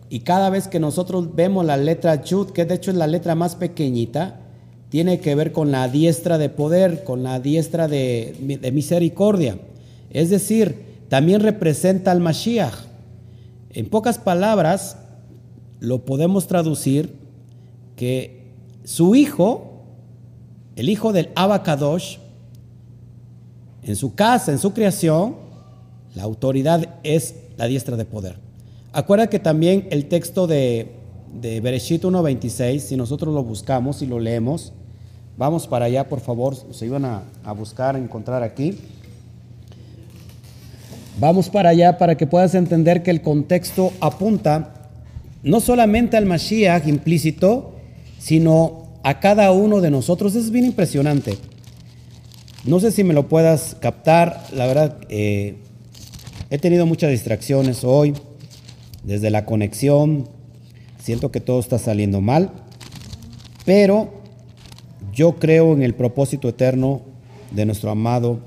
Y 0.08 0.20
cada 0.20 0.50
vez 0.50 0.68
que 0.68 0.80
nosotros 0.80 1.34
vemos 1.34 1.64
la 1.64 1.76
letra 1.76 2.22
Yud, 2.22 2.50
que 2.50 2.64
de 2.64 2.74
hecho 2.74 2.90
es 2.90 2.96
la 2.96 3.06
letra 3.06 3.34
más 3.34 3.56
pequeñita, 3.56 4.40
tiene 4.92 5.20
que 5.20 5.34
ver 5.34 5.52
con 5.52 5.70
la 5.70 5.88
diestra 5.88 6.36
de 6.36 6.50
poder, 6.50 7.02
con 7.02 7.22
la 7.22 7.40
diestra 7.40 7.88
de, 7.88 8.36
misericordia. 8.74 9.56
Es 10.10 10.28
decir, 10.28 10.82
también 11.08 11.40
representa 11.40 12.10
al 12.10 12.20
Mashiach. 12.20 12.74
En 13.70 13.88
pocas 13.88 14.18
palabras, 14.18 14.98
lo 15.80 16.04
podemos 16.04 16.46
traducir 16.46 17.14
que 17.96 18.42
su 18.84 19.14
hijo, 19.14 19.80
el 20.76 20.90
hijo 20.90 21.14
del 21.14 21.30
Abacadosh, 21.36 22.18
en 23.84 23.96
su 23.96 24.14
casa, 24.14 24.52
en 24.52 24.58
su 24.58 24.74
creación, 24.74 25.36
la 26.14 26.24
autoridad 26.24 26.98
es 27.02 27.36
la 27.56 27.64
diestra 27.64 27.96
de 27.96 28.04
poder. 28.04 28.36
Acuerda 28.92 29.28
que 29.28 29.38
también 29.38 29.88
el 29.90 30.04
texto 30.04 30.46
de, 30.46 30.92
de 31.40 31.62
Bereshit 31.62 32.02
1.26, 32.02 32.78
si 32.80 32.96
nosotros 32.96 33.32
lo 33.32 33.42
buscamos 33.42 34.02
y 34.02 34.06
lo 34.06 34.20
leemos, 34.20 34.74
vamos 35.42 35.66
para 35.66 35.86
allá, 35.86 36.08
por 36.08 36.20
favor, 36.20 36.56
se 36.70 36.86
iban 36.86 37.04
a, 37.04 37.52
buscar, 37.52 37.96
a 37.96 37.98
encontrar 37.98 38.44
aquí. 38.44 38.78
Vamos 41.18 41.48
para 41.48 41.70
allá 41.70 41.98
para 41.98 42.16
que 42.16 42.28
puedas 42.28 42.54
entender 42.54 43.02
que 43.02 43.10
el 43.10 43.22
contexto 43.22 43.92
apunta 43.98 44.88
no 45.42 45.58
solamente 45.58 46.16
al 46.16 46.26
Mashiach 46.26 46.86
implícito, 46.86 47.74
sino 48.20 48.86
a 49.02 49.18
cada 49.18 49.50
uno 49.50 49.80
de 49.80 49.90
nosotros. 49.90 50.36
Es 50.36 50.52
bien 50.52 50.64
impresionante. 50.64 51.36
No 52.64 52.78
sé 52.78 52.92
si 52.92 53.02
me 53.02 53.12
lo 53.12 53.28
puedas 53.28 53.76
captar, 53.80 54.46
la 54.52 54.68
verdad, 54.68 54.98
eh, 55.08 55.56
he 56.50 56.58
tenido 56.58 56.86
muchas 56.86 57.10
distracciones 57.10 57.82
hoy, 57.82 58.14
desde 59.02 59.28
la 59.30 59.44
conexión, 59.44 60.28
siento 61.02 61.32
que 61.32 61.40
todo 61.40 61.58
está 61.58 61.80
saliendo 61.80 62.20
mal, 62.20 62.52
pero 63.64 64.21
yo 65.12 65.36
creo 65.36 65.72
en 65.72 65.82
el 65.82 65.94
propósito 65.94 66.48
eterno 66.48 67.02
de 67.50 67.66
nuestro 67.66 67.90
amado 67.90 68.40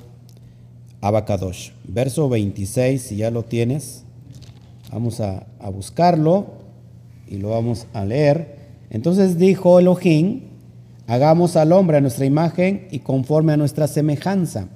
Abacadosh. 1.01 1.72
Verso 1.88 2.28
26, 2.30 3.01
si 3.01 3.18
ya 3.18 3.30
lo 3.30 3.43
tienes, 3.43 4.03
vamos 4.91 5.22
a, 5.22 5.45
buscarlo 5.72 6.47
y 7.28 7.38
lo 7.38 7.49
vamos 7.49 7.86
a 7.93 8.05
leer. 8.05 8.55
Entonces 8.89 9.38
dijo 9.38 9.80
Elohim, 9.80 10.41
hagamos 11.07 11.55
al 11.55 11.72
hombre 11.72 11.97
a 11.97 12.01
nuestra 12.01 12.26
imagen 12.26 12.88
y 12.89 12.99
conforme 12.99 13.53
a 13.53 13.57
nuestra 13.57 13.88
semejanza. 13.88 14.68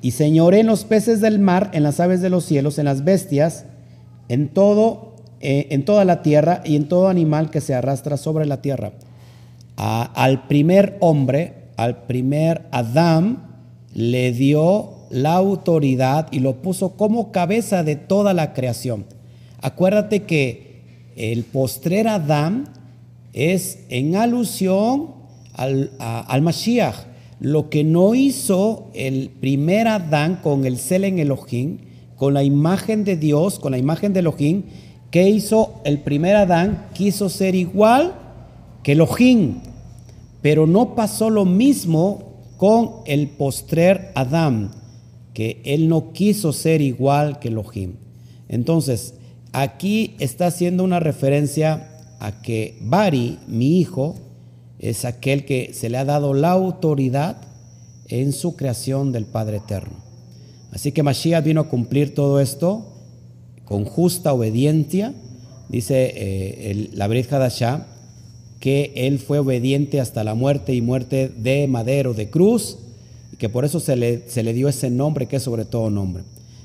Y 0.00 0.12
señoré 0.12 0.60
en 0.60 0.68
los 0.68 0.84
peces 0.84 1.20
del 1.20 1.40
mar, 1.40 1.70
en 1.72 1.82
las 1.82 1.98
aves 1.98 2.20
de 2.20 2.30
los 2.30 2.44
cielos, 2.44 2.78
en 2.78 2.84
las 2.84 3.02
bestias, 3.02 3.64
en 4.28 4.48
todo, 4.48 5.14
eh, 5.40 5.66
en 5.70 5.84
toda 5.84 6.04
la 6.04 6.22
tierra 6.22 6.62
y 6.64 6.76
en 6.76 6.86
todo 6.86 7.08
animal 7.08 7.50
que 7.50 7.60
se 7.60 7.74
arrastra 7.74 8.16
sobre 8.16 8.46
la 8.46 8.62
tierra. 8.62 8.92
Al 9.78 10.48
primer 10.48 10.96
hombre, 11.00 11.54
al 11.76 12.02
primer 12.06 12.66
Adán, 12.72 13.46
le 13.94 14.32
dio 14.32 14.90
la 15.10 15.34
autoridad 15.34 16.26
y 16.32 16.40
lo 16.40 16.56
puso 16.56 16.96
como 16.96 17.30
cabeza 17.30 17.84
de 17.84 17.94
toda 17.94 18.34
la 18.34 18.54
creación. 18.54 19.06
Acuérdate 19.62 20.24
que 20.24 21.12
el 21.16 21.44
postrer 21.44 22.08
Adán 22.08 22.68
es 23.32 23.84
en 23.88 24.16
alusión 24.16 25.14
al, 25.54 25.92
al 25.98 26.42
Mashiach. 26.42 27.06
Lo 27.38 27.70
que 27.70 27.84
no 27.84 28.16
hizo 28.16 28.90
el 28.94 29.30
primer 29.30 29.86
Adán 29.86 30.40
con 30.42 30.66
el 30.66 30.76
Selen 30.76 31.20
Elohim, 31.20 31.78
con 32.16 32.34
la 32.34 32.42
imagen 32.42 33.04
de 33.04 33.16
Dios, 33.16 33.60
con 33.60 33.70
la 33.70 33.78
imagen 33.78 34.12
de 34.12 34.20
Elohim, 34.20 34.64
¿qué 35.12 35.28
hizo 35.28 35.80
el 35.84 36.00
primer 36.00 36.34
Adán? 36.34 36.88
Quiso 36.94 37.28
ser 37.28 37.54
igual 37.54 38.14
que 38.82 38.92
Elohim, 38.92 39.60
pero 40.42 40.66
no 40.66 40.94
pasó 40.94 41.30
lo 41.30 41.44
mismo 41.44 42.28
con 42.56 43.02
el 43.06 43.28
postrer 43.28 44.12
Adán, 44.14 44.70
que 45.34 45.60
él 45.64 45.88
no 45.88 46.12
quiso 46.12 46.52
ser 46.52 46.80
igual 46.80 47.38
que 47.38 47.48
Elohim. 47.48 47.94
Entonces, 48.48 49.14
aquí 49.52 50.16
está 50.18 50.46
haciendo 50.46 50.84
una 50.84 51.00
referencia 51.00 51.88
a 52.18 52.42
que 52.42 52.76
Bari, 52.80 53.38
mi 53.46 53.78
hijo, 53.78 54.16
es 54.78 55.04
aquel 55.04 55.44
que 55.44 55.72
se 55.74 55.88
le 55.88 55.98
ha 55.98 56.04
dado 56.04 56.34
la 56.34 56.50
autoridad 56.50 57.36
en 58.08 58.32
su 58.32 58.56
creación 58.56 59.12
del 59.12 59.26
Padre 59.26 59.58
Eterno. 59.58 59.96
Así 60.72 60.92
que 60.92 61.02
Mashiach 61.02 61.44
vino 61.44 61.62
a 61.62 61.68
cumplir 61.68 62.14
todo 62.14 62.40
esto 62.40 62.86
con 63.64 63.84
justa 63.84 64.32
obediencia. 64.32 65.14
Dice 65.68 66.12
eh, 66.14 66.90
la 66.92 67.06
Brit 67.08 67.28
que 68.60 68.92
él 68.94 69.18
fue 69.18 69.38
obediente 69.38 70.00
hasta 70.00 70.24
la 70.24 70.34
muerte 70.34 70.74
y 70.74 70.80
muerte 70.80 71.28
de 71.28 71.66
madero, 71.68 72.14
de 72.14 72.28
cruz, 72.28 72.78
y 73.32 73.36
que 73.36 73.48
por 73.48 73.64
eso 73.64 73.80
se 73.80 73.96
le, 73.96 74.28
se 74.28 74.42
le 74.42 74.52
dio 74.52 74.68
ese 74.68 74.90
nombre 74.90 75.26
que 75.26 75.36
es 75.36 75.42
sobre 75.42 75.64
todo 75.64 75.90
nombre. 75.90 76.24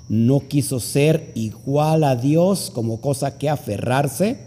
No 0.09 0.47
quiso 0.47 0.79
ser 0.79 1.31
igual 1.35 2.03
a 2.03 2.15
Dios 2.15 2.71
como 2.73 2.99
cosa 2.99 3.37
que 3.37 3.49
aferrarse, 3.49 4.37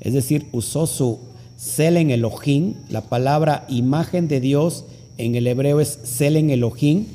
es 0.00 0.12
decir, 0.12 0.46
usó 0.52 0.86
su 0.86 1.18
Selen 1.56 2.10
Elohim, 2.10 2.74
la 2.90 3.02
palabra 3.02 3.64
imagen 3.68 4.28
de 4.28 4.40
Dios 4.40 4.84
en 5.16 5.34
el 5.34 5.46
hebreo 5.46 5.80
es 5.80 5.98
Selen 6.02 6.50
Elohim, 6.50 7.06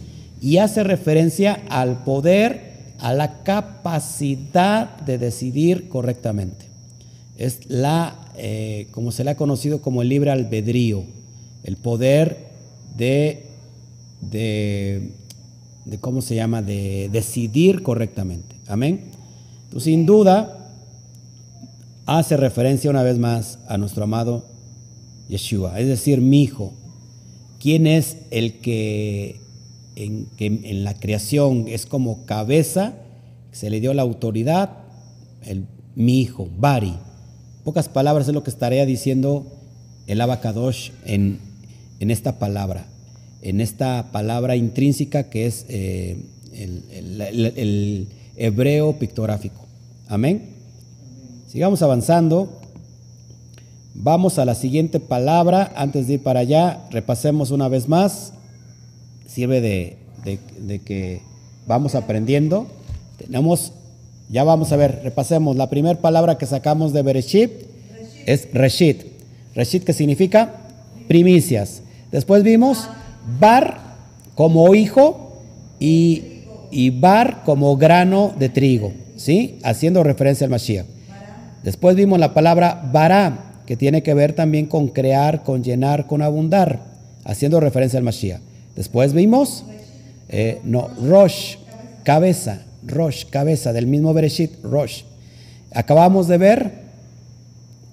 y 0.41 0.57
hace 0.57 0.83
referencia 0.83 1.61
al 1.69 2.03
poder, 2.03 2.93
a 2.99 3.13
la 3.13 3.43
capacidad 3.43 4.97
de 5.01 5.17
decidir 5.17 5.89
correctamente. 5.89 6.65
Es 7.37 7.69
la, 7.69 8.15
eh, 8.41 8.87
como 8.91 9.11
se 9.11 9.23
le 9.23 9.31
ha 9.31 9.35
conocido 9.35 9.81
como 9.81 10.01
el 10.01 10.09
libre 10.09 10.31
albedrío, 10.31 11.03
el 11.63 11.75
poder 11.77 12.37
de, 12.95 13.45
de, 14.21 15.11
¿cómo 15.99 16.21
se 16.21 16.35
llama?, 16.35 16.61
de 16.61 17.09
decidir 17.11 17.83
correctamente. 17.83 18.55
Amén. 18.67 19.11
Entonces, 19.65 19.83
sin 19.83 20.05
duda, 20.05 20.71
hace 22.05 22.37
referencia 22.37 22.89
una 22.89 23.03
vez 23.03 23.17
más 23.19 23.59
a 23.67 23.77
nuestro 23.77 24.03
amado 24.05 24.45
Yeshua, 25.27 25.79
es 25.79 25.87
decir, 25.87 26.21
mi 26.21 26.41
hijo. 26.43 26.73
¿Quién 27.59 27.87
es 27.87 28.17
el 28.31 28.59
que 28.59 29.41
en, 29.95 30.27
en 30.37 30.83
la 30.83 30.93
creación 30.93 31.65
es 31.67 31.85
como 31.85 32.25
cabeza? 32.25 32.93
Se 33.51 33.69
le 33.69 33.81
dio 33.81 33.93
la 33.93 34.01
autoridad, 34.01 34.77
el, 35.43 35.65
mi 35.95 36.21
hijo, 36.21 36.47
Bari. 36.57 36.95
Pocas 37.63 37.89
palabras 37.89 38.27
es 38.27 38.33
lo 38.33 38.43
que 38.43 38.49
estaría 38.49 38.85
diciendo 38.85 39.45
el 40.07 40.21
Abacadosh 40.21 40.91
en, 41.05 41.39
en 41.99 42.11
esta 42.11 42.39
palabra, 42.39 42.85
en 43.41 43.61
esta 43.61 44.11
palabra 44.11 44.55
intrínseca 44.55 45.29
que 45.29 45.45
es 45.45 45.65
eh, 45.69 46.17
el, 46.53 48.07
hebreo 48.35 48.93
pictográfico. 48.97 49.65
Amén. 50.07 50.55
Sigamos 51.47 51.81
avanzando. 51.81 52.49
Vamos 53.93 54.39
a 54.39 54.45
la 54.45 54.55
siguiente 54.55 54.99
palabra. 54.99 55.73
Antes 55.75 56.07
de 56.07 56.13
ir 56.13 56.23
para 56.23 56.39
allá, 56.39 56.85
repasemos 56.89 57.51
una 57.51 57.67
vez 57.67 57.89
más. 57.89 58.33
Sirve 59.27 59.61
de, 59.61 60.79
que 60.85 61.21
vamos 61.67 61.95
aprendiendo. 61.95 62.67
Tenemos, 63.17 63.73
ya 64.29 64.43
vamos 64.43 64.71
a 64.71 64.75
ver, 64.75 65.01
repasemos. 65.03 65.55
La 65.55 65.69
primera 65.69 65.99
palabra 65.99 66.37
que 66.37 66.45
sacamos 66.45 66.93
de 66.93 67.01
Bereshit 67.01 67.51
es 68.25 68.47
Reshit. 68.53 69.03
Reshit 69.55 69.83
que 69.83 69.93
significa 69.93 70.53
primicias. 71.07 71.81
Después 72.11 72.43
vimos 72.43 72.87
Bar 73.39 73.79
como 74.35 74.73
hijo 74.75 75.41
y, 75.79 76.43
y 76.69 76.91
Bar 76.91 77.43
como 77.43 77.75
grano 77.77 78.33
de 78.37 78.49
trigo, 78.49 78.93
¿sí? 79.15 79.57
Haciendo 79.63 80.03
referencia 80.03 80.45
al 80.45 80.51
Mashiach. 80.51 80.85
Después 81.63 81.95
vimos 81.95 82.19
la 82.19 82.33
palabra 82.33 82.89
bara, 82.91 83.61
que 83.65 83.75
tiene 83.75 84.03
que 84.03 84.13
ver 84.13 84.33
también 84.33 84.67
con 84.67 84.89
crear, 84.89 85.43
con 85.43 85.63
llenar, 85.63 86.07
con 86.07 86.21
abundar, 86.21 86.81
haciendo 87.25 87.59
referencia 87.59 87.97
al 87.97 88.05
Mashiach. 88.05 88.41
Después 88.75 89.13
vimos, 89.13 89.65
eh, 90.29 90.61
no, 90.63 90.87
Rosh, 91.03 91.57
cabeza, 92.03 92.61
Rosh, 92.89 93.25
cabeza, 93.25 93.73
del 93.73 93.87
mismo 93.87 94.13
Bereshit, 94.13 94.63
Rosh. 94.63 95.03
Acabamos 95.73 96.27
de 96.27 96.37
ver, 96.37 96.71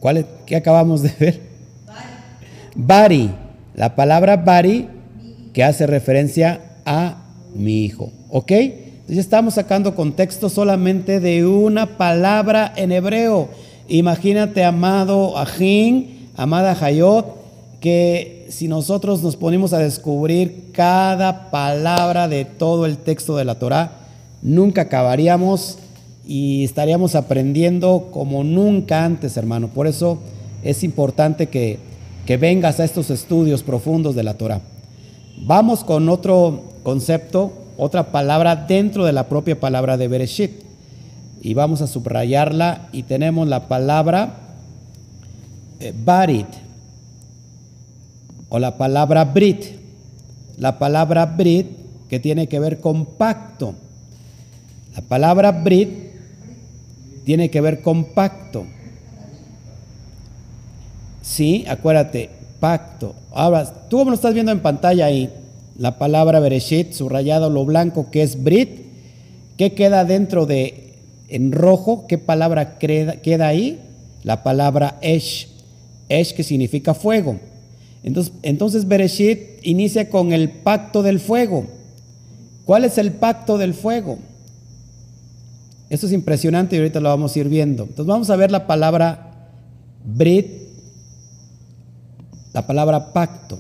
¿cuál 0.00 0.26
¿qué 0.46 0.56
acabamos 0.56 1.02
de 1.02 1.12
ver? 1.18 1.40
Bari, 2.74 3.30
la 3.74 3.94
palabra 3.94 4.36
Bari, 4.36 4.88
que 5.52 5.64
hace 5.64 5.86
referencia 5.86 6.60
a 6.84 7.22
mi 7.54 7.84
hijo, 7.84 8.12
¿ok? 8.28 8.52
Entonces 8.52 9.18
estamos 9.18 9.54
sacando 9.54 9.94
contexto 9.94 10.48
solamente 10.48 11.20
de 11.20 11.46
una 11.46 11.96
palabra 11.96 12.72
en 12.76 12.92
hebreo. 12.92 13.48
Imagínate, 13.88 14.64
amado 14.64 15.38
Ajín, 15.38 16.28
amada 16.36 16.76
Hayot, 16.80 17.26
que 17.80 18.46
si 18.48 18.68
nosotros 18.68 19.22
nos 19.22 19.36
ponemos 19.36 19.72
a 19.72 19.78
descubrir 19.78 20.70
cada 20.72 21.50
palabra 21.50 22.28
de 22.28 22.44
todo 22.44 22.86
el 22.86 22.98
texto 22.98 23.36
de 23.36 23.44
la 23.44 23.58
Torah, 23.58 24.05
nunca 24.42 24.82
acabaríamos 24.82 25.78
y 26.26 26.64
estaríamos 26.64 27.14
aprendiendo 27.14 28.08
como 28.12 28.44
nunca 28.44 29.04
antes, 29.04 29.36
hermano. 29.36 29.68
Por 29.68 29.86
eso 29.86 30.18
es 30.62 30.82
importante 30.82 31.48
que, 31.48 31.78
que 32.26 32.36
vengas 32.36 32.80
a 32.80 32.84
estos 32.84 33.10
estudios 33.10 33.62
profundos 33.62 34.14
de 34.14 34.22
la 34.22 34.34
Torah. 34.34 34.60
Vamos 35.38 35.84
con 35.84 36.08
otro 36.08 36.64
concepto, 36.82 37.52
otra 37.76 38.10
palabra 38.10 38.56
dentro 38.56 39.04
de 39.04 39.12
la 39.12 39.28
propia 39.28 39.58
palabra 39.58 39.96
de 39.96 40.08
Bereshit. 40.08 40.50
Y 41.42 41.54
vamos 41.54 41.82
a 41.82 41.86
subrayarla 41.86 42.88
y 42.92 43.04
tenemos 43.04 43.46
la 43.46 43.68
palabra 43.68 44.34
eh, 45.78 45.94
Barit 46.04 46.46
o 48.48 48.58
la 48.58 48.76
palabra 48.76 49.24
Brit. 49.26 49.64
La 50.58 50.78
palabra 50.78 51.26
Brit 51.26 51.66
que 52.08 52.18
tiene 52.18 52.48
que 52.48 52.58
ver 52.58 52.80
con 52.80 53.04
pacto. 53.04 53.74
La 54.96 55.02
palabra 55.02 55.52
Brit 55.52 55.90
tiene 57.26 57.50
que 57.50 57.60
ver 57.60 57.82
con 57.82 58.04
pacto. 58.04 58.64
Sí, 61.20 61.66
acuérdate, 61.68 62.30
pacto. 62.60 63.14
Ahora, 63.30 63.88
tú 63.90 63.98
como 63.98 64.10
lo 64.10 64.14
estás 64.14 64.32
viendo 64.32 64.52
en 64.52 64.60
pantalla 64.60 65.04
ahí, 65.04 65.30
la 65.78 65.98
palabra 65.98 66.40
Bereshit, 66.40 66.92
subrayado 66.92 67.50
lo 67.50 67.66
blanco 67.66 68.10
que 68.10 68.22
es 68.22 68.42
Brit, 68.42 68.86
¿qué 69.58 69.74
queda 69.74 70.06
dentro 70.06 70.46
de, 70.46 70.94
en 71.28 71.52
rojo, 71.52 72.06
qué 72.06 72.16
palabra 72.16 72.78
queda 72.78 73.46
ahí? 73.46 73.78
La 74.22 74.42
palabra 74.42 74.96
Esh, 75.02 75.48
Esh 76.08 76.32
que 76.32 76.42
significa 76.42 76.94
fuego. 76.94 77.38
Entonces, 78.02 78.32
entonces 78.42 78.88
Bereshit 78.88 79.58
inicia 79.62 80.08
con 80.08 80.32
el 80.32 80.48
pacto 80.48 81.02
del 81.02 81.20
fuego. 81.20 81.66
¿Cuál 82.64 82.86
es 82.86 82.96
el 82.96 83.12
pacto 83.12 83.58
del 83.58 83.74
fuego? 83.74 84.18
Esto 85.88 86.06
es 86.06 86.12
impresionante 86.12 86.74
y 86.74 86.78
ahorita 86.78 87.00
lo 87.00 87.08
vamos 87.08 87.34
a 87.34 87.38
ir 87.38 87.48
viendo. 87.48 87.84
Entonces 87.84 88.06
vamos 88.06 88.30
a 88.30 88.36
ver 88.36 88.50
la 88.50 88.66
palabra 88.66 89.30
Brit, 90.04 90.46
la 92.52 92.66
palabra 92.66 93.12
pacto. 93.12 93.58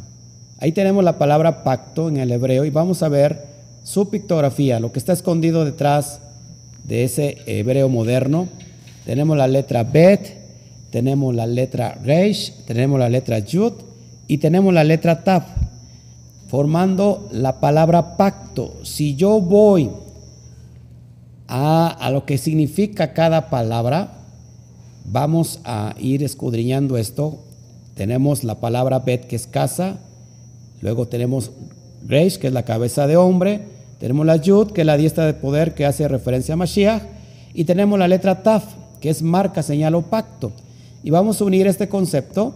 Ahí 0.58 0.72
tenemos 0.72 1.04
la 1.04 1.18
palabra 1.18 1.62
pacto 1.62 2.08
en 2.08 2.16
el 2.16 2.32
hebreo 2.32 2.64
y 2.64 2.70
vamos 2.70 3.02
a 3.02 3.08
ver 3.08 3.46
su 3.84 4.10
pictografía, 4.10 4.80
lo 4.80 4.90
que 4.90 4.98
está 4.98 5.12
escondido 5.12 5.64
detrás 5.64 6.20
de 6.84 7.04
ese 7.04 7.38
hebreo 7.46 7.88
moderno. 7.88 8.48
Tenemos 9.04 9.36
la 9.36 9.46
letra 9.46 9.84
Bet, 9.84 10.34
tenemos 10.90 11.34
la 11.34 11.46
letra 11.46 11.98
Reish, 12.02 12.52
tenemos 12.66 12.98
la 12.98 13.08
letra 13.08 13.38
Yud 13.38 13.72
y 14.26 14.38
tenemos 14.38 14.74
la 14.74 14.82
letra 14.82 15.22
Tav, 15.22 15.44
formando 16.48 17.28
la 17.30 17.60
palabra 17.60 18.16
pacto. 18.16 18.74
Si 18.82 19.14
yo 19.14 19.40
voy 19.40 19.90
a, 21.48 22.10
lo 22.12 22.24
que 22.24 22.38
significa 22.38 23.12
cada 23.12 23.50
palabra, 23.50 24.12
vamos 25.04 25.60
a 25.64 25.94
ir 25.98 26.22
escudriñando 26.22 26.96
esto. 26.96 27.38
Tenemos 27.94 28.44
la 28.44 28.56
palabra 28.56 28.98
Bet, 28.98 29.26
que 29.26 29.36
es 29.36 29.46
casa, 29.46 29.98
luego 30.80 31.06
tenemos 31.06 31.50
Reish, 32.06 32.38
que 32.38 32.48
es 32.48 32.52
la 32.52 32.64
cabeza 32.64 33.06
de 33.06 33.16
hombre, 33.16 33.62
tenemos 33.98 34.26
la 34.26 34.36
Yud, 34.36 34.72
que 34.72 34.82
es 34.82 34.86
la 34.86 34.96
diestra 34.96 35.26
de 35.26 35.34
poder, 35.34 35.74
que 35.74 35.86
hace 35.86 36.06
referencia 36.06 36.54
a 36.54 36.56
Mashiach, 36.56 37.02
y 37.54 37.64
tenemos 37.64 37.98
la 37.98 38.08
letra 38.08 38.42
Taf, 38.42 38.64
que 39.00 39.08
es 39.08 39.22
marca, 39.22 39.62
señal 39.62 39.94
o 39.94 40.02
pacto. 40.02 40.52
Y 41.02 41.10
vamos 41.10 41.40
a 41.40 41.44
unir 41.44 41.66
este 41.66 41.88
concepto 41.88 42.54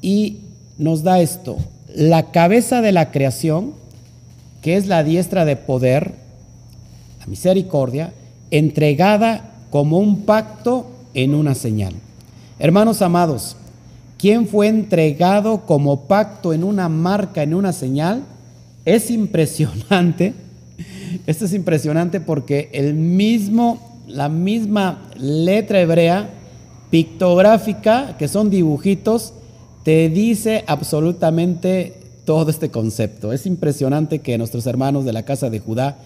y 0.00 0.38
nos 0.78 1.02
da 1.02 1.20
esto, 1.20 1.56
la 1.94 2.30
cabeza 2.30 2.80
de 2.82 2.92
la 2.92 3.10
creación, 3.10 3.72
que 4.62 4.76
es 4.76 4.86
la 4.86 5.02
diestra 5.04 5.44
de 5.44 5.56
poder, 5.56 6.12
misericordia, 7.26 8.12
entregada 8.50 9.52
como 9.70 9.98
un 9.98 10.22
pacto 10.22 10.86
en 11.14 11.34
una 11.34 11.54
señal. 11.54 11.94
Hermanos 12.58 13.02
amados, 13.02 13.56
¿quién 14.18 14.46
fue 14.46 14.68
entregado 14.68 15.66
como 15.66 16.02
pacto 16.02 16.52
en 16.52 16.64
una 16.64 16.88
marca, 16.88 17.42
en 17.42 17.54
una 17.54 17.72
señal? 17.72 18.22
Es 18.84 19.10
impresionante. 19.10 20.34
Esto 21.26 21.44
es 21.44 21.52
impresionante 21.52 22.20
porque 22.20 22.70
el 22.72 22.94
mismo, 22.94 24.00
la 24.06 24.28
misma 24.28 25.02
letra 25.18 25.80
hebrea 25.80 26.30
pictográfica, 26.90 28.16
que 28.18 28.28
son 28.28 28.48
dibujitos, 28.48 29.34
te 29.82 30.08
dice 30.08 30.64
absolutamente 30.66 31.94
todo 32.24 32.50
este 32.50 32.70
concepto. 32.70 33.32
Es 33.32 33.46
impresionante 33.46 34.20
que 34.20 34.38
nuestros 34.38 34.66
hermanos 34.66 35.04
de 35.04 35.12
la 35.12 35.24
casa 35.24 35.50
de 35.50 35.60
Judá 35.60 35.96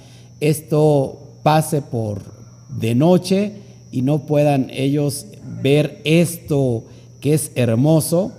esto 0.40 1.18
pase 1.42 1.82
por 1.82 2.22
de 2.68 2.94
noche 2.94 3.52
y 3.92 4.02
no 4.02 4.20
puedan 4.20 4.70
ellos 4.70 5.26
ver 5.62 6.00
esto 6.04 6.84
que 7.20 7.34
es 7.34 7.52
hermoso. 7.54 8.32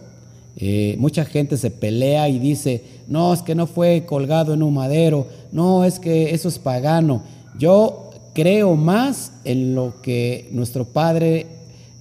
Eh, 0.58 0.95
mucha 0.99 1.26
gente 1.26 1.58
se 1.58 1.72
pelea 1.72 2.30
y 2.30 2.39
dice, 2.39 2.84
no, 3.08 3.34
es 3.34 3.41
que 3.41 3.56
no 3.56 3.68
fue 3.68 4.06
colgado 4.06 4.54
en 4.54 4.64
un 4.64 4.74
madero, 4.74 5.28
no, 5.52 5.86
es 5.86 5.99
que 5.99 6.34
eso 6.34 6.49
es 6.49 6.60
pagano. 6.60 7.24
Yo 7.58 8.12
creo 8.34 8.76
más 8.76 9.34
en 9.43 9.76
lo 9.76 10.02
que 10.02 10.49
nuestro 10.52 10.86
Padre 10.86 11.47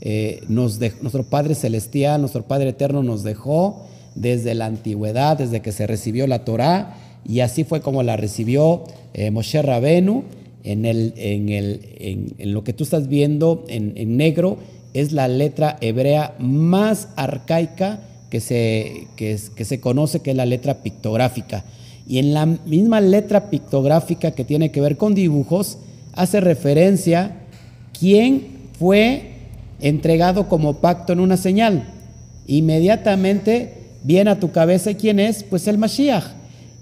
eh, 0.03 0.42
nuestro 0.48 1.24
Padre 1.24 1.55
Celestial, 1.55 2.20
nuestro 2.20 2.42
Padre 2.44 2.70
Eterno 2.70 3.03
nos 3.03 3.22
dejó 3.22 3.82
desde 4.14 4.55
la 4.55 4.66
antigüedad, 4.66 5.36
desde 5.36 5.61
que 5.61 5.72
se 5.72 5.86
recibió 5.86 6.26
la 6.26 6.44
Torá, 6.44 6.96
y 7.24 7.40
así 7.40 7.64
fue 7.64 7.82
como 7.82 8.03
la 8.03 8.16
recibió 8.16 8.84
eh, 9.14 9.30
Moshe 9.30 9.62
Rabenu. 9.62 10.24
En, 10.62 10.82
lo 12.52 12.64
que 12.64 12.74
tú 12.74 12.84
estás 12.84 13.08
viendo 13.08 13.64
en, 13.68 14.16
negro 14.16 14.58
es 14.92 15.12
la 15.12 15.26
letra 15.26 15.78
hebrea 15.80 16.34
más 16.38 17.08
arcaica 17.16 18.00
que 18.28 18.40
se, 18.40 19.06
que 19.16 19.38
se 19.38 19.80
conoce, 19.80 20.20
que 20.20 20.32
es 20.32 20.36
la 20.36 20.44
letra 20.44 20.82
pictográfica. 20.82 21.64
Y 22.06 22.18
en 22.18 22.34
la 22.34 22.44
misma 22.44 23.00
letra 23.00 23.50
pictográfica 23.50 24.32
que 24.32 24.44
tiene 24.44 24.70
que 24.70 24.80
ver 24.80 24.96
con 24.96 25.14
dibujos, 25.14 25.78
hace 26.12 26.40
referencia 26.40 27.36
quién 27.98 28.48
fue 28.78 29.30
entregado 29.80 30.48
como 30.48 30.78
pacto 30.78 31.12
en 31.12 31.20
una 31.20 31.36
señal. 31.36 31.84
Inmediatamente 32.46 33.74
viene 34.02 34.30
a 34.30 34.40
tu 34.40 34.50
cabeza 34.50 34.94
quién 34.94 35.20
es, 35.20 35.44
pues 35.44 35.66
el 35.68 35.78
Mashiach. 35.78 36.24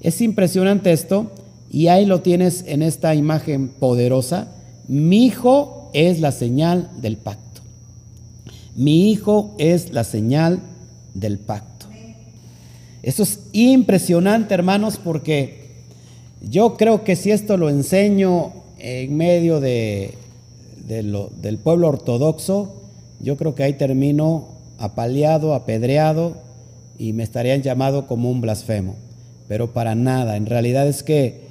Es 0.00 0.20
impresionante 0.20 0.92
esto 0.92 1.30
y 1.70 1.88
ahí 1.88 2.06
lo 2.06 2.20
tienes 2.20 2.64
en 2.66 2.82
esta 2.82 3.14
imagen 3.14 3.68
poderosa. 3.68 4.48
Mi 4.88 5.26
hijo 5.26 5.90
es 5.92 6.20
la 6.20 6.32
señal 6.32 6.90
del 7.00 7.16
pacto. 7.16 7.60
Mi 8.74 9.10
hijo 9.10 9.54
es 9.58 9.92
la 9.92 10.04
señal 10.04 10.60
del 11.14 11.38
pacto. 11.38 11.86
Eso 13.02 13.22
es 13.22 13.40
impresionante, 13.52 14.54
hermanos, 14.54 14.98
porque 15.02 15.68
yo 16.42 16.76
creo 16.76 17.04
que 17.04 17.16
si 17.16 17.30
esto 17.30 17.56
lo 17.56 17.68
enseño 17.68 18.52
en 18.78 19.16
medio 19.16 19.60
de, 19.60 20.14
del 20.86 21.58
pueblo 21.58 21.88
ortodoxo, 21.88 22.74
yo 23.20 23.36
creo 23.36 23.54
que 23.54 23.64
ahí 23.64 23.72
termino 23.74 24.48
apaleado, 24.78 25.54
apedreado 25.54 26.34
y 26.98 27.12
me 27.12 27.24
estarían 27.24 27.62
llamado 27.62 28.06
como 28.06 28.30
un 28.30 28.40
blasfemo. 28.40 28.94
Pero 29.48 29.72
para 29.72 29.94
nada, 29.94 30.36
en 30.36 30.46
realidad 30.46 30.86
es 30.86 31.02
que 31.02 31.47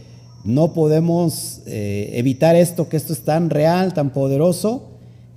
no 0.47 0.73
podemos 0.73 1.61
eh, 1.67 2.11
evitar 2.13 2.55
esto, 2.55 2.89
que 2.89 2.97
esto 2.97 3.13
es 3.13 3.21
tan 3.21 3.49
real, 3.49 3.93
tan 3.93 4.11
poderoso 4.11 4.89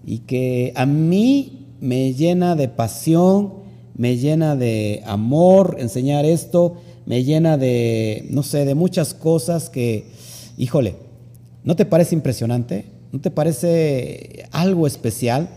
y 0.06 0.20
que 0.20 0.72
a 0.76 0.86
mí 0.86 1.66
me 1.80 2.14
llena 2.14 2.56
de 2.56 2.68
pasión, 2.68 3.52
me 3.96 4.16
llena 4.16 4.56
de 4.56 5.02
amor 5.04 5.76
enseñar 5.78 6.24
esto, 6.24 6.76
me 7.04 7.24
llena 7.24 7.58
de, 7.58 8.26
no 8.30 8.42
sé, 8.42 8.64
de 8.64 8.74
muchas 8.74 9.12
cosas 9.12 9.68
que, 9.68 10.06
híjole, 10.56 10.94
¿no 11.64 11.76
te 11.76 11.84
parece 11.84 12.14
impresionante? 12.14 12.86
¿No 13.12 13.20
te 13.20 13.30
parece 13.30 14.46
algo 14.52 14.86
especial? 14.86 15.50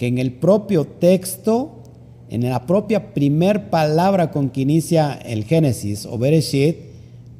que 0.00 0.06
en 0.06 0.16
el 0.16 0.32
propio 0.32 0.86
texto, 0.86 1.82
en 2.30 2.48
la 2.48 2.66
propia 2.66 3.12
primer 3.12 3.68
palabra 3.68 4.30
con 4.30 4.48
que 4.48 4.62
inicia 4.62 5.12
el 5.12 5.44
Génesis 5.44 6.06
o 6.06 6.16
Bereshit, 6.16 6.76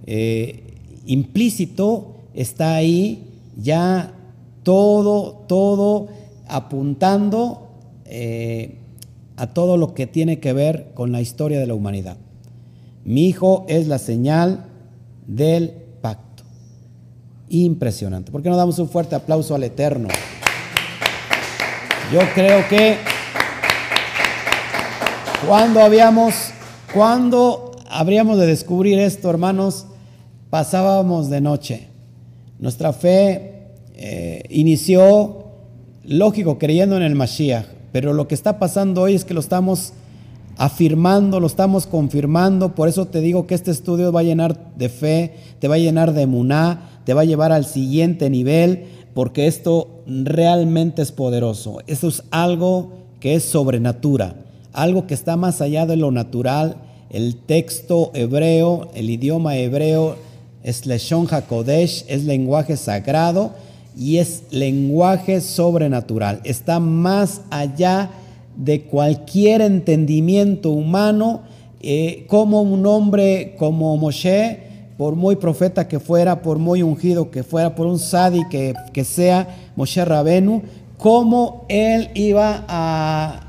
eh, 0.04 0.70
implícito 1.07 2.16
está 2.34 2.74
ahí 2.74 3.26
ya 3.57 4.12
todo, 4.62 5.44
todo 5.46 6.09
apuntando 6.48 7.68
eh, 8.05 8.76
a 9.36 9.48
todo 9.48 9.76
lo 9.76 9.94
que 9.94 10.07
tiene 10.07 10.40
que 10.40 10.53
ver 10.53 10.92
con 10.94 11.12
la 11.12 11.20
historia 11.20 11.61
de 11.61 11.66
la 11.66 11.74
humanidad. 11.74 12.16
Mi 13.05 13.26
hijo 13.26 13.64
es 13.68 13.86
la 13.86 13.98
señal 13.98 14.66
del 15.26 15.70
pacto. 16.01 16.44
Impresionante. 17.48 18.30
¿Por 18.30 18.42
qué 18.42 18.51
no 18.51 18.57
damos 18.57 18.78
un 18.78 18.88
fuerte 18.88 19.14
aplauso 19.14 19.55
al 19.55 19.64
Eterno? 19.64 20.09
Yo 22.12 22.20
creo 22.34 22.68
que 22.68 22.98
cuando 25.46 25.80
habíamos, 25.80 26.34
cuando 26.92 27.76
habríamos 27.88 28.36
de 28.38 28.46
descubrir 28.46 28.98
esto, 28.98 29.30
hermanos, 29.30 29.86
pasábamos 30.51 31.30
de 31.30 31.40
noche. 31.40 31.88
Nuestra 32.59 32.92
fe 32.92 33.68
eh, 33.94 34.42
inició 34.51 35.44
lógico, 36.05 36.59
creyendo 36.59 36.96
en 36.96 37.03
el 37.03 37.14
Mashiach, 37.14 37.66
pero 37.92 38.12
lo 38.12 38.28
que 38.28 38.34
está 38.34 38.59
pasando 38.59 39.03
hoy 39.03 39.14
es 39.14 39.24
que 39.24 39.34
lo 39.34 39.40
estamos 39.40 39.92
afirmando, 40.57 41.40
lo 41.40 41.46
estamos 41.46 41.86
confirmando, 41.86 42.74
por 42.74 42.88
eso 42.88 43.07
te 43.07 43.20
digo 43.20 43.46
que 43.46 43.55
este 43.55 43.70
estudio 43.70 44.12
va 44.12 44.20
a 44.20 44.24
llenar 44.24 44.74
de 44.76 44.88
fe, 44.88 45.34
te 45.59 45.68
va 45.68 45.76
a 45.76 45.78
llenar 45.78 46.12
de 46.12 46.26
muná, 46.26 47.01
te 47.05 47.14
va 47.14 47.22
a 47.22 47.24
llevar 47.24 47.53
al 47.53 47.64
siguiente 47.64 48.28
nivel, 48.28 48.84
porque 49.14 49.46
esto 49.46 50.03
realmente 50.07 51.03
es 51.03 51.12
poderoso. 51.12 51.78
Esto 51.86 52.09
es 52.09 52.22
algo 52.30 52.92
que 53.20 53.34
es 53.34 53.44
sobrenatura, 53.44 54.36
algo 54.72 55.07
que 55.07 55.14
está 55.14 55.36
más 55.36 55.61
allá 55.61 55.86
de 55.86 55.96
lo 55.96 56.11
natural. 56.11 56.76
El 57.09 57.36
texto 57.36 58.11
hebreo, 58.14 58.88
el 58.94 59.11
idioma 59.11 59.57
hebreo 59.57 60.16
es 60.62 60.86
Leshon 60.86 61.26
HaKodesh, 61.30 62.04
es 62.08 62.24
lenguaje 62.24 62.76
sagrado 62.76 63.52
y 63.96 64.18
es 64.18 64.44
lenguaje 64.50 65.40
sobrenatural. 65.40 66.40
Está 66.44 66.80
más 66.80 67.42
allá 67.50 68.11
de 68.56 68.82
cualquier 68.82 69.62
entendimiento 69.62 70.70
humano, 70.70 71.42
eh, 71.80 72.24
como 72.28 72.62
un 72.62 72.84
hombre 72.86 73.56
como 73.58 73.96
Moshe, 73.96 74.70
por 74.98 75.16
muy 75.16 75.36
profeta 75.36 75.88
que 75.88 75.98
fuera, 75.98 76.42
por 76.42 76.58
muy 76.58 76.82
ungido 76.82 77.30
que 77.30 77.42
fuera, 77.42 77.74
por 77.74 77.86
un 77.86 77.98
sadi 77.98 78.46
que, 78.50 78.74
que 78.92 79.04
sea 79.04 79.48
Moshe 79.74 80.04
Rabenu, 80.04 80.62
cómo 80.98 81.64
él 81.70 82.11
iba 82.14 82.66
a, 82.68 83.40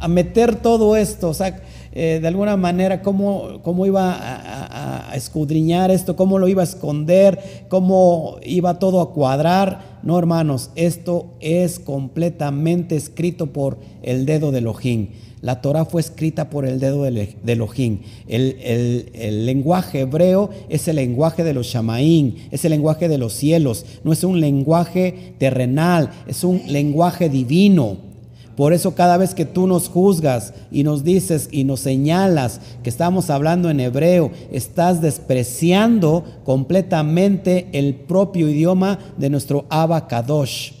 a, 0.00 0.08
meter 0.08 0.54
todo 0.56 0.96
esto, 0.96 1.30
o 1.30 1.34
sea, 1.34 1.60
eh, 1.94 2.18
de 2.20 2.28
alguna 2.28 2.56
manera, 2.56 3.02
cómo, 3.02 3.60
cómo 3.62 3.84
iba 3.86 4.16
a, 4.18 5.14
escudriñar 5.14 5.90
esto, 5.90 6.16
cómo 6.16 6.38
lo 6.38 6.48
iba 6.48 6.62
a 6.62 6.64
esconder, 6.64 7.38
cómo 7.68 8.38
iba 8.42 8.78
todo 8.78 9.02
a 9.02 9.12
cuadrar. 9.12 10.00
No, 10.02 10.18
hermanos, 10.18 10.70
esto 10.74 11.26
es 11.40 11.78
completamente 11.78 12.96
escrito 12.96 13.52
por 13.52 13.76
el 14.02 14.24
dedo 14.24 14.52
de 14.52 14.58
Elohim. 14.58 15.08
La 15.42 15.60
Torah 15.60 15.84
fue 15.84 16.00
escrita 16.00 16.50
por 16.50 16.64
el 16.64 16.78
dedo 16.78 17.02
de 17.02 17.36
Elohim. 17.46 17.98
El, 18.28 19.44
lenguaje 19.44 20.00
hebreo 20.00 20.50
es 20.68 20.86
el 20.86 20.96
lenguaje 20.96 21.42
de 21.42 21.52
los 21.52 21.66
Shamaín, 21.66 22.36
es 22.52 22.64
el 22.64 22.70
lenguaje 22.70 23.08
de 23.08 23.18
los 23.18 23.32
cielos. 23.32 23.84
No 24.04 24.12
es 24.12 24.22
un 24.22 24.40
lenguaje 24.40 25.34
terrenal, 25.38 26.10
es 26.28 26.44
un 26.44 26.62
lenguaje 26.68 27.28
divino. 27.28 28.11
Por 28.56 28.74
eso 28.74 28.94
cada 28.94 29.16
vez 29.16 29.34
que 29.34 29.46
tú 29.46 29.66
nos 29.66 29.88
juzgas 29.88 30.52
y 30.70 30.84
nos 30.84 31.04
dices 31.04 31.48
y 31.50 31.64
nos 31.64 31.80
señalas 31.80 32.60
que 32.82 32.90
estamos 32.90 33.30
hablando 33.30 33.70
en 33.70 33.80
hebreo, 33.80 34.30
estás 34.50 35.00
despreciando 35.00 36.24
completamente 36.44 37.68
el 37.72 37.94
propio 37.94 38.48
idioma 38.48 38.98
de 39.16 39.30
nuestro 39.30 39.64
Abba 39.70 40.06
Kadosh. 40.06 40.72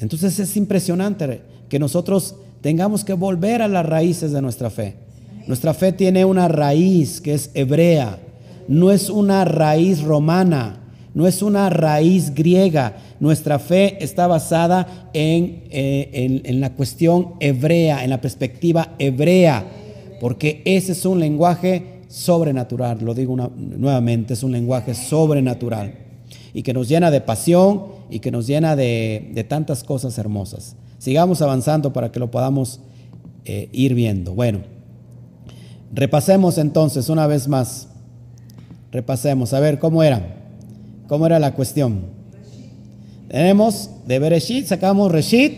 Entonces 0.00 0.38
es 0.38 0.56
impresionante 0.56 1.42
que 1.68 1.78
nosotros 1.78 2.36
tengamos 2.60 3.04
que 3.04 3.14
volver 3.14 3.62
a 3.62 3.68
las 3.68 3.86
raíces 3.86 4.32
de 4.32 4.42
nuestra 4.42 4.68
fe. 4.68 4.96
Nuestra 5.46 5.72
fe 5.72 5.92
tiene 5.92 6.26
una 6.26 6.46
raíz 6.46 7.22
que 7.22 7.32
es 7.32 7.50
hebrea, 7.54 8.18
no 8.68 8.90
es 8.90 9.08
una 9.08 9.46
raíz 9.46 10.02
romana, 10.02 10.80
no 11.14 11.26
es 11.26 11.42
una 11.42 11.70
raíz 11.70 12.34
griega. 12.34 12.96
Nuestra 13.20 13.58
fe 13.58 14.02
está 14.02 14.26
basada 14.26 15.10
en, 15.12 15.64
eh, 15.70 16.42
en, 16.44 16.60
la 16.60 16.74
cuestión 16.74 17.34
hebrea, 17.40 18.04
en 18.04 18.10
la 18.10 18.20
perspectiva 18.20 18.94
hebrea, 18.98 19.64
porque 20.20 20.62
ese 20.64 20.92
es 20.92 21.04
un 21.04 21.20
lenguaje 21.20 22.00
sobrenatural, 22.08 22.98
lo 23.02 23.14
digo 23.14 23.36
nuevamente, 23.36 24.34
es 24.34 24.42
un 24.42 24.52
lenguaje 24.52 24.94
sobrenatural 24.94 25.94
y 26.54 26.62
que 26.62 26.72
nos 26.72 26.88
llena 26.88 27.10
de 27.10 27.20
pasión 27.20 27.84
y 28.10 28.20
que 28.20 28.30
nos 28.30 28.46
llena 28.46 28.76
de, 28.76 29.30
de 29.34 29.44
tantas 29.44 29.84
cosas 29.84 30.16
hermosas. 30.18 30.76
Sigamos 30.98 31.42
avanzando 31.42 31.92
para 31.92 32.10
que 32.10 32.18
lo 32.18 32.30
podamos 32.30 32.80
eh, 33.44 33.70
ir 33.72 33.94
viendo. 33.94 34.34
Bueno, 34.34 34.60
repasemos 35.94 36.58
entonces 36.58 37.08
una 37.08 37.26
vez 37.26 37.48
más. 37.48 37.88
Repasemos, 38.92 39.54
a 39.54 39.60
ver 39.60 39.78
cómo 39.78 40.02
era. 40.02 40.47
¿Cómo 41.08 41.26
era 41.26 41.40
la 41.40 41.54
cuestión? 41.54 42.02
Tenemos 43.28 43.90
de 44.06 44.20
Bereshit, 44.20 44.66
sacamos 44.66 45.10
Reshit, 45.10 45.54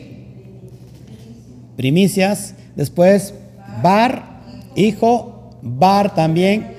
primicias, 1.76 2.54
después 2.76 3.34
Bar, 3.82 4.40
hijo, 4.74 5.58
Bar 5.60 6.14
también, 6.14 6.72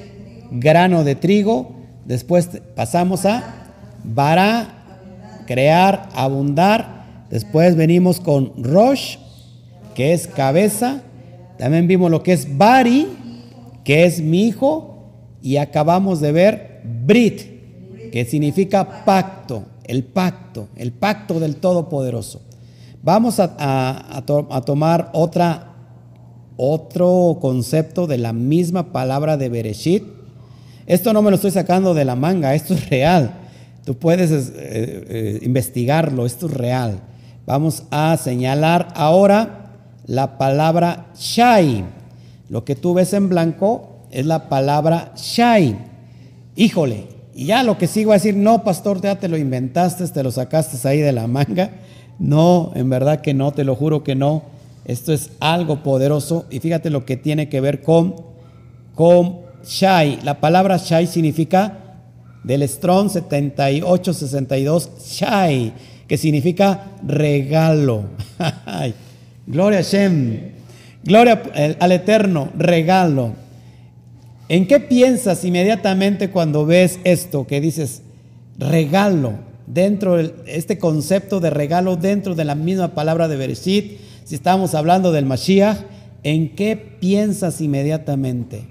grano 0.52 1.04
de 1.04 1.16
trigo, 1.16 1.76
después 2.06 2.50
pasamos 2.76 3.26
a 3.26 3.70
Bara, 4.04 5.44
crear, 5.46 6.10
abundar, 6.16 7.02
Después 7.32 7.78
venimos 7.78 8.20
con 8.20 8.62
Rosh, 8.62 9.16
que 9.96 10.12
es 10.12 10.28
cabeza. 10.28 11.02
También 11.58 11.88
vimos 11.88 12.12
lo 12.12 12.24
que 12.24 12.34
es 12.34 12.58
Bari, 12.58 13.08
que 13.86 14.04
es 14.04 14.22
mi 14.22 14.48
hijo. 14.48 15.14
Y 15.42 15.56
acabamos 15.56 16.20
de 16.20 16.34
ver 16.34 16.82
Brit, 16.84 17.61
que 18.12 18.26
significa 18.26 19.06
pacto, 19.06 19.64
el 19.86 20.04
pacto, 20.04 20.68
el 20.76 20.92
pacto 20.92 21.40
del 21.40 21.56
Todopoderoso. 21.56 22.42
Vamos 23.04 23.40
a, 23.40 24.24
tomar 24.66 25.10
otra, 25.14 25.74
otro 26.58 27.40
concepto 27.42 28.06
de 28.06 28.20
la 28.20 28.34
misma 28.34 28.92
palabra 28.92 29.38
de 29.38 29.50
Bereshit. 29.50 30.04
Esto 30.86 31.14
no 31.14 31.22
me 31.22 31.32
lo 31.32 31.36
estoy 31.36 31.52
sacando 31.52 31.94
de 31.94 32.06
la 32.06 32.16
manga, 32.16 32.54
esto 32.54 32.74
es 32.74 32.90
real. 32.90 33.34
Tú 33.86 33.98
puedes 33.98 34.30
eh, 34.32 34.52
eh, 34.56 35.40
investigarlo, 35.42 36.26
esto 36.26 36.46
es 36.46 36.54
real. 36.54 37.00
Vamos 37.48 37.84
a 37.90 38.16
señalar 38.18 38.90
ahora 38.96 39.72
la 40.06 40.38
palabra 40.38 41.08
Shai. 41.18 41.86
Lo 42.50 42.66
que 42.66 42.76
tú 42.76 42.94
ves 42.94 43.14
en 43.14 43.30
blanco 43.30 44.06
es 44.12 44.26
la 44.26 44.48
palabra 44.48 45.14
Shai. 45.16 45.76
Híjole, 46.56 47.21
y 47.34 47.46
ya 47.46 47.64
lo 47.64 47.78
que 47.78 47.88
sigo 47.88 48.12
a 48.12 48.16
decir, 48.16 48.36
no, 48.36 48.64
pastor, 48.64 49.02
ya 49.02 49.20
te 49.20 49.28
lo 49.28 49.38
inventaste, 49.38 50.08
te 50.08 50.24
lo 50.24 50.32
sacaste 50.32 50.88
ahí 50.88 51.00
de 51.00 51.12
la 51.12 51.28
manga. 51.28 51.72
No, 52.20 52.72
en 52.76 52.90
verdad 52.90 53.22
que 53.22 53.34
no, 53.34 53.52
te 53.52 53.64
lo 53.64 53.76
juro 53.76 54.04
que 54.04 54.16
no. 54.16 54.44
Esto 54.86 55.14
es 55.14 55.32
algo 55.40 55.84
poderoso 55.84 56.46
y 56.50 56.60
fíjate 56.60 56.90
lo 56.90 57.06
que 57.06 57.18
tiene 57.18 57.50
que 57.50 57.62
ver 57.62 57.82
con, 57.82 58.16
con 58.96 59.40
Shai. 59.66 60.20
La 60.24 60.40
palabra 60.40 60.78
Shai 60.78 61.08
significa 61.08 61.78
del 62.44 62.68
Strong 62.68 63.10
7862 63.10 64.90
Shai 65.06 65.74
que 66.12 66.18
significa 66.18 66.88
regalo. 67.08 68.04
Gloria 69.48 69.80
a 69.80 69.82
Shem. 69.82 70.52
Gloria 71.04 71.42
al 71.80 71.92
Eterno, 71.94 72.50
regalo. 72.58 73.34
¿En 74.52 74.68
qué 74.68 74.82
piensas 74.82 75.46
inmediatamente 75.46 76.30
cuando 76.30 76.66
ves 76.66 77.00
esto 77.06 77.48
que 77.48 77.62
dices 77.62 78.02
regalo? 78.58 79.36
Dentro 79.66 80.18
de 80.18 80.34
este 80.46 80.78
concepto 80.78 81.40
de 81.40 81.50
regalo, 81.50 81.96
dentro 81.96 82.36
de 82.36 82.44
la 82.44 82.56
misma 82.56 82.90
palabra 82.90 83.30
de 83.30 83.38
Bereshit, 83.38 84.00
si 84.26 84.36
estamos 84.36 84.76
hablando 84.76 85.14
del 85.14 85.26
Mashiach, 85.26 85.78
¿en 86.24 86.54
qué 86.54 86.76
piensas 86.76 87.62
inmediatamente? 87.62 88.66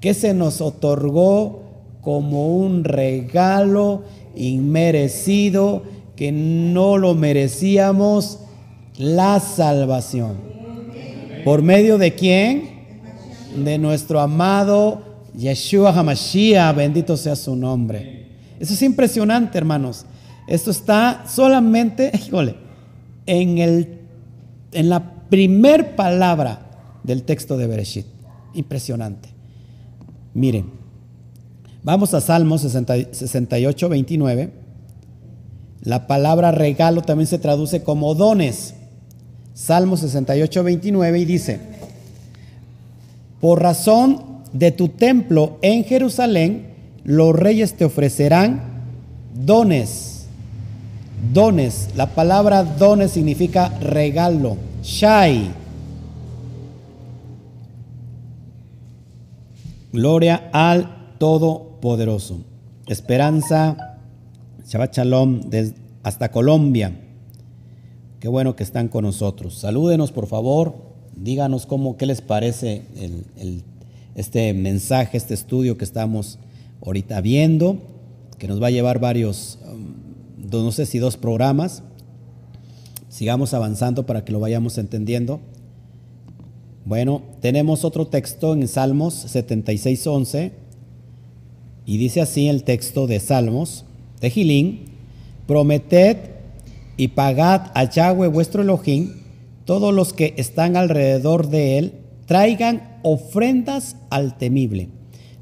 ¿Qué 0.00 0.14
se 0.14 0.32
nos 0.32 0.62
otorgó 0.62 1.62
como 2.00 2.56
un 2.56 2.84
regalo 2.84 4.04
inmerecido? 4.34 5.82
que 6.16 6.32
no 6.32 6.96
lo 6.98 7.14
merecíamos, 7.14 8.40
la 8.96 9.38
salvación. 9.38 10.36
¿Por 11.44 11.62
medio 11.62 11.96
de 11.96 12.16
quién? 12.16 12.70
De 13.62 13.78
nuestro 13.78 14.18
amado 14.18 15.07
Yeshua 15.38 15.92
HaMashiach, 15.92 16.74
bendito 16.74 17.16
sea 17.16 17.36
su 17.36 17.54
nombre. 17.54 18.26
Eso 18.58 18.74
es 18.74 18.82
impresionante, 18.82 19.56
hermanos. 19.56 20.04
Esto 20.48 20.70
está 20.72 21.24
solamente, 21.28 22.10
híjole, 22.26 22.56
en, 23.26 23.58
el, 23.58 24.00
en 24.72 24.88
la 24.88 25.12
primer 25.30 25.94
palabra 25.94 26.66
del 27.04 27.22
texto 27.22 27.56
de 27.56 27.68
Bereshit. 27.68 28.06
Impresionante. 28.54 29.28
Miren, 30.34 30.70
vamos 31.84 32.14
a 32.14 32.20
Salmos 32.20 32.62
68, 32.62 33.88
29. 33.88 34.52
La 35.82 36.08
palabra 36.08 36.50
regalo 36.50 37.02
también 37.02 37.28
se 37.28 37.38
traduce 37.38 37.84
como 37.84 38.14
dones. 38.14 38.74
Salmo 39.54 39.96
68, 39.96 40.64
29 40.64 41.18
y 41.18 41.24
dice, 41.24 41.60
por 43.40 43.60
razón 43.60 44.37
de 44.52 44.70
tu 44.70 44.88
templo 44.88 45.58
en 45.62 45.84
Jerusalén, 45.84 46.68
los 47.04 47.34
reyes 47.34 47.74
te 47.74 47.84
ofrecerán 47.84 48.62
dones. 49.34 50.26
Dones. 51.32 51.88
La 51.96 52.14
palabra 52.14 52.62
dones 52.64 53.12
significa 53.12 53.68
regalo. 53.80 54.56
Shai. 54.82 55.50
Gloria 59.92 60.50
al 60.52 61.16
Todopoderoso. 61.18 62.38
Esperanza 62.86 63.98
Shabbat 64.66 64.96
Shalom 64.96 65.40
hasta 66.02 66.30
Colombia. 66.30 66.92
Qué 68.20 68.28
bueno 68.28 68.54
que 68.54 68.64
están 68.64 68.88
con 68.88 69.04
nosotros. 69.04 69.54
Salúdenos, 69.58 70.12
por 70.12 70.26
favor. 70.26 70.74
Díganos 71.16 71.66
cómo, 71.66 71.96
qué 71.96 72.06
les 72.06 72.20
parece 72.20 72.82
este 74.14 74.52
mensaje, 74.54 75.16
este 75.16 75.34
estudio 75.34 75.78
que 75.78 75.84
estamos 75.84 76.38
ahorita 76.84 77.20
viendo, 77.20 77.78
que 78.38 78.48
nos 78.48 78.62
va 78.62 78.68
a 78.68 78.70
llevar 78.70 78.98
varios, 78.98 79.58
um, 79.70 79.94
no 80.50 80.72
sé 80.72 80.86
si 80.86 80.98
dos 80.98 81.16
programas. 81.16 81.82
Sigamos 83.08 83.54
avanzando 83.54 84.06
para 84.06 84.24
que 84.24 84.32
lo 84.32 84.40
vayamos 84.40 84.78
entendiendo. 84.78 85.40
Bueno, 86.84 87.22
tenemos 87.40 87.84
otro 87.84 88.06
texto 88.06 88.54
en 88.54 88.66
Salmos 88.66 89.14
76, 89.14 90.06
11, 90.06 90.52
y 91.84 91.98
dice 91.98 92.20
así 92.20 92.48
el 92.48 92.64
texto 92.64 93.06
de 93.06 93.20
Salmos 93.20 93.84
de 94.20 94.30
Gilín, 94.30 94.84
prometed 95.46 96.16
y 96.96 97.08
pagad 97.08 97.70
a 97.74 97.84
Yahweh 97.84 98.28
vuestro 98.28 98.62
Elohim, 98.62 99.14
todos 99.64 99.92
los 99.94 100.12
que 100.12 100.34
están 100.36 100.76
alrededor 100.76 101.48
de 101.48 101.78
él, 101.78 101.92
traigan 102.26 102.87
ofrendas 103.02 103.96
al 104.10 104.36
temible. 104.36 104.88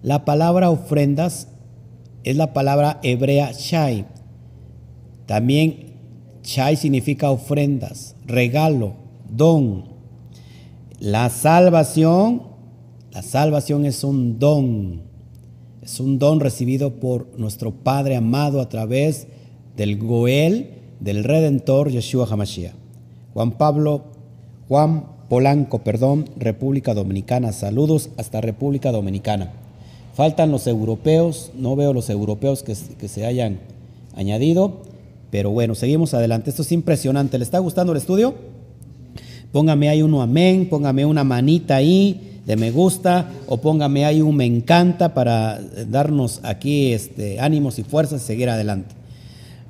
La 0.03 0.25
palabra 0.25 0.71
ofrendas 0.71 1.49
es 2.25 2.37
la 2.37 2.53
palabra 2.53 3.01
hebrea 3.03 3.53
shai. 3.53 4.07
También 5.27 5.95
shai 6.43 6.77
significa 6.77 7.31
ofrendas, 7.31 8.17
regalo, 8.27 8.95
don. 9.29 9.85
La 10.99 11.29
salvación, 11.29 12.43
la 13.13 13.23
salvación 13.23 13.85
es 13.85 14.05
un 14.05 14.39
don, 14.39 15.03
es 15.83 16.01
un 16.01 16.19
don 16.19 16.41
recibido 16.41 16.95
por 16.95 17.29
nuestro 17.39 17.73
Padre 17.73 18.17
amado 18.17 18.61
a 18.61 18.69
través 18.69 19.27
del 19.77 19.99
Goel, 19.99 20.71
del 21.01 21.25
Redentor 21.25 21.91
Yeshua 21.91 22.27
Hamashiach. 22.31 22.75
Juan 23.35 23.53
Pablo, 23.53 24.05
Juan 24.69 25.16
Polanco, 25.29 25.81
perdón, 25.81 26.27
República 26.37 26.95
Dominicana. 26.95 27.53
Saludos 27.53 28.11
hasta 28.17 28.41
República 28.41 28.93
Dominicana. 28.93 29.51
Faltan 30.15 30.51
los 30.51 30.67
europeos, 30.67 31.51
no 31.57 31.77
veo 31.77 31.93
los 31.93 32.09
europeos 32.11 32.63
que, 32.63 32.75
se 32.75 33.27
hayan 33.27 33.59
añadido, 34.15 34.83
pero 35.31 35.51
bueno, 35.51 35.75
seguimos 35.75 36.15
adelante. 36.15 36.51
Esto 36.51 36.63
es 36.63 36.73
impresionante. 36.73 37.39
¿Le 37.39 37.45
está 37.45 37.59
gustando 37.59 37.93
el 37.93 37.99
estudio? 37.99 38.35
Póngame 39.53 39.89
ahí 39.89 40.03
uno 40.03 40.23
amén, 40.23 40.69
póngame 40.69 41.05
una 41.05 41.25
manita 41.25 41.77
ahí 41.77 42.41
de 42.47 42.57
me 42.57 42.71
gusta 42.71 43.29
o 43.49 43.57
póngame 43.57 44.05
ahí 44.05 44.23
un 44.23 44.37
me 44.37 44.47
encanta 44.47 45.13
para 45.15 45.61
darnos 45.89 46.41
aquí 46.45 46.93
este, 46.93 47.41
ánimos 47.41 47.79
y 47.79 47.83
fuerzas 47.83 48.23
y 48.23 48.27
seguir 48.27 48.49
adelante. 48.49 48.95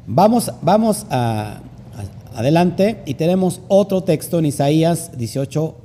Vamos, 0.07 0.53
vamos 0.63 1.07
a, 1.11 1.63
adelante 2.37 3.03
y 3.07 3.15
tenemos 3.15 3.61
otro 3.67 4.03
texto 4.05 4.39
en 4.39 4.47
Isaías 4.47 5.17
18, 5.19 5.77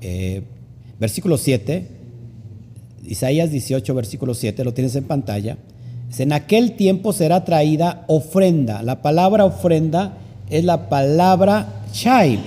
eh, 0.00 0.42
versículo 0.98 1.36
7. 1.36 1.86
Isaías 3.06 3.50
18, 3.50 3.94
versículo 3.94 4.34
7, 4.34 4.64
lo 4.64 4.72
tienes 4.72 4.96
en 4.96 5.04
pantalla. 5.04 5.58
En 6.18 6.32
aquel 6.32 6.76
tiempo 6.76 7.12
será 7.12 7.44
traída 7.44 8.04
ofrenda. 8.08 8.82
La 8.82 9.02
palabra 9.02 9.44
ofrenda 9.44 10.16
es 10.48 10.64
la 10.64 10.88
palabra 10.88 11.82
chai 11.92 12.38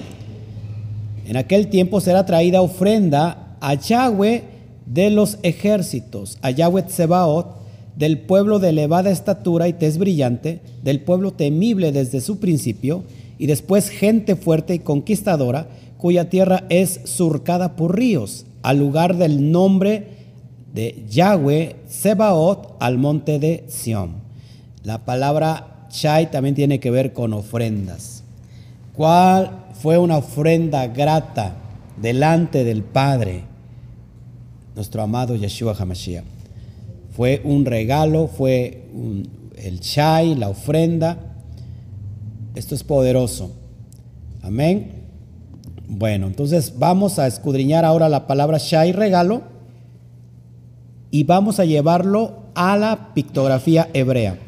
en 1.25 1.37
aquel 1.37 1.67
tiempo 1.67 2.01
será 2.01 2.25
traída 2.25 2.61
ofrenda 2.61 3.55
a 3.61 3.75
Yahweh 3.75 4.43
de 4.85 5.09
los 5.09 5.39
ejércitos, 5.43 6.37
a 6.41 6.51
Yahweh 6.51 6.83
Tsebaot, 6.83 7.62
del 7.95 8.19
pueblo 8.19 8.59
de 8.59 8.69
elevada 8.69 9.11
estatura 9.11 9.67
y 9.67 9.73
tez 9.73 9.97
brillante, 9.97 10.61
del 10.83 11.01
pueblo 11.01 11.31
temible 11.33 11.91
desde 11.91 12.21
su 12.21 12.39
principio, 12.39 13.03
y 13.37 13.47
después 13.47 13.89
gente 13.89 14.35
fuerte 14.35 14.75
y 14.75 14.79
conquistadora, 14.79 15.67
cuya 15.97 16.29
tierra 16.29 16.65
es 16.69 17.01
surcada 17.05 17.75
por 17.75 17.95
ríos, 17.95 18.45
al 18.61 18.79
lugar 18.79 19.17
del 19.17 19.51
nombre 19.51 20.07
de 20.73 21.03
Yahweh 21.09 21.75
Sebaot, 21.87 22.75
al 22.79 22.97
monte 22.97 23.39
de 23.39 23.63
Sión. 23.67 24.15
La 24.83 25.05
palabra 25.05 25.87
Chai 25.89 26.31
también 26.31 26.55
tiene 26.55 26.79
que 26.79 26.91
ver 26.91 27.13
con 27.13 27.33
ofrendas. 27.33 28.23
¿Cuál 28.95 29.63
fue 29.73 29.97
una 29.97 30.17
ofrenda 30.17 30.87
grata 30.87 31.55
delante 32.01 32.63
del 32.63 32.83
Padre, 32.83 33.43
nuestro 34.75 35.01
amado 35.01 35.35
Yeshua 35.35 35.75
HaMashiach. 35.77 36.23
Fue 37.15 37.41
un 37.43 37.65
regalo, 37.65 38.27
fue 38.27 38.85
el 39.55 39.79
chai, 39.79 40.35
la 40.35 40.49
ofrenda. 40.49 41.17
Esto 42.55 42.75
es 42.75 42.83
poderoso. 42.83 43.51
Amén. 44.41 45.03
Bueno, 45.87 46.27
entonces 46.27 46.73
vamos 46.77 47.19
a 47.19 47.27
escudriñar 47.27 47.85
ahora 47.85 48.09
la 48.09 48.25
palabra 48.25 48.57
shai, 48.57 48.91
regalo, 48.91 49.43
y 51.11 51.23
vamos 51.23 51.59
a 51.59 51.65
llevarlo 51.65 52.43
a 52.55 52.75
la 52.77 53.13
pictografía 53.13 53.89
hebrea. 53.93 54.39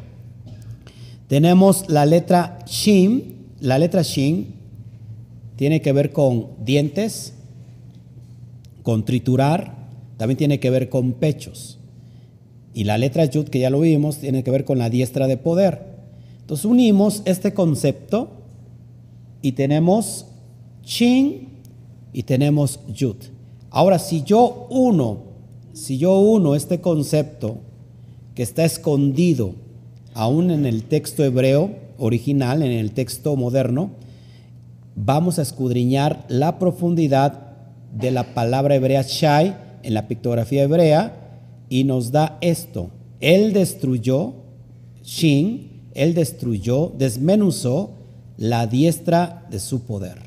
Tenemos 1.28 1.86
la 1.88 2.06
letra 2.06 2.60
Shin, 2.66 3.52
la 3.60 3.78
letra 3.78 4.02
Shin 4.02 4.56
tiene 5.56 5.82
que 5.82 5.94
ver 5.94 6.12
con 6.12 6.48
dientes, 6.64 7.34
con 8.84 9.06
triturar, 9.06 9.76
también 10.18 10.38
tiene 10.38 10.60
que 10.60 10.70
ver 10.70 10.90
con 10.90 11.14
pechos. 11.14 11.80
Y 12.76 12.84
la 12.84 12.98
letra 12.98 13.24
Yud, 13.24 13.48
que 13.48 13.60
ya 13.60 13.70
lo 13.70 13.80
vimos, 13.80 14.18
tiene 14.18 14.44
que 14.44 14.52
ver 14.52 14.66
con 14.66 14.78
la 14.78 14.90
diestra 14.90 15.28
de 15.28 15.38
poder. 15.38 15.82
Entonces 16.42 16.66
unimos 16.66 17.22
este 17.24 17.54
concepto 17.54 18.28
y 19.42 19.54
tenemos 19.54 20.26
Shin 20.84 21.48
y 22.12 22.24
tenemos 22.24 22.82
Yud. 22.94 23.16
Ahora, 23.70 23.98
si 23.98 24.24
yo 24.24 24.68
uno, 24.70 25.20
si 25.72 25.98
yo 25.98 26.20
uno 26.20 26.54
este 26.54 26.82
concepto 26.82 27.60
que 28.36 28.44
está 28.44 28.66
escondido 28.66 29.54
aún 30.14 30.52
en 30.52 30.66
el 30.66 30.84
texto 30.84 31.24
hebreo 31.24 31.72
original, 31.98 32.62
en 32.62 32.74
el 32.74 32.92
texto 32.92 33.38
moderno, 33.38 33.92
vamos 34.96 35.40
a 35.40 35.44
escudriñar 35.44 36.26
la 36.28 36.60
profundidad 36.60 37.54
de 37.98 38.12
la 38.12 38.34
palabra 38.34 38.76
hebrea 38.76 39.02
Shai 39.02 39.56
en 39.82 39.94
la 39.94 40.10
pictografía 40.10 40.64
hebrea 40.64 41.25
y 41.70 41.84
nos 41.84 42.12
da 42.12 42.38
esto. 42.42 42.90
Él 43.20 43.54
destruyó, 43.54 44.34
Shin, 45.04 45.82
él 45.94 46.14
destruyó, 46.14 46.92
desmenuzó 46.98 47.92
la 48.38 48.68
diestra 48.68 49.46
de 49.50 49.60
su 49.60 49.84
poder. 49.84 50.18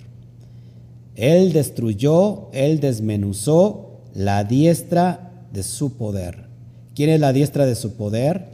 Él 1.14 1.53
destruyó, 1.53 2.49
él 2.53 2.80
desmenuzó 2.80 4.01
la 4.14 4.45
diestra 4.45 5.47
de 5.53 5.62
su 5.62 5.95
poder. 5.97 6.47
¿Quién 6.95 7.11
es 7.11 7.20
la 7.20 7.32
diestra 7.32 7.66
de 7.66 7.74
su 7.74 7.95
poder? 7.95 8.47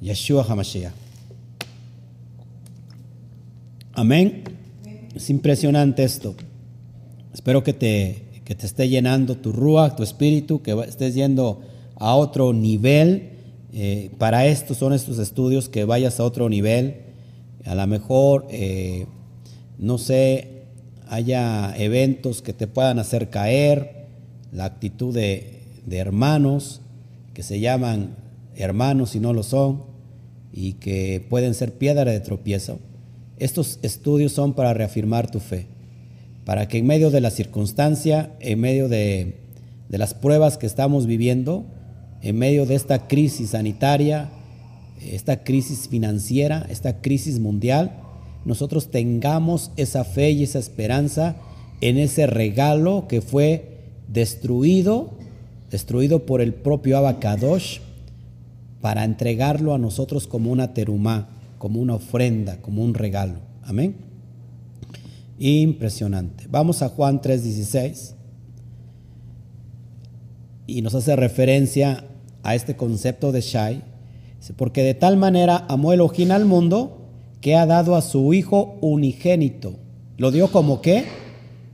Yeshua 0.00 0.44
HaMashiach. 0.48 0.92
Amén. 3.94 4.44
Es 5.14 5.30
impresionante 5.30 6.04
esto. 6.04 6.34
Espero 7.32 7.64
que 7.64 7.72
te, 7.72 8.25
que 8.46 8.54
te 8.54 8.64
esté 8.64 8.88
llenando 8.88 9.36
tu 9.36 9.52
rúa, 9.52 9.96
tu 9.96 10.02
espíritu, 10.02 10.62
que 10.62 10.72
estés 10.88 11.14
yendo 11.14 11.60
a 11.96 12.14
otro 12.14 12.54
nivel. 12.54 13.32
Eh, 13.74 14.10
para 14.16 14.46
esto 14.46 14.72
son 14.74 14.94
estos 14.94 15.18
estudios, 15.18 15.68
que 15.68 15.84
vayas 15.84 16.20
a 16.20 16.24
otro 16.24 16.48
nivel. 16.48 17.02
A 17.64 17.74
lo 17.74 17.86
mejor, 17.88 18.46
eh, 18.48 19.06
no 19.78 19.98
sé, 19.98 20.62
haya 21.08 21.76
eventos 21.76 22.40
que 22.40 22.52
te 22.52 22.68
puedan 22.68 23.00
hacer 23.00 23.30
caer, 23.30 24.06
la 24.52 24.64
actitud 24.64 25.12
de, 25.12 25.60
de 25.84 25.98
hermanos 25.98 26.80
que 27.34 27.42
se 27.42 27.60
llaman 27.60 28.16
hermanos 28.54 29.14
y 29.14 29.20
no 29.20 29.34
lo 29.34 29.42
son, 29.42 29.82
y 30.54 30.74
que 30.74 31.22
pueden 31.28 31.52
ser 31.52 31.72
piedra 31.72 32.10
de 32.10 32.20
tropiezo. 32.20 32.78
Estos 33.38 33.78
estudios 33.82 34.32
son 34.32 34.54
para 34.54 34.72
reafirmar 34.72 35.30
tu 35.30 35.40
fe, 35.40 35.66
para 36.46 36.68
que 36.68 36.78
en 36.78 36.86
medio 36.86 37.10
de 37.10 37.20
la 37.20 37.30
circunstancia, 37.30 38.30
en 38.38 38.60
medio 38.60 38.88
de, 38.88 39.34
las 39.88 40.14
pruebas 40.14 40.56
que 40.56 40.66
estamos 40.66 41.06
viviendo, 41.06 41.66
en 42.22 42.38
medio 42.38 42.66
de 42.66 42.76
esta 42.76 43.08
crisis 43.08 43.50
sanitaria, 43.50 44.30
esta 45.02 45.42
crisis 45.42 45.88
financiera, 45.88 46.64
esta 46.70 47.00
crisis 47.00 47.40
mundial, 47.40 47.96
nosotros 48.44 48.92
tengamos 48.92 49.72
esa 49.76 50.04
fe 50.04 50.30
y 50.30 50.44
esa 50.44 50.60
esperanza 50.60 51.34
en 51.80 51.98
ese 51.98 52.28
regalo 52.28 53.08
que 53.08 53.22
fue 53.22 53.80
destruido, 54.06 55.14
destruido 55.72 56.26
por 56.26 56.40
el 56.40 56.54
propio 56.54 56.96
Abacadosh, 56.96 57.80
para 58.80 59.02
entregarlo 59.02 59.74
a 59.74 59.78
nosotros 59.78 60.28
como 60.28 60.52
una 60.52 60.74
terumá, 60.74 61.28
como 61.58 61.80
una 61.80 61.94
ofrenda, 61.94 62.62
como 62.62 62.84
un 62.84 62.94
regalo. 62.94 63.40
Amén. 63.64 63.96
Impresionante. 65.38 66.46
Vamos 66.48 66.82
a 66.82 66.88
Juan 66.88 67.20
3:16 67.20 68.14
y 70.66 70.82
nos 70.82 70.94
hace 70.94 71.14
referencia 71.14 72.04
a 72.42 72.54
este 72.54 72.76
concepto 72.76 73.32
de 73.32 73.40
Shai, 73.40 73.82
porque 74.56 74.82
de 74.82 74.94
tal 74.94 75.16
manera 75.16 75.64
amó 75.68 75.92
Elohim 75.92 76.30
al 76.30 76.44
mundo 76.44 77.02
que 77.40 77.54
ha 77.54 77.66
dado 77.66 77.96
a 77.96 78.02
su 78.02 78.32
Hijo 78.32 78.76
unigénito. 78.80 79.74
¿Lo 80.16 80.30
dio 80.30 80.50
como 80.50 80.80
qué? 80.80 81.04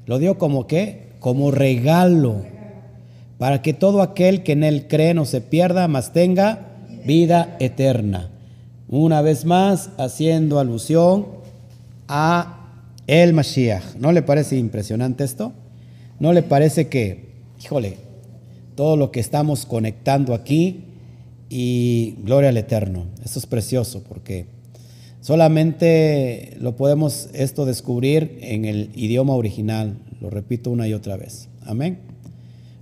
Lo 0.07 0.19
dio 0.19 0.39
como 0.39 0.67
qué? 0.67 1.13
Como 1.21 1.51
regalo. 1.51 2.43
Para 3.39 3.63
que 3.63 3.73
todo 3.73 4.03
aquel 4.03 4.43
que 4.43 4.53
en 4.53 4.65
él 4.65 4.89
cree 4.89 5.15
no 5.15 5.25
se 5.25 5.41
pierda, 5.41 5.89
mas 5.89 6.13
tenga 6.13 6.77
vida 7.05 7.57
eterna. 7.61 8.31
Una 8.89 9.23
vez 9.23 9.45
más, 9.45 9.91
haciendo 9.97 10.59
alusión 10.59 11.27
a 12.09 12.62
el 13.21 13.35
Mashiach. 13.35 13.97
¿No 13.99 14.11
le 14.11 14.23
parece 14.23 14.57
impresionante 14.57 15.23
esto? 15.23 15.53
¿No 16.19 16.33
le 16.33 16.43
parece 16.43 16.89
que, 16.89 17.35
híjole, 17.63 17.99
todo 18.75 18.97
lo 18.97 19.11
que 19.11 19.21
estamos 19.21 19.67
conectando 19.67 20.33
aquí 20.33 20.85
y 21.51 22.15
gloria 22.25 22.49
al 22.49 22.57
Eterno? 22.57 23.05
Esto 23.23 23.39
es 23.39 23.45
precioso 23.45 24.03
porque 24.09 24.47
solamente 25.21 26.57
lo 26.59 26.75
podemos 26.75 27.29
esto 27.35 27.67
descubrir 27.67 28.39
en 28.41 28.65
el 28.65 28.91
idioma 28.95 29.35
original. 29.35 29.99
Lo 30.23 30.31
repito 30.31 30.71
una 30.71 30.89
y 30.89 30.95
otra 30.95 31.19
vez. 31.19 31.49
Amén. 31.67 31.99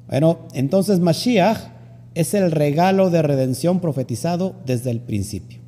Bueno, 0.08 0.46
entonces 0.54 1.00
Mashiach 1.00 1.58
es 2.14 2.34
el 2.34 2.52
regalo 2.52 3.10
de 3.10 3.22
redención 3.22 3.80
profetizado 3.80 4.54
desde 4.64 4.92
el 4.92 5.00
principio. 5.00 5.59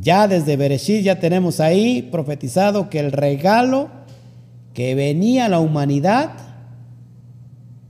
Ya 0.00 0.28
desde 0.28 0.56
Bereshit 0.56 1.02
ya 1.02 1.18
tenemos 1.18 1.60
ahí 1.60 2.02
profetizado 2.02 2.88
que 2.88 3.00
el 3.00 3.12
regalo 3.12 3.88
que 4.72 4.94
venía 4.94 5.46
a 5.46 5.48
la 5.48 5.58
humanidad 5.58 6.30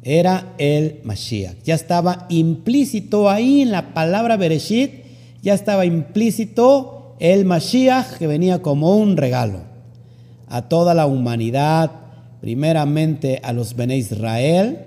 era 0.03 0.55
el 0.57 1.01
Mashiach. 1.05 1.57
Ya 1.65 1.75
estaba 1.75 2.27
implícito 2.31 3.29
ahí 3.29 3.61
en 3.61 3.73
la 3.73 3.93
palabra 3.93 4.39
Bereshit, 4.39 5.05
ya 5.43 5.53
estaba 5.53 5.85
implícito 5.85 7.15
el 7.21 7.45
Mashiach 7.45 8.17
que 8.19 8.27
venía 8.27 8.63
como 8.63 8.97
un 8.97 9.17
regalo 9.17 9.61
a 10.49 10.63
toda 10.63 10.95
la 10.95 11.07
humanidad, 11.07 11.91
primeramente 12.41 13.41
a 13.43 13.53
los 13.53 13.77
Bene 13.77 13.99
Israel 13.99 14.79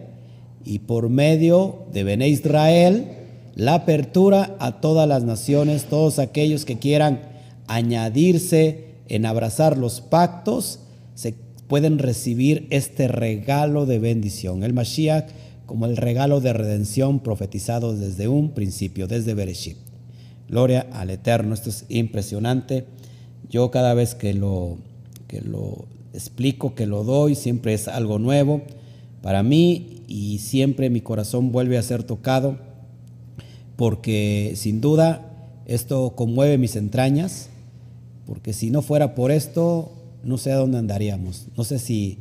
y 0.65 0.79
por 0.79 1.09
medio 1.09 1.85
de 1.91 2.03
Bene 2.03 2.29
Israel 2.29 3.20
la 3.55 3.75
apertura 3.75 4.55
a 4.59 4.79
todas 4.79 5.07
las 5.07 5.23
naciones, 5.23 5.85
todos 5.85 6.19
aquellos 6.19 6.65
que 6.65 6.79
quieran 6.79 7.21
añadirse 7.67 8.85
en 9.07 9.25
abrazar 9.25 9.77
los 9.77 10.01
pactos, 10.01 10.79
se 11.15 11.35
pueden 11.67 11.99
recibir 11.99 12.67
este 12.69 13.07
regalo 13.07 13.85
de 13.85 13.99
bendición. 13.99 14.63
El 14.63 14.73
Mashiach 14.73 15.29
como 15.65 15.85
el 15.85 15.95
regalo 15.95 16.41
de 16.41 16.51
redención 16.51 17.21
profetizado 17.21 17.95
desde 17.95 18.27
un 18.27 18.51
principio, 18.51 19.07
desde 19.07 19.33
Bereshit. 19.33 19.77
Gloria 20.49 20.85
al 20.91 21.09
Eterno, 21.11 21.53
esto 21.53 21.69
es 21.69 21.85
impresionante. 21.87 22.85
Yo 23.49 23.71
cada 23.71 23.93
vez 23.93 24.13
que 24.13 24.33
lo, 24.33 24.79
que 25.27 25.39
lo 25.39 25.85
explico, 26.13 26.75
que 26.75 26.87
lo 26.87 27.05
doy, 27.05 27.35
siempre 27.35 27.73
es 27.73 27.87
algo 27.87 28.19
nuevo 28.19 28.61
para 29.21 29.43
mí 29.43 30.03
y 30.07 30.39
siempre 30.39 30.89
mi 30.89 30.99
corazón 30.99 31.53
vuelve 31.53 31.77
a 31.77 31.83
ser 31.83 32.03
tocado 32.03 32.57
porque 33.81 34.53
sin 34.57 34.79
duda 34.79 35.25
esto 35.65 36.13
conmueve 36.15 36.59
mis 36.59 36.75
entrañas, 36.75 37.49
porque 38.27 38.53
si 38.53 38.69
no 38.69 38.83
fuera 38.83 39.15
por 39.15 39.31
esto, 39.31 39.91
no 40.23 40.37
sé 40.37 40.51
a 40.51 40.57
dónde 40.57 40.77
andaríamos, 40.77 41.47
no 41.57 41.63
sé 41.63 41.79
si, 41.79 42.19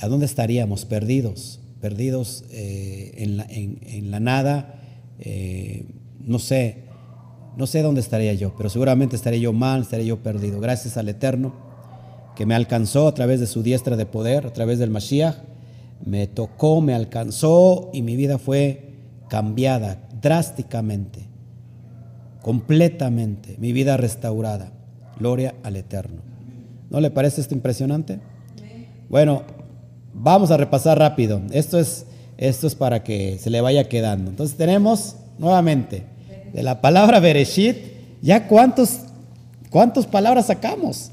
a 0.00 0.08
dónde 0.08 0.26
estaríamos 0.26 0.84
perdidos, 0.84 1.60
perdidos 1.80 2.42
eh, 2.50 3.12
en, 3.18 4.10
la, 4.10 4.18
nada, 4.18 4.80
eh, 5.20 5.84
no 6.24 6.40
sé, 6.40 6.78
no 7.56 7.68
sé 7.68 7.82
dónde 7.82 8.00
estaría 8.00 8.34
yo, 8.34 8.56
pero 8.56 8.68
seguramente 8.68 9.14
estaría 9.14 9.38
yo 9.38 9.52
mal, 9.52 9.82
estaría 9.82 10.06
yo 10.06 10.24
perdido. 10.24 10.58
Gracias 10.58 10.96
al 10.96 11.08
Eterno 11.08 11.54
que 12.34 12.46
me 12.46 12.56
alcanzó 12.56 13.06
a 13.06 13.14
través 13.14 13.38
de 13.38 13.46
su 13.46 13.62
diestra 13.62 13.94
de 13.94 14.06
poder, 14.06 14.44
a 14.44 14.52
través 14.52 14.80
del 14.80 14.90
Mashiach, 14.90 15.36
me 16.04 16.26
tocó, 16.26 16.80
me 16.80 16.94
alcanzó 16.94 17.90
y 17.92 18.02
mi 18.02 18.16
vida 18.16 18.38
fue 18.38 18.86
cambiada, 19.28 20.05
drásticamente, 20.26 21.20
completamente, 22.42 23.54
mi 23.58 23.72
vida 23.72 23.96
restaurada. 23.96 24.72
Gloria 25.20 25.54
al 25.62 25.76
Eterno. 25.76 26.20
¿No 26.90 27.00
le 27.00 27.12
parece 27.12 27.40
esto 27.40 27.54
impresionante? 27.54 28.18
Bueno, 29.08 29.44
vamos 30.12 30.50
a 30.50 30.56
repasar 30.56 30.98
rápido. 30.98 31.40
Esto 31.52 31.78
es, 31.78 32.06
esto 32.38 32.66
es 32.66 32.74
para 32.74 33.04
que 33.04 33.38
se 33.38 33.50
le 33.50 33.60
vaya 33.60 33.88
quedando. 33.88 34.30
Entonces 34.30 34.56
tenemos 34.56 35.14
nuevamente 35.38 36.02
de 36.52 36.64
la 36.64 36.80
palabra 36.80 37.20
Bereshit, 37.20 37.76
ya 38.20 38.48
cuántos, 38.48 39.02
cuántas 39.70 40.06
palabras 40.06 40.46
sacamos. 40.46 41.12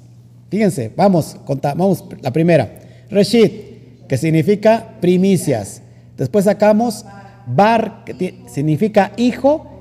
Fíjense, 0.49 0.91
vamos, 0.97 1.37
vamos, 1.75 2.03
la 2.19 2.33
primera, 2.33 2.79
Reshit, 3.11 4.07
que 4.07 4.17
significa 4.17 4.95
primicias. 4.99 5.83
Después 6.17 6.45
sacamos 6.45 7.05
bar, 7.45 8.03
que 8.05 8.43
significa 8.47 9.11
hijo, 9.17 9.73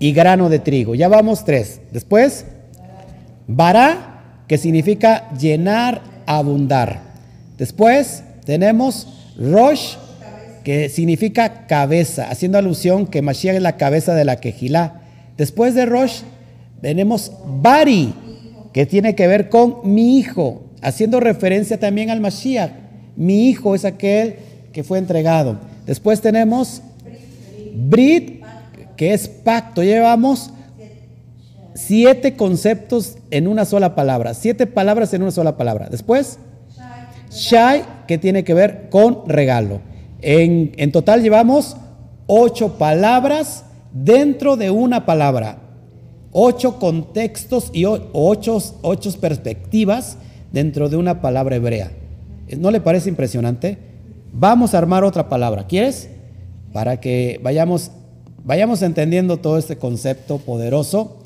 y 0.00 0.12
grano 0.12 0.48
de 0.48 0.58
trigo. 0.58 0.96
Ya 0.96 1.06
vamos 1.06 1.44
tres. 1.44 1.80
Después, 1.92 2.46
bará, 3.46 4.42
que 4.48 4.58
significa 4.58 5.30
llenar, 5.38 6.02
abundar. 6.26 7.02
Después 7.58 8.24
tenemos 8.44 9.06
rosh, 9.38 9.94
que 10.64 10.88
significa 10.88 11.66
cabeza, 11.66 12.28
haciendo 12.30 12.58
alusión 12.58 13.06
que 13.06 13.22
Mashiach 13.22 13.56
es 13.56 13.62
la 13.62 13.76
cabeza 13.76 14.14
de 14.14 14.24
la 14.24 14.36
quejilá. 14.36 15.02
Después 15.36 15.74
de 15.74 15.86
rosh, 15.86 16.22
tenemos 16.80 17.32
bari, 17.44 18.14
que 18.72 18.86
tiene 18.86 19.14
que 19.14 19.26
ver 19.26 19.50
con 19.50 19.80
mi 19.84 20.18
hijo, 20.18 20.62
haciendo 20.80 21.20
referencia 21.20 21.78
también 21.78 22.10
al 22.10 22.20
Mashiach. 22.20 22.72
Mi 23.16 23.48
hijo 23.48 23.74
es 23.74 23.84
aquel 23.84 24.36
que 24.72 24.82
fue 24.82 24.98
entregado. 24.98 25.58
Después 25.86 26.20
tenemos 26.20 26.82
Brit, 27.88 28.42
que 28.96 29.14
es 29.14 29.28
pacto. 29.28 29.82
Llevamos 29.82 30.50
siete 31.74 32.36
conceptos 32.36 33.16
en 33.30 33.48
una 33.48 33.64
sola 33.64 33.94
palabra, 33.94 34.34
siete 34.34 34.66
palabras 34.66 35.14
en 35.14 35.22
una 35.22 35.30
sola 35.30 35.56
palabra. 35.56 35.88
Después, 35.88 36.38
Shai, 37.30 37.84
que 38.06 38.18
tiene 38.18 38.44
que 38.44 38.54
ver 38.54 38.88
con 38.90 39.28
regalo. 39.28 39.80
En, 40.20 40.72
en 40.76 40.92
total 40.92 41.22
llevamos 41.22 41.76
ocho 42.26 42.76
palabras 42.76 43.64
dentro 43.92 44.56
de 44.56 44.70
una 44.70 45.06
palabra, 45.06 45.58
ocho 46.32 46.78
contextos 46.78 47.70
y 47.72 47.84
ocho, 47.86 48.58
ocho 48.82 49.20
perspectivas 49.20 50.18
dentro 50.52 50.88
de 50.88 50.96
una 50.96 51.20
palabra 51.20 51.56
hebrea. 51.56 51.92
¿No 52.58 52.70
le 52.70 52.80
parece 52.80 53.08
impresionante? 53.08 53.78
Vamos 54.32 54.74
a 54.74 54.78
armar 54.78 55.04
otra 55.04 55.28
palabra. 55.28 55.66
¿Quieres? 55.66 56.10
Para 56.72 57.00
que 57.00 57.40
vayamos, 57.42 57.90
vayamos 58.44 58.82
entendiendo 58.82 59.38
todo 59.38 59.58
este 59.58 59.76
concepto 59.76 60.38
poderoso. 60.38 61.18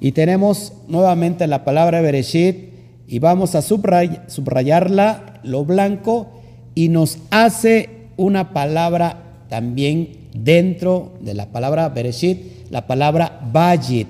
Y 0.00 0.12
tenemos 0.12 0.72
nuevamente 0.88 1.46
la 1.46 1.64
palabra 1.64 2.00
Bereshit 2.00 2.72
y 3.06 3.18
vamos 3.18 3.54
a 3.54 3.62
subrayarla, 3.62 5.40
lo 5.42 5.64
blanco, 5.64 6.28
y 6.74 6.88
nos 6.88 7.18
hace 7.30 7.88
una 8.16 8.52
palabra 8.52 9.44
también 9.48 10.28
dentro 10.34 11.12
de 11.20 11.34
la 11.34 11.46
palabra 11.52 11.88
Bereshit, 11.88 12.70
la 12.70 12.86
palabra 12.86 13.40
Bajit. 13.52 14.08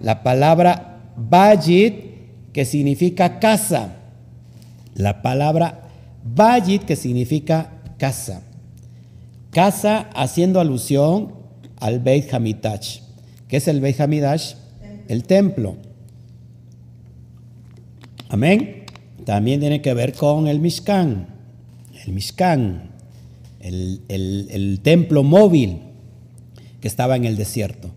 La 0.00 0.22
palabra 0.22 1.00
Bajit 1.16 1.94
que 2.52 2.64
significa 2.64 3.40
casa. 3.40 3.96
La 4.94 5.22
palabra 5.22 5.88
Bajit 6.22 6.84
que 6.84 6.96
significa 6.96 7.70
casa. 7.96 8.42
Casa 9.58 10.08
haciendo 10.14 10.60
alusión 10.60 11.32
al 11.80 11.98
Beit 11.98 12.32
Hamitash. 12.32 13.00
¿Qué 13.48 13.56
es 13.56 13.66
el 13.66 13.80
Beit 13.80 14.00
Hamidash? 14.00 14.54
El 15.08 15.24
templo. 15.24 15.74
Amén. 18.28 18.84
También 19.24 19.58
tiene 19.58 19.82
que 19.82 19.94
ver 19.94 20.12
con 20.12 20.46
el 20.46 20.60
Mishkan. 20.60 21.26
El 22.06 22.12
Mishkan, 22.12 22.92
el, 23.58 24.78
templo 24.84 25.24
móvil 25.24 25.80
que 26.80 26.86
estaba 26.86 27.16
en 27.16 27.24
el 27.24 27.36
desierto. 27.36 27.90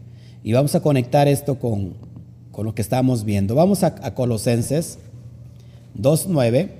Y 0.43 0.53
vamos 0.53 0.73
a 0.73 0.79
conectar 0.79 1.27
esto 1.27 1.59
con, 1.59 1.93
lo 2.57 2.73
que 2.73 2.81
estamos 2.81 3.23
viendo. 3.23 3.53
Vamos 3.53 3.83
a, 3.83 3.93
a 4.01 4.15
Colosenses 4.15 4.97
2.9. 5.95 6.71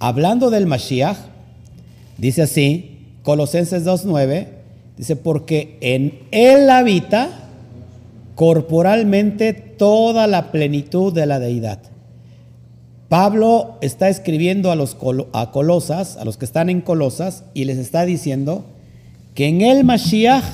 Hablando 0.00 0.50
del 0.50 0.66
Mashiach, 0.66 1.18
dice 2.18 2.42
así, 2.42 2.90
Colosenses 3.24 3.86
2.9 3.86 4.48
dice, 4.98 5.16
porque 5.16 5.78
en 5.80 6.20
Él 6.30 6.68
habita 6.68 7.30
corporalmente 8.34 9.54
toda 9.54 10.26
la 10.26 10.52
plenitud 10.52 11.12
de 11.12 11.24
la 11.24 11.40
deidad. 11.40 11.78
Pablo 13.08 13.78
está 13.80 14.10
escribiendo 14.10 14.70
a 14.70 14.76
los 14.76 14.96
a 15.32 15.50
Colosas, 15.52 16.18
a 16.18 16.24
los 16.24 16.36
que 16.36 16.44
están 16.44 16.68
en 16.68 16.82
Colosas, 16.82 17.44
y 17.54 17.64
les 17.64 17.78
está 17.78 18.04
diciendo 18.04 18.66
que 19.34 19.48
en 19.48 19.62
el 19.62 19.84
Mashiach 19.84 20.44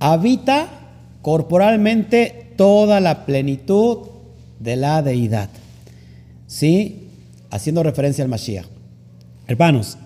habita 0.00 0.68
corporalmente 1.20 2.52
toda 2.56 3.00
la 3.00 3.26
plenitud 3.26 4.08
de 4.58 4.76
la 4.76 5.02
deidad. 5.02 5.50
¿Sí? 6.46 7.08
Haciendo 7.50 7.82
referencia 7.82 8.24
al 8.24 8.30
Mashiach. 8.30 8.66
Hermanos, 9.46 9.98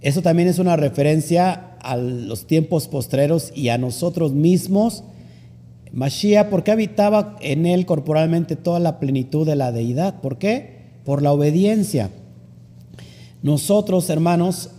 eso 0.00 0.22
también 0.22 0.48
es 0.48 0.58
una 0.58 0.76
referencia 0.76 1.76
a 1.80 1.96
los 1.96 2.46
tiempos 2.46 2.88
postreros 2.88 3.52
y 3.54 3.68
a 3.68 3.78
nosotros 3.78 4.32
mismos. 4.32 5.04
Mashiach, 5.92 6.48
porque 6.48 6.70
habitaba 6.70 7.36
en 7.40 7.66
él 7.66 7.84
corporalmente 7.84 8.56
toda 8.56 8.80
la 8.80 9.00
plenitud 9.00 9.46
de 9.46 9.56
la 9.56 9.72
deidad? 9.72 10.20
¿Por 10.20 10.38
qué? 10.38 10.78
Por 11.04 11.22
la 11.22 11.32
obediencia. 11.32 12.10
Nosotros, 13.42 14.08
hermanos, 14.10 14.70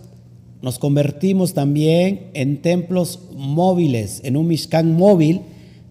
nos 0.62 0.80
convertimos 0.80 1.54
también 1.54 2.30
en 2.34 2.62
templos 2.62 3.20
móviles, 3.36 4.22
en 4.24 4.38
un 4.38 4.48
Mishkan 4.48 4.94
móvil, 4.94 5.42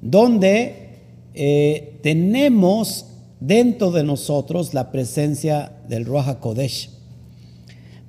donde 0.01 0.91
eh, 1.35 1.99
tenemos 2.03 3.07
dentro 3.41 3.91
de 3.91 4.05
nosotros 4.05 4.74
la 4.74 4.93
presencia 4.93 5.72
del 5.89 6.05
Ruach 6.05 6.39
Kodesh. 6.39 6.99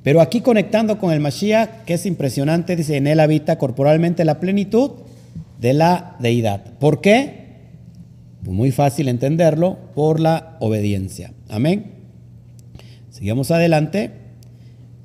Pero 0.04 0.22
aquí 0.22 0.42
conectando 0.42 0.98
con 0.98 1.12
el 1.12 1.20
Mashiach, 1.20 1.84
que 1.86 1.94
es 1.94 2.06
impresionante, 2.06 2.76
dice, 2.76 2.98
en 2.98 3.08
él 3.08 3.20
habita 3.20 3.58
corporalmente 3.58 4.26
la 4.26 4.40
plenitud 4.40 4.92
de 5.60 5.74
la 5.74 6.16
deidad. 6.20 6.64
¿Por 6.80 7.02
qué? 7.02 7.42
Pues 8.44 8.56
muy 8.56 8.72
fácil 8.72 9.08
entenderlo, 9.08 9.78
por 9.94 10.20
la 10.20 10.58
obediencia. 10.60 11.34
Amén. 11.50 11.92
Sigamos 13.12 13.52
adelante. 13.52 14.12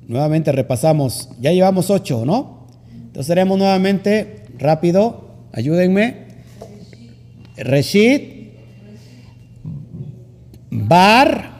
Nuevamente 0.07 0.51
repasamos, 0.51 1.29
ya 1.39 1.51
llevamos 1.51 1.89
ocho, 1.89 2.25
¿no? 2.25 2.67
Entonces 2.91 3.29
haremos 3.29 3.57
nuevamente, 3.57 4.45
rápido, 4.57 5.31
ayúdenme. 5.51 6.27
Reshit, 7.57 8.37
Bar, 10.69 11.56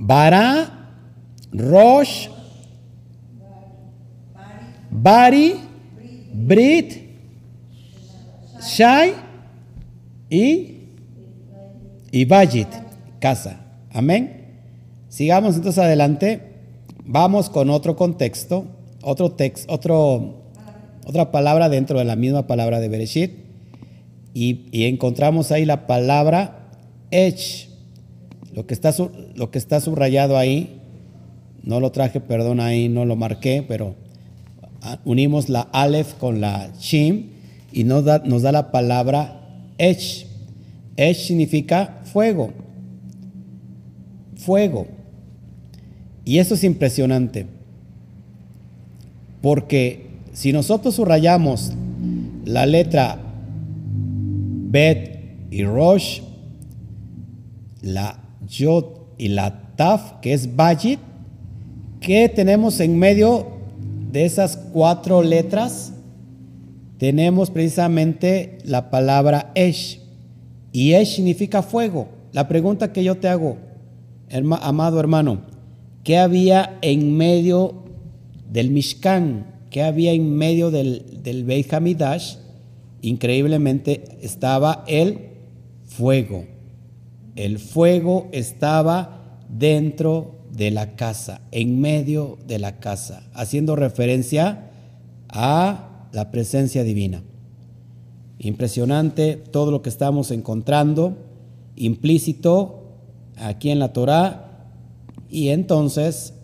Bara, 0.00 0.96
Rosh, 1.52 2.28
Bari, 4.90 5.54
Brit, 6.32 6.94
Shai 8.60 9.12
y, 10.28 10.88
y 12.10 12.24
Bajit, 12.24 12.68
casa. 13.20 13.60
Amén. 13.92 14.40
Sigamos 15.08 15.56
entonces 15.56 15.82
adelante. 15.82 16.50
Vamos 17.04 17.50
con 17.50 17.70
otro 17.70 17.96
contexto, 17.96 18.66
otro 19.02 19.32
texto, 19.32 19.72
otro, 19.72 20.44
otra 21.04 21.30
palabra 21.30 21.68
dentro 21.68 21.98
de 21.98 22.04
la 22.04 22.16
misma 22.16 22.46
palabra 22.46 22.80
de 22.80 22.88
Bereshit. 22.88 23.32
Y, 24.32 24.86
encontramos 24.86 25.52
ahí 25.52 25.64
la 25.64 25.86
palabra 25.86 26.70
Ech. 27.10 27.69
Lo 28.54 28.66
que, 28.66 28.74
está, 28.74 28.92
lo 29.34 29.50
que 29.50 29.58
está 29.58 29.80
subrayado 29.80 30.36
ahí, 30.36 30.80
no 31.62 31.78
lo 31.80 31.92
traje, 31.92 32.20
perdón, 32.20 32.60
ahí 32.60 32.88
no 32.88 33.04
lo 33.04 33.16
marqué, 33.16 33.64
pero 33.66 33.94
ah, 34.82 34.98
unimos 35.04 35.48
la 35.48 35.60
Aleph 35.60 36.14
con 36.14 36.40
la 36.40 36.70
Shim 36.80 37.26
y 37.72 37.84
nos 37.84 38.04
da, 38.04 38.22
nos 38.24 38.42
da 38.42 38.52
la 38.52 38.72
palabra 38.72 39.40
Ech. 39.78 40.26
Ech 40.96 41.16
significa 41.16 42.00
fuego. 42.04 42.52
Fuego. 44.36 44.86
Y 46.24 46.38
eso 46.38 46.54
es 46.54 46.64
impresionante, 46.64 47.46
porque 49.40 50.06
si 50.32 50.52
nosotros 50.52 50.94
subrayamos 50.94 51.72
la 52.44 52.66
letra 52.66 53.18
Bet 54.72 55.48
y 55.50 55.64
Rosh, 55.64 56.20
la 57.82 58.19
Yod 58.50 58.84
y 59.18 59.28
la 59.28 59.74
Taf, 59.76 60.20
que 60.20 60.32
es 60.32 60.56
Bajit, 60.56 61.00
¿qué 62.00 62.28
tenemos 62.28 62.80
en 62.80 62.98
medio 62.98 63.46
de 64.12 64.24
esas 64.24 64.56
cuatro 64.56 65.22
letras? 65.22 65.92
Tenemos 66.98 67.50
precisamente 67.50 68.58
la 68.64 68.90
palabra 68.90 69.52
Esh. 69.54 70.00
Y 70.72 70.92
Esh 70.92 71.16
significa 71.16 71.62
fuego. 71.62 72.08
La 72.32 72.46
pregunta 72.46 72.92
que 72.92 73.02
yo 73.02 73.16
te 73.16 73.28
hago, 73.28 73.56
amado 74.60 75.00
hermano, 75.00 75.40
¿Qué 76.04 76.16
había 76.16 76.78
en 76.80 77.16
medio 77.16 77.84
del 78.50 78.70
Mishkan? 78.70 79.46
¿Qué 79.70 79.82
había 79.82 80.12
en 80.12 80.34
medio 80.34 80.70
del, 80.70 81.22
del 81.22 81.44
Beit 81.44 81.72
Hamidash? 81.72 82.36
Increíblemente 83.02 84.02
estaba 84.22 84.84
el 84.86 85.18
fuego. 85.84 86.46
El 87.36 87.58
fuego 87.58 88.28
estaba 88.32 89.38
dentro 89.48 90.40
de 90.52 90.70
la 90.70 90.96
casa, 90.96 91.40
en 91.52 91.80
medio 91.80 92.38
de 92.46 92.58
la 92.58 92.78
casa, 92.78 93.22
haciendo 93.34 93.76
referencia 93.76 94.70
a 95.28 96.08
la 96.12 96.30
presencia 96.30 96.82
divina. 96.82 97.22
Impresionante 98.38 99.36
todo 99.36 99.70
lo 99.70 99.82
que 99.82 99.90
estamos 99.90 100.30
encontrando 100.30 101.16
implícito 101.80 102.82
aquí 103.36 103.70
en 103.70 103.78
la 103.78 103.92
Torá 103.92 104.68
y 105.28 105.48
entonces 105.48 106.34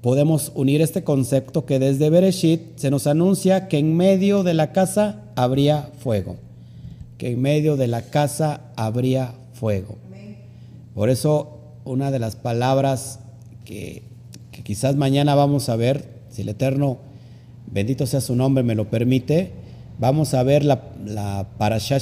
podemos 0.00 0.52
unir 0.54 0.80
este 0.80 1.04
concepto 1.04 1.66
que 1.66 1.78
desde 1.78 2.10
Bereshit 2.10 2.76
se 2.76 2.90
nos 2.90 3.06
anuncia 3.06 3.68
que 3.68 3.78
en 3.78 3.96
medio 3.96 4.42
de 4.42 4.54
la 4.54 4.72
casa 4.72 5.22
habría 5.36 5.90
fuego. 5.98 6.36
Que 7.18 7.32
en 7.32 7.42
medio 7.42 7.76
de 7.76 7.86
la 7.86 8.02
casa 8.02 8.72
habría 8.76 9.34
Por 10.94 11.08
eso 11.08 11.58
una 11.84 12.10
de 12.10 12.18
las 12.18 12.36
palabras 12.36 13.20
que, 13.64 14.02
quizás 14.62 14.96
mañana 14.96 15.34
vamos 15.34 15.68
a 15.68 15.76
ver, 15.76 16.04
si 16.30 16.42
el 16.42 16.50
Eterno, 16.50 16.98
bendito 17.70 18.06
sea 18.06 18.20
su 18.20 18.36
nombre, 18.36 18.62
me 18.62 18.74
lo 18.74 18.90
permite, 18.90 19.52
vamos 19.98 20.34
a 20.34 20.42
ver 20.42 20.64
la, 20.64 20.92
la 21.04 21.48
Parashah 21.58 21.98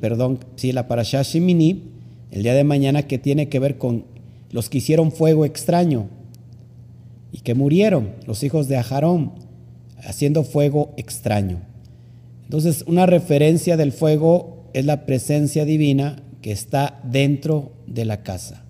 perdón, 0.00 0.38
sí, 0.56 0.72
la 0.72 0.88
Parashah 0.88 1.22
el 1.22 2.42
día 2.42 2.54
de 2.54 2.64
mañana 2.64 3.02
que 3.02 3.18
tiene 3.18 3.48
que 3.48 3.58
ver 3.58 3.78
con 3.78 4.04
los 4.50 4.68
que 4.68 4.78
hicieron 4.78 5.12
fuego 5.12 5.44
extraño 5.44 6.08
y 7.32 7.40
que 7.40 7.54
murieron, 7.54 8.12
los 8.26 8.42
hijos 8.42 8.68
de 8.68 8.76
Ajarón, 8.76 9.32
haciendo 9.98 10.44
fuego 10.44 10.92
extraño. 10.96 11.60
Entonces, 12.44 12.84
una 12.86 13.06
referencia 13.06 13.76
del 13.76 13.92
fuego 13.92 14.64
es 14.72 14.84
la 14.84 15.04
presencia 15.04 15.64
divina 15.64 16.22
que 16.46 16.52
está 16.52 17.00
dentro 17.02 17.72
de 17.88 18.04
la 18.04 18.22
casa, 18.22 18.62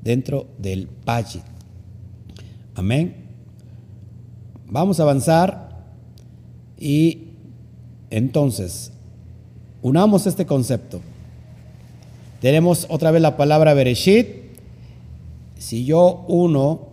dentro 0.00 0.46
del 0.56 0.86
Pajit. 0.86 1.42
Amén. 2.74 3.16
Vamos 4.64 4.98
a 4.98 5.02
avanzar 5.02 5.84
y 6.78 7.32
entonces 8.08 8.92
unamos 9.82 10.26
este 10.26 10.46
concepto. 10.46 11.02
Tenemos 12.40 12.86
otra 12.88 13.10
vez 13.10 13.20
la 13.20 13.36
palabra 13.36 13.74
Bereshit, 13.74 14.28
si 15.58 15.84
yo 15.84 16.24
uno, 16.28 16.88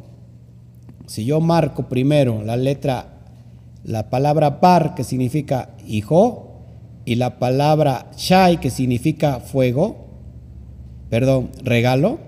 si 1.08 1.24
yo 1.24 1.40
marco 1.40 1.88
primero 1.88 2.44
la 2.44 2.58
letra, 2.58 3.22
la 3.86 4.10
palabra 4.10 4.60
par, 4.60 4.96
que 4.96 5.06
significa 5.06 5.78
hijo, 5.88 6.66
y 7.06 7.16
la 7.16 7.40
palabra 7.40 8.12
shai, 8.18 8.60
que 8.60 8.70
significa 8.70 9.40
fuego, 9.40 10.05
perdón, 11.10 11.50
regalo, 11.64 12.20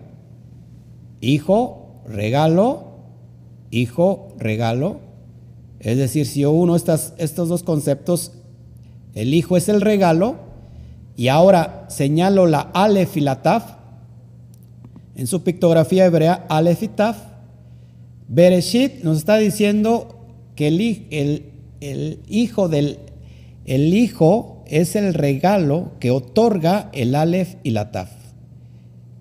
hijo, 1.22 2.02
regalo, 2.08 2.86
hijo, 3.72 4.30
regalo. 4.38 4.99
Es 5.80 5.98
decir, 5.98 6.26
si 6.26 6.45
uno 6.45 6.76
estas, 6.76 7.14
estos 7.18 7.49
dos 7.49 7.64
conceptos, 7.64 8.34
el 9.14 9.34
hijo 9.34 9.58
es 9.58 9.70
el 9.70 9.82
regalo, 9.82 10.36
y 11.16 11.30
ahora 11.30 11.86
señalo 11.90 12.45
la 12.45 12.60
alef 12.60 13.18
y 13.18 13.22
la 13.22 13.41
taf, 13.41 13.78
en 15.18 15.26
su 15.26 15.44
pictografía 15.44 16.06
hebrea, 16.06 16.45
Aleph 16.48 16.84
y 16.84 16.88
Taf, 16.90 17.18
Bereshit 18.28 19.04
nos 19.04 19.18
está 19.18 19.38
diciendo 19.38 20.16
que 20.56 20.68
el, 20.68 21.52
el, 21.82 22.20
hijo 22.28 22.70
del 22.70 22.99
el 23.66 23.95
hijo 23.95 24.64
es 24.68 24.95
el 24.95 25.16
regalo 25.16 25.94
que 25.99 26.12
otorga 26.12 26.91
el 26.94 27.16
Aleph 27.16 27.56
y 27.64 27.72
la 27.72 27.91
Taf, 27.91 28.12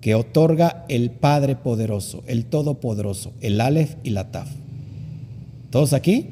que 0.01 0.15
otorga 0.15 0.85
el 0.89 1.11
Padre 1.11 1.55
poderoso, 1.55 2.23
el 2.27 2.45
Todopoderoso, 2.45 3.33
el 3.41 3.59
Aleph 3.61 3.95
y 4.03 4.11
la 4.11 4.31
Taf. 4.31 4.49
¿Todos 5.69 5.93
aquí? 5.93 6.29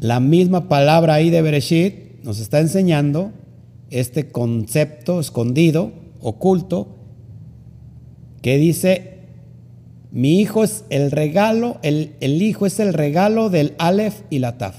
La 0.00 0.18
misma 0.18 0.68
palabra 0.68 1.14
ahí 1.14 1.30
de 1.30 1.42
Bereshit 1.42 2.22
nos 2.24 2.40
está 2.40 2.60
enseñando 2.60 3.32
este 3.90 4.30
concepto 4.30 5.20
escondido, 5.20 5.92
oculto, 6.20 6.96
que 8.42 8.56
dice, 8.56 9.18
mi 10.10 10.40
hijo 10.40 10.64
es 10.64 10.84
el 10.90 11.10
regalo, 11.10 11.78
el, 11.82 12.14
hijo 12.20 12.66
es 12.66 12.80
el 12.80 12.94
regalo 12.94 13.50
del 13.50 13.74
Aleph 13.78 14.22
y 14.30 14.38
la 14.38 14.58
Taf. 14.58 14.76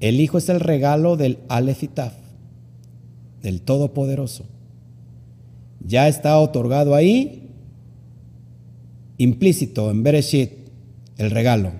El 0.00 0.20
hijo 0.20 0.38
es 0.38 0.48
el 0.48 0.60
regalo 0.60 1.16
del 1.16 1.38
Aleph 1.48 1.82
y 1.82 1.88
Taf, 1.88 2.14
del 3.42 3.60
Todopoderoso. 3.60 4.44
Ya 5.86 6.08
está 6.08 6.38
otorgado 6.38 6.94
ahí, 6.94 7.50
implícito 9.18 9.90
en 9.90 10.02
Bereshit, 10.02 10.50
el 11.18 11.30
regalo, 11.30 11.72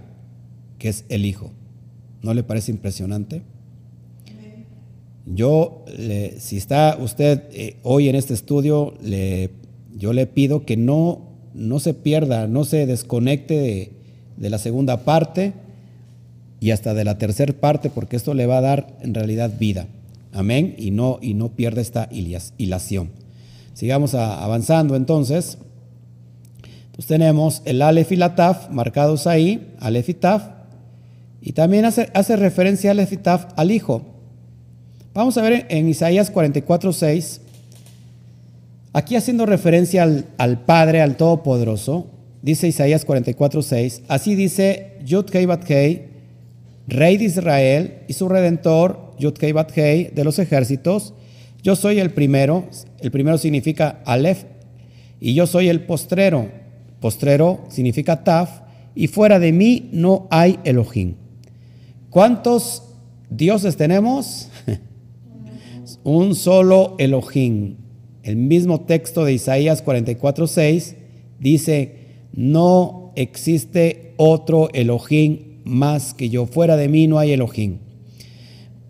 que 0.79 0.89
es 0.89 1.05
el 1.09 1.25
Hijo. 1.25 1.53
¿No 2.23 2.35
le 2.35 2.43
parece 2.43 2.71
impresionante? 2.71 3.43
Yo, 5.27 5.85
si 6.39 6.57
está 6.57 6.97
usted 7.01 7.45
eh, 7.53 7.77
hoy 7.83 8.09
en 8.09 8.17
este 8.17 8.35
estudio, 8.35 8.95
le, 9.03 9.51
yo 9.97 10.13
le 10.13 10.27
pido 10.27 10.65
que 10.65 10.77
no, 10.77 11.29
no 11.55 11.79
se 11.79 11.95
pierda, 11.95 12.49
no 12.49 12.65
se 12.65 12.87
desconecte 12.87 13.55
de, 13.55 13.93
de 14.37 14.51
la 14.51 14.59
segunda 14.59 15.05
parte 15.05 15.53
y 16.61 16.71
hasta 16.71 16.95
de 16.95 17.05
la 17.05 17.19
tercera 17.19 17.53
parte, 17.53 17.89
porque 17.89 18.17
esto 18.17 18.35
le 18.35 18.47
va 18.47 18.59
a 18.59 18.63
dar 18.63 18.99
en 19.01 19.15
realidad 19.15 19.53
vida. 19.59 19.87
Amén. 20.33 20.75
Y 20.79 20.91
no, 20.91 21.19
y 21.21 21.35
no 21.35 21.51
pierda 21.51 21.81
esta 21.81 22.09
hilación. 22.11 23.11
Sigamos 23.75 24.15
avanzando 24.15 24.97
entonces. 24.97 25.59
Pues 26.95 27.07
tenemos 27.07 27.63
el 27.65 27.81
Aleph 27.81 28.13
y 28.13 28.17
la 28.17 28.35
Taf 28.35 28.71
marcados 28.71 29.27
ahí, 29.27 29.75
Aleph 29.81 30.11
y 30.11 30.15
Taf. 30.15 30.43
Y 31.41 31.53
también 31.53 31.85
hace, 31.85 32.37
referencia 32.37 32.91
Aleph 32.91 33.13
y 33.13 33.17
Taf 33.17 33.47
al 33.57 33.71
Hijo. 33.71 34.03
Vamos 35.15 35.37
a 35.37 35.43
ver 35.43 35.67
en 35.71 35.89
Isaías 35.89 36.31
44, 36.31 36.93
6. 36.93 37.41
Aquí 38.93 39.17
haciendo 39.17 39.47
referencia 39.47 40.03
al, 40.37 40.61
Padre, 40.65 41.01
al 41.01 41.17
Todopoderoso, 41.17 42.07
dice 42.43 42.69
Isaías 42.69 43.07
44, 43.07 43.63
6. 43.63 44.03
Así 44.09 44.35
dice 44.35 44.99
Yud 45.05 45.25
Kei 45.25 45.47
Bat 45.47 45.65
Rey 46.89 47.17
de 47.17 47.25
Israel 47.25 48.01
y 48.07 48.13
su 48.13 48.29
Redentor, 48.29 49.15
Yud 49.19 49.33
Kei 49.35 49.53
Bat 49.53 49.73
de 49.73 50.25
los 50.25 50.39
ejércitos, 50.39 51.15
yo 51.63 51.77
soy 51.77 52.01
el 52.01 52.11
primero, 52.11 52.65
el 53.01 53.11
primero 53.11 53.39
significa 53.39 54.03
Aleph, 54.05 54.45
y 55.21 55.35
yo 55.35 55.47
soy 55.47 55.69
el 55.69 55.85
postrero. 55.85 56.51
Postrero 57.01 57.65
significa 57.69 58.25
Taf, 58.25 58.63
y 58.95 59.07
fuera 59.07 59.39
de 59.39 59.53
mí 59.53 59.89
no 59.93 60.27
hay 60.31 60.59
Elohim. 60.65 61.15
¿Cuántos 62.11 62.83
dioses 63.31 63.77
tenemos? 63.77 64.49
Un 66.05 66.35
solo 66.35 66.97
Elohim. 66.99 67.77
El 68.23 68.37
mismo 68.37 68.83
texto 68.83 69.25
de 69.25 69.33
Isaías 69.33 69.85
44:6 69.85 70.95
dice, 71.39 71.97
no 72.33 73.13
existe 73.17 74.15
otro 74.17 74.69
Elohim 74.73 75.61
más 75.65 76.15
que 76.15 76.29
yo. 76.29 76.47
Fuera 76.47 76.77
de 76.77 76.89
mí 76.89 77.07
no 77.07 77.19
hay 77.19 77.33
Elohim. 77.33 77.79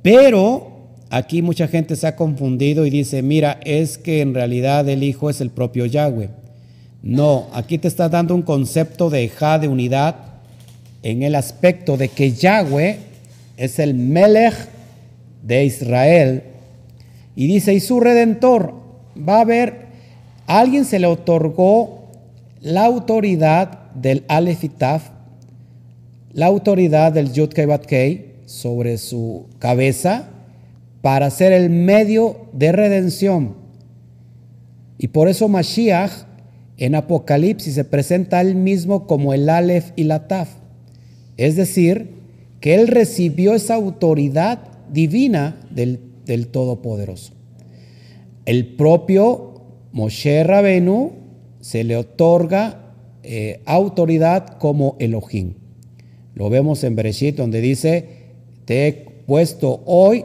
Pero 0.02 0.71
Aquí 1.14 1.43
mucha 1.43 1.68
gente 1.68 1.94
se 1.94 2.06
ha 2.06 2.16
confundido 2.16 2.86
y 2.86 2.90
dice, 2.90 3.20
mira, 3.20 3.60
es 3.66 3.98
que 3.98 4.22
en 4.22 4.32
realidad 4.32 4.89
el 4.89 5.02
Hijo 5.02 5.28
es 5.28 5.43
el 5.43 5.51
propio 5.51 5.84
Yahweh. 5.84 6.30
No, 7.02 7.48
aquí 7.52 7.76
te 7.76 7.86
está 7.86 8.09
dando 8.09 8.34
un 8.34 8.40
concepto 8.40 9.10
de 9.10 9.28
Ja, 9.28 9.59
de 9.59 9.68
unidad, 9.68 10.16
en 11.02 11.22
el 11.22 11.34
aspecto 11.34 11.98
de 11.98 12.09
que 12.09 12.32
Yahweh 12.32 12.97
es 13.59 13.78
el 13.78 13.93
Melech 13.93 14.55
de 15.43 15.66
Israel. 15.66 16.44
Y 17.36 17.47
dice, 17.47 17.74
y 17.74 17.80
su 17.80 18.01
redentor, 18.01 18.72
va 19.16 19.36
a 19.36 19.43
haber, 19.43 19.89
alguien 20.47 20.86
se 20.86 20.98
le 20.98 21.09
otorgó 21.09 22.09
la 22.62 22.86
autoridad 22.86 23.93
del 23.93 24.24
Aleph 24.28 24.64
la 26.32 26.47
autoridad 26.47 27.12
del 27.12 27.34
Yud 27.34 27.51
Kei 27.51 28.32
sobre 28.47 28.97
su 28.97 29.48
cabeza, 29.59 30.30
para 31.02 31.28
ser 31.30 31.52
el 31.52 31.68
medio 31.68 32.46
de 32.52 32.72
redención. 32.72 33.56
Y 34.98 35.08
por 35.08 35.28
eso 35.28 35.48
Mashiach 35.48 36.12
en 36.78 36.94
Apocalipsis 36.94 37.74
se 37.74 37.84
presenta 37.84 38.40
él 38.40 38.54
mismo 38.54 39.06
como 39.06 39.34
el 39.34 39.48
Aleph 39.48 39.90
y 39.96 40.04
la 40.04 40.28
Taf. 40.28 40.48
Es 41.36 41.56
decir, 41.56 42.10
que 42.60 42.76
él 42.76 42.86
recibió 42.86 43.54
esa 43.54 43.74
autoridad 43.74 44.60
divina 44.92 45.60
del, 45.70 45.98
Todopoderoso. 46.50 47.34
El 48.46 48.74
propio 48.74 49.60
Moshe 49.92 50.44
Rabenu 50.44 51.12
se 51.60 51.84
le 51.84 51.96
otorga 51.96 52.94
eh, 53.22 53.60
autoridad 53.66 54.58
como 54.58 54.96
Elohim. 54.98 55.54
Lo 56.34 56.48
vemos 56.48 56.84
en 56.84 56.96
Bereshit 56.96 57.36
donde 57.36 57.60
dice, 57.60 58.08
te 58.64 58.86
he 58.86 58.92
puesto 59.26 59.82
hoy 59.84 60.24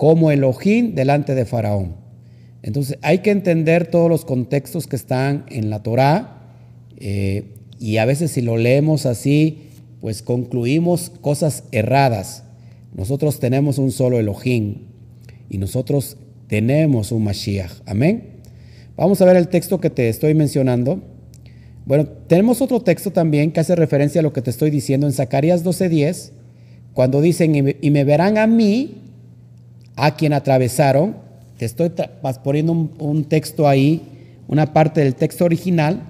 como 0.00 0.30
Elohim 0.30 0.94
delante 0.94 1.34
de 1.34 1.44
Faraón. 1.44 1.96
Entonces 2.62 2.96
hay 3.02 3.18
que 3.18 3.30
entender 3.30 3.88
todos 3.88 4.08
los 4.08 4.24
contextos 4.24 4.86
que 4.86 4.96
están 4.96 5.44
en 5.50 5.68
la 5.68 5.82
Torá 5.82 6.54
eh, 6.96 7.56
y 7.78 7.98
a 7.98 8.06
veces 8.06 8.30
si 8.30 8.40
lo 8.40 8.56
leemos 8.56 9.04
así, 9.04 9.58
pues 10.00 10.22
concluimos 10.22 11.12
cosas 11.20 11.64
erradas. 11.70 12.44
Nosotros 12.96 13.40
tenemos 13.40 13.76
un 13.76 13.92
solo 13.92 14.18
Elohim 14.18 14.86
y 15.50 15.58
nosotros 15.58 16.16
tenemos 16.46 17.12
un 17.12 17.24
Mashiach. 17.24 17.82
Amén. 17.84 18.40
Vamos 18.96 19.20
a 19.20 19.26
ver 19.26 19.36
el 19.36 19.48
texto 19.48 19.82
que 19.82 19.90
te 19.90 20.08
estoy 20.08 20.32
mencionando. 20.32 21.02
Bueno, 21.84 22.06
tenemos 22.26 22.62
otro 22.62 22.80
texto 22.80 23.10
también 23.10 23.52
que 23.52 23.60
hace 23.60 23.76
referencia 23.76 24.20
a 24.20 24.22
lo 24.22 24.32
que 24.32 24.40
te 24.40 24.48
estoy 24.48 24.70
diciendo 24.70 25.06
en 25.06 25.12
Zacarías 25.12 25.62
12:10, 25.62 26.32
cuando 26.94 27.20
dicen, 27.20 27.76
y 27.78 27.90
me 27.90 28.04
verán 28.04 28.38
a 28.38 28.46
mí 28.46 29.09
a 30.00 30.16
quien 30.16 30.32
atravesaron. 30.32 31.14
Te 31.58 31.66
estoy 31.66 31.92
poniendo 32.42 32.72
un, 32.72 33.24
texto 33.24 33.68
ahí, 33.68 34.00
una 34.48 34.72
parte 34.72 35.02
del 35.02 35.14
texto 35.14 35.44
original, 35.44 36.00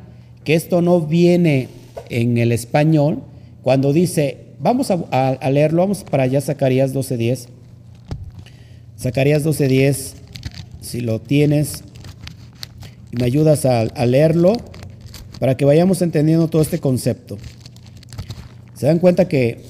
que 0.44 0.54
esto 0.54 0.80
no 0.80 1.00
viene 1.00 1.68
en 2.08 2.38
el 2.38 2.52
español. 2.52 3.22
Cuando 3.62 3.92
dice, 3.92 4.38
vamos 4.60 4.92
a, 4.92 5.50
leerlo, 5.50 5.82
vamos 5.82 6.04
para 6.04 6.22
allá, 6.22 6.40
Zacarías 6.40 6.94
12.10. 6.94 7.48
Zacarías 8.96 9.44
12.10, 9.44 10.12
si 10.80 11.00
lo 11.00 11.20
tienes, 11.20 11.82
me 13.10 13.24
ayudas 13.24 13.66
a 13.66 14.06
leerlo 14.06 14.52
para 15.40 15.56
que 15.56 15.64
vayamos 15.64 16.00
entendiendo 16.00 16.46
todo 16.46 16.62
este 16.62 16.78
concepto. 16.78 17.38
Se 18.74 18.86
dan 18.86 19.00
cuenta 19.00 19.26
que 19.26 19.62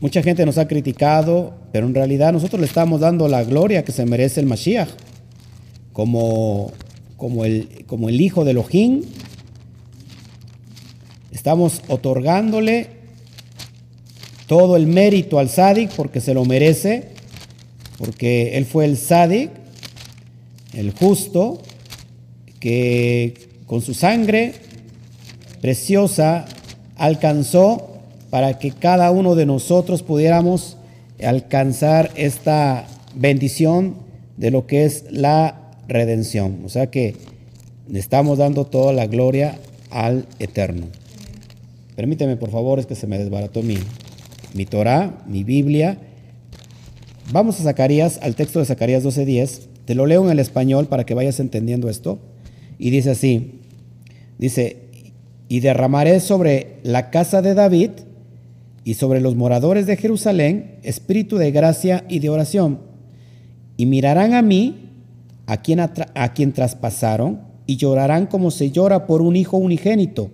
mucha 0.00 0.22
gente 0.22 0.46
nos 0.46 0.56
ha 0.56 0.66
criticado 0.66 1.59
pero 1.72 1.86
en 1.86 1.94
realidad 1.94 2.32
nosotros 2.32 2.60
le 2.60 2.66
estamos 2.66 3.00
dando 3.00 3.28
la 3.28 3.44
gloria 3.44 3.84
que 3.84 3.92
se 3.92 4.04
merece 4.06 4.40
el 4.40 4.46
Mashiach, 4.46 4.88
como, 5.92 6.72
como, 7.16 7.44
el, 7.44 7.84
como 7.86 8.08
el 8.08 8.20
hijo 8.20 8.44
de 8.44 8.52
Elohim. 8.52 9.02
Estamos 11.32 11.82
otorgándole 11.88 12.88
todo 14.46 14.76
el 14.76 14.86
mérito 14.86 15.38
al 15.38 15.48
Sadik 15.48 15.90
porque 15.92 16.20
se 16.20 16.34
lo 16.34 16.44
merece, 16.44 17.10
porque 17.98 18.56
él 18.58 18.66
fue 18.66 18.84
el 18.84 18.96
Sadik, 18.96 19.50
el 20.72 20.90
justo, 20.92 21.62
que 22.58 23.48
con 23.66 23.80
su 23.80 23.94
sangre 23.94 24.54
preciosa 25.60 26.46
alcanzó 26.96 27.90
para 28.30 28.58
que 28.58 28.70
cada 28.70 29.10
uno 29.10 29.34
de 29.34 29.46
nosotros 29.46 30.02
pudiéramos 30.02 30.76
alcanzar 31.24 32.10
esta 32.14 32.86
bendición 33.14 33.96
de 34.36 34.50
lo 34.50 34.66
que 34.66 34.84
es 34.84 35.04
la 35.10 35.72
redención. 35.88 36.62
O 36.64 36.68
sea 36.68 36.88
que 36.88 37.16
estamos 37.92 38.38
dando 38.38 38.66
toda 38.66 38.92
la 38.92 39.06
gloria 39.06 39.58
al 39.90 40.26
Eterno. 40.38 40.86
Permíteme, 41.96 42.36
por 42.36 42.50
favor, 42.50 42.78
es 42.78 42.86
que 42.86 42.94
se 42.94 43.06
me 43.06 43.18
desbarató 43.18 43.62
mi, 43.62 43.76
mi 44.54 44.64
Torah, 44.64 45.22
mi 45.26 45.44
Biblia. 45.44 45.98
Vamos 47.32 47.60
a 47.60 47.64
Zacarías, 47.64 48.18
al 48.22 48.34
texto 48.34 48.58
de 48.58 48.64
Zacarías 48.64 49.04
12:10. 49.04 49.68
Te 49.84 49.94
lo 49.94 50.06
leo 50.06 50.24
en 50.24 50.30
el 50.30 50.38
español 50.38 50.86
para 50.86 51.04
que 51.04 51.14
vayas 51.14 51.40
entendiendo 51.40 51.88
esto. 51.88 52.18
Y 52.78 52.90
dice 52.90 53.10
así, 53.10 53.60
dice, 54.38 54.78
y 55.48 55.60
derramaré 55.60 56.20
sobre 56.20 56.78
la 56.82 57.10
casa 57.10 57.42
de 57.42 57.54
David 57.54 57.90
y 58.84 58.94
sobre 58.94 59.20
los 59.20 59.36
moradores 59.36 59.86
de 59.86 59.96
Jerusalén 59.96 60.78
espíritu 60.82 61.36
de 61.36 61.50
gracia 61.50 62.04
y 62.08 62.18
de 62.18 62.30
oración. 62.30 62.80
Y 63.76 63.86
mirarán 63.86 64.34
a 64.34 64.42
mí, 64.42 64.90
a 65.46 65.58
quien, 65.58 65.80
a 65.80 66.32
quien 66.34 66.52
traspasaron, 66.52 67.40
y 67.66 67.76
llorarán 67.76 68.26
como 68.26 68.50
se 68.50 68.70
llora 68.70 69.06
por 69.06 69.22
un 69.22 69.36
hijo 69.36 69.56
unigénito, 69.56 70.30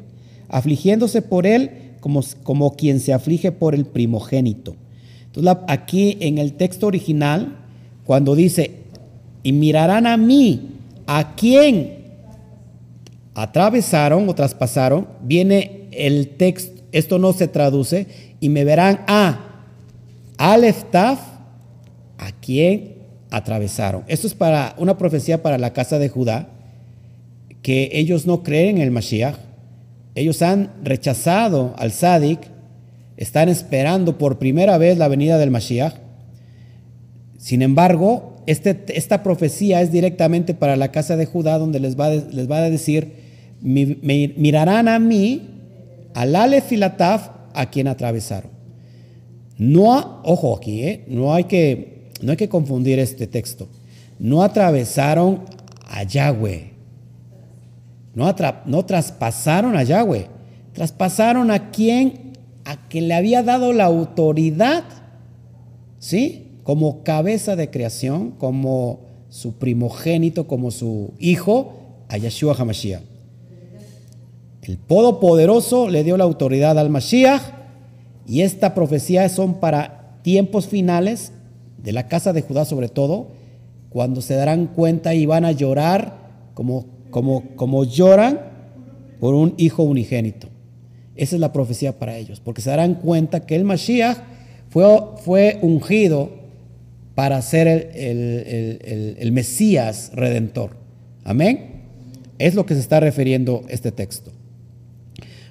afligiéndose 0.48 1.22
por 1.22 1.46
él 1.46 1.70
como, 2.00 2.22
como 2.42 2.76
quien 2.76 3.00
se 3.00 3.12
aflige 3.12 3.52
por 3.52 3.74
el 3.74 3.84
primogénito. 3.84 4.76
Entonces 5.26 5.56
aquí 5.68 6.16
en 6.20 6.38
el 6.38 6.54
texto 6.54 6.86
original, 6.86 7.58
cuando 8.04 8.34
dice, 8.34 8.70
y 9.42 9.52
mirarán 9.52 10.06
a 10.06 10.16
mí, 10.16 10.70
a 11.06 11.34
quien 11.36 12.06
atravesaron 13.34 14.28
o 14.28 14.34
traspasaron, 14.34 15.06
viene 15.22 15.88
el 15.92 16.28
texto, 16.30 16.82
esto 16.92 17.18
no 17.18 17.32
se 17.32 17.48
traduce, 17.48 18.06
y 18.40 18.48
me 18.48 18.64
verán 18.64 19.00
a 19.06 19.64
Aleftaf, 20.38 21.20
a 22.18 22.32
quien 22.32 22.96
atravesaron. 23.30 24.04
Esto 24.06 24.26
es 24.26 24.34
para 24.34 24.74
una 24.78 24.98
profecía 24.98 25.42
para 25.42 25.58
la 25.58 25.72
casa 25.72 25.98
de 25.98 26.08
Judá, 26.08 26.48
que 27.62 27.90
ellos 27.92 28.26
no 28.26 28.42
creen 28.42 28.76
en 28.76 28.82
el 28.82 28.90
Mashiach. 28.90 29.36
Ellos 30.14 30.40
han 30.42 30.72
rechazado 30.82 31.74
al 31.78 31.92
Sadik, 31.92 32.40
están 33.16 33.48
esperando 33.48 34.18
por 34.18 34.38
primera 34.38 34.78
vez 34.78 34.98
la 34.98 35.08
venida 35.08 35.38
del 35.38 35.50
Mashiach. 35.50 35.94
Sin 37.38 37.62
embargo, 37.62 38.36
este, 38.46 38.84
esta 38.96 39.22
profecía 39.22 39.82
es 39.82 39.92
directamente 39.92 40.54
para 40.54 40.76
la 40.76 40.92
casa 40.92 41.16
de 41.16 41.26
Judá, 41.26 41.58
donde 41.58 41.80
les 41.80 41.98
va, 41.98 42.10
les 42.10 42.50
va 42.50 42.58
a 42.58 42.70
decir, 42.70 43.12
mirarán 43.60 44.88
a 44.88 44.98
mí, 44.98 45.50
al 46.14 46.34
Aleph 46.34 46.72
y 46.72 46.76
la 46.76 46.96
Taf, 46.96 47.35
a 47.56 47.70
quien 47.70 47.88
atravesaron. 47.88 48.50
No, 49.58 50.20
ojo 50.24 50.56
aquí, 50.56 50.82
¿eh? 50.82 51.04
no, 51.08 51.32
hay 51.32 51.44
que, 51.44 52.10
no 52.20 52.32
hay 52.32 52.36
que 52.36 52.48
confundir 52.48 52.98
este 52.98 53.26
texto. 53.26 53.68
No 54.18 54.42
atravesaron 54.42 55.42
a 55.88 56.02
Yahweh. 56.02 56.72
No, 58.14 58.34
no 58.66 58.84
traspasaron 58.84 59.76
a 59.76 59.82
Yahweh. 59.82 60.26
Traspasaron 60.72 61.50
a 61.50 61.70
quien, 61.70 62.32
a 62.64 62.88
quien 62.88 63.08
le 63.08 63.14
había 63.14 63.42
dado 63.42 63.72
la 63.72 63.84
autoridad, 63.84 64.84
¿sí? 65.98 66.60
Como 66.62 67.02
cabeza 67.02 67.56
de 67.56 67.70
creación, 67.70 68.32
como 68.32 69.00
su 69.30 69.54
primogénito, 69.58 70.46
como 70.46 70.70
su 70.70 71.14
hijo, 71.18 71.74
a 72.08 72.18
Yeshua 72.18 72.54
HaMashiach. 72.54 73.15
El 74.66 74.78
Poderoso 74.78 75.88
le 75.88 76.02
dio 76.02 76.16
la 76.16 76.24
autoridad 76.24 76.76
al 76.78 76.90
Mashiach 76.90 77.42
y 78.26 78.40
esta 78.40 78.74
profecía 78.74 79.28
son 79.28 79.60
para 79.60 80.18
tiempos 80.22 80.66
finales 80.66 81.32
de 81.82 81.92
la 81.92 82.08
casa 82.08 82.32
de 82.32 82.42
Judá 82.42 82.64
sobre 82.64 82.88
todo, 82.88 83.28
cuando 83.90 84.20
se 84.20 84.34
darán 84.34 84.66
cuenta 84.66 85.14
y 85.14 85.24
van 85.24 85.44
a 85.44 85.52
llorar 85.52 86.18
como, 86.54 86.86
como, 87.10 87.44
como 87.54 87.84
lloran 87.84 88.40
por 89.20 89.34
un 89.34 89.54
hijo 89.56 89.84
unigénito. 89.84 90.48
Esa 91.14 91.36
es 91.36 91.40
la 91.40 91.52
profecía 91.52 91.98
para 91.98 92.16
ellos, 92.16 92.40
porque 92.40 92.60
se 92.60 92.70
darán 92.70 92.94
cuenta 92.94 93.46
que 93.46 93.54
el 93.54 93.62
Mashiach 93.62 94.18
fue, 94.68 94.84
fue 95.22 95.58
ungido 95.62 96.30
para 97.14 97.40
ser 97.40 97.68
el, 97.68 99.16
el 99.18 99.32
Mesías 99.32 100.10
redentor. 100.12 100.76
Amén. 101.24 101.84
Es 102.38 102.54
lo 102.54 102.66
que 102.66 102.74
se 102.74 102.80
está 102.80 102.98
refiriendo 103.00 103.62
este 103.68 103.92
texto. 103.92 104.32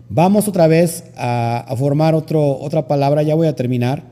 Vamos 0.10 0.48
otra 0.48 0.68
vez 0.68 1.06
a, 1.18 1.74
formar 1.78 2.14
otro, 2.14 2.60
otra 2.60 2.88
palabra, 2.88 3.24
ya 3.24 3.36
voy 3.36 3.48
a 3.48 3.56
terminar, 3.56 4.04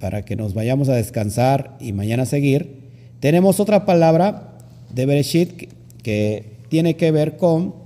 para 0.00 0.22
que 0.24 0.36
nos 0.36 0.52
vayamos 0.52 0.88
a 0.88 0.94
descansar 0.94 1.76
y 1.80 1.92
mañana 1.92 2.26
seguir. 2.26 2.90
Tenemos 3.20 3.58
otra 3.58 3.86
palabra 3.86 4.58
de 4.92 5.06
Bereshit 5.06 5.72
que, 6.02 6.56
tiene 6.68 6.96
que 6.96 7.12
ver 7.12 7.36
con, 7.36 7.76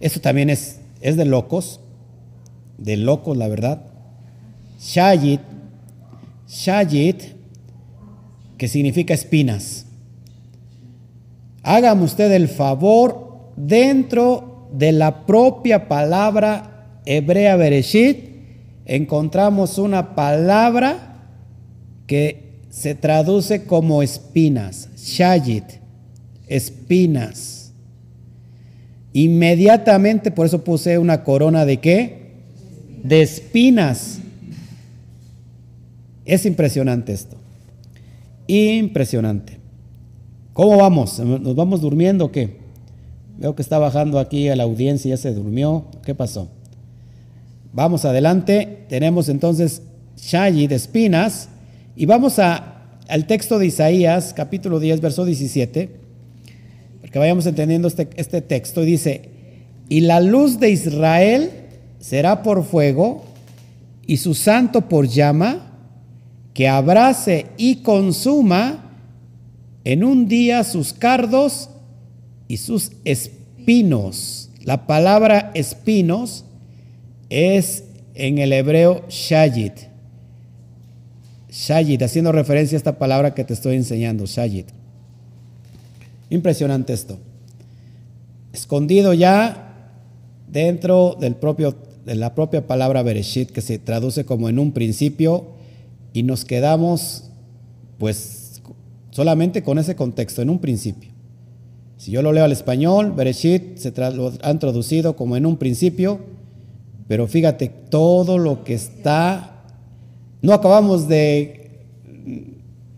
esto 0.00 0.20
también 0.20 0.48
es, 0.48 0.80
es 1.02 1.16
de 1.16 1.26
locos, 1.26 1.80
de 2.78 2.96
locos 2.96 3.36
la 3.36 3.48
verdad. 3.48 3.82
Shayit, 4.80 5.40
Shayit, 6.48 7.22
que 8.56 8.66
significa 8.66 9.14
espinas. 9.14 9.86
Hágame 11.62 12.04
usted 12.04 12.32
el 12.32 12.48
favor 12.48 13.52
dentro 13.56 14.53
de 14.76 14.92
la 14.92 15.26
propia 15.26 15.88
palabra 15.88 17.00
hebrea 17.06 17.56
Bereshit, 17.56 18.30
encontramos 18.86 19.78
una 19.78 20.14
palabra 20.14 21.28
que 22.06 22.44
se 22.70 22.94
traduce 22.94 23.64
como 23.64 24.02
espinas, 24.02 24.88
shayit, 24.96 25.64
espinas. 26.48 27.72
Inmediatamente, 29.12 30.32
por 30.32 30.46
eso 30.46 30.64
puse 30.64 30.98
una 30.98 31.22
corona 31.22 31.64
de 31.64 31.76
qué? 31.78 32.32
De 33.02 33.22
espinas. 33.22 34.18
Es 36.24 36.46
impresionante 36.46 37.12
esto. 37.12 37.36
Impresionante. 38.48 39.58
¿Cómo 40.52 40.78
vamos? 40.78 41.20
¿Nos 41.20 41.54
vamos 41.54 41.80
durmiendo 41.80 42.24
o 42.24 42.32
qué? 42.32 42.63
Veo 43.44 43.54
que 43.54 43.60
está 43.60 43.78
bajando 43.78 44.18
aquí 44.18 44.48
a 44.48 44.56
la 44.56 44.62
audiencia, 44.62 45.10
ya 45.10 45.18
se 45.18 45.34
durmió. 45.34 45.84
¿Qué 46.02 46.14
pasó? 46.14 46.48
Vamos 47.74 48.06
adelante. 48.06 48.86
Tenemos 48.88 49.28
entonces 49.28 49.82
Shayi 50.16 50.66
de 50.66 50.76
espinas. 50.76 51.50
Y 51.94 52.06
vamos 52.06 52.38
a, 52.38 52.96
al 53.06 53.26
texto 53.26 53.58
de 53.58 53.66
Isaías, 53.66 54.32
capítulo 54.32 54.80
10, 54.80 55.02
verso 55.02 55.26
17, 55.26 55.90
porque 57.02 57.18
vayamos 57.18 57.44
entendiendo 57.44 57.86
este, 57.86 58.08
este 58.16 58.40
texto. 58.40 58.82
Y 58.82 58.86
dice, 58.86 59.28
y 59.90 60.00
la 60.00 60.20
luz 60.20 60.58
de 60.58 60.70
Israel 60.70 61.50
será 61.98 62.42
por 62.42 62.64
fuego 62.64 63.26
y 64.06 64.16
su 64.16 64.32
santo 64.32 64.88
por 64.88 65.06
llama, 65.06 65.70
que 66.54 66.66
abrace 66.66 67.48
y 67.58 67.82
consuma 67.82 68.90
en 69.84 70.02
un 70.02 70.28
día 70.28 70.64
sus 70.64 70.94
cardos 70.94 71.68
y 72.48 72.58
sus 72.58 72.92
espinos. 73.04 74.50
La 74.64 74.86
palabra 74.86 75.50
espinos 75.54 76.44
es 77.30 77.84
en 78.14 78.38
el 78.38 78.52
hebreo 78.52 79.04
shayit. 79.08 79.74
Shayit, 81.50 82.02
haciendo 82.02 82.32
referencia 82.32 82.76
a 82.76 82.78
esta 82.78 82.98
palabra 82.98 83.34
que 83.34 83.44
te 83.44 83.54
estoy 83.54 83.76
enseñando, 83.76 84.26
shayit. 84.26 84.66
Impresionante 86.30 86.92
esto. 86.92 87.18
Escondido 88.52 89.14
ya 89.14 89.90
dentro 90.48 91.16
del 91.20 91.36
propio, 91.36 91.76
de 92.04 92.14
la 92.14 92.34
propia 92.34 92.66
palabra 92.66 93.02
Bereshit, 93.02 93.50
que 93.50 93.60
se 93.60 93.78
traduce 93.78 94.24
como 94.24 94.48
en 94.48 94.58
un 94.58 94.72
principio, 94.72 95.46
y 96.12 96.22
nos 96.22 96.44
quedamos 96.44 97.30
pues 97.98 98.62
solamente 99.10 99.62
con 99.62 99.78
ese 99.78 99.96
contexto, 99.96 100.42
en 100.42 100.50
un 100.50 100.58
principio. 100.58 101.13
Si 102.04 102.10
yo 102.10 102.20
lo 102.20 102.34
leo 102.34 102.44
al 102.44 102.52
español, 102.52 103.12
Bereshit 103.12 103.78
se 103.78 103.90
lo 104.12 104.30
han 104.42 104.58
traducido 104.58 105.16
como 105.16 105.38
en 105.38 105.46
un 105.46 105.56
principio, 105.56 106.20
pero 107.08 107.26
fíjate, 107.26 107.70
todo 107.88 108.36
lo 108.36 108.62
que 108.62 108.74
está, 108.74 109.64
no 110.42 110.52
acabamos 110.52 111.08
de, 111.08 111.80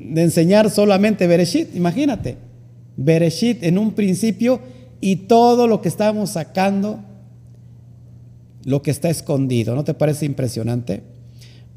enseñar 0.01 0.71
solamente 0.71 1.29
Bereshit, 1.29 1.77
imagínate, 1.77 2.37
Bereshit 2.97 3.63
en 3.63 3.79
un 3.79 3.93
principio 3.93 4.59
y 5.01 5.15
todo 5.15 5.69
lo 5.69 5.81
que 5.83 5.89
estamos 5.89 6.31
sacando, 6.31 6.99
lo 8.65 8.83
que 8.83 8.91
está 8.91 9.09
escondido, 9.09 9.77
¿no 9.77 9.85
te 9.85 9.95
parece 9.95 10.27
impresionante? 10.27 11.05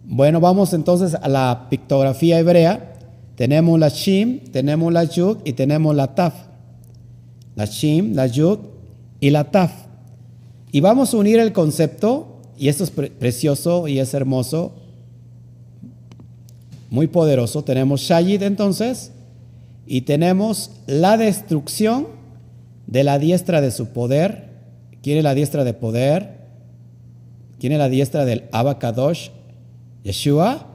Bueno, 0.04 0.40
vamos 0.40 0.74
entonces 0.74 1.14
a 1.14 1.28
la 1.28 1.68
pictografía 1.70 2.40
hebrea. 2.40 2.96
Tenemos 3.36 3.80
la 3.80 3.90
Shim, 3.90 4.40
tenemos 4.52 4.92
la 4.92 5.04
Yud 5.04 5.38
y 5.46 5.54
tenemos 5.54 5.96
la 5.96 6.16
Taf 6.16 6.49
la 7.60 7.66
Shim, 7.66 8.16
la 8.16 8.26
Yud 8.26 8.60
y 9.20 9.32
la 9.32 9.52
Taf. 9.52 9.74
Y 10.72 10.80
vamos 10.80 11.14
a 11.14 11.18
unir 11.18 11.40
el 11.40 11.52
concepto, 11.52 12.40
y 12.58 12.70
esto 12.70 12.86
es 12.86 12.90
precioso 12.90 13.90
y 13.90 14.00
es 14.00 14.14
hermoso, 14.14 14.76
muy 16.90 17.08
poderoso. 17.08 17.66
Tenemos 17.66 18.00
Shayid 18.00 18.44
entonces, 18.44 19.12
y 19.86 20.02
tenemos 20.02 20.72
la 20.88 21.18
destrucción 21.18 22.08
de 22.88 23.04
la 23.04 23.20
diestra 23.20 23.60
de 23.60 23.72
su 23.72 23.88
poder. 23.88 24.52
¿Quién 25.04 25.18
es 25.18 25.26
la 25.26 25.34
diestra 25.34 25.66
de 25.66 25.74
poder? 25.74 26.38
¿Quién 27.60 27.74
es 27.74 27.80
la 27.80 27.90
diestra 27.90 28.24
del 28.24 28.46
Abacadosh? 28.54 29.32
Yeshua. 30.06 30.66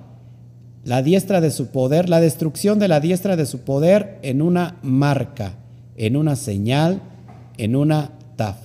La 0.85 1.01
diestra 1.01 1.41
de 1.41 1.51
su 1.51 1.69
poder, 1.69 2.11
la 2.11 2.21
destrucción 2.21 2.79
de 2.79 2.89
la 2.89 3.01
diestra 3.01 3.37
de 3.37 3.47
su 3.47 3.61
poder 3.61 4.19
en 4.21 4.43
una 4.43 4.77
marca 4.83 5.64
en 5.97 6.17
una 6.17 6.37
señal, 6.37 7.01
en 7.57 7.77
una 7.77 8.11
taf. 8.37 8.57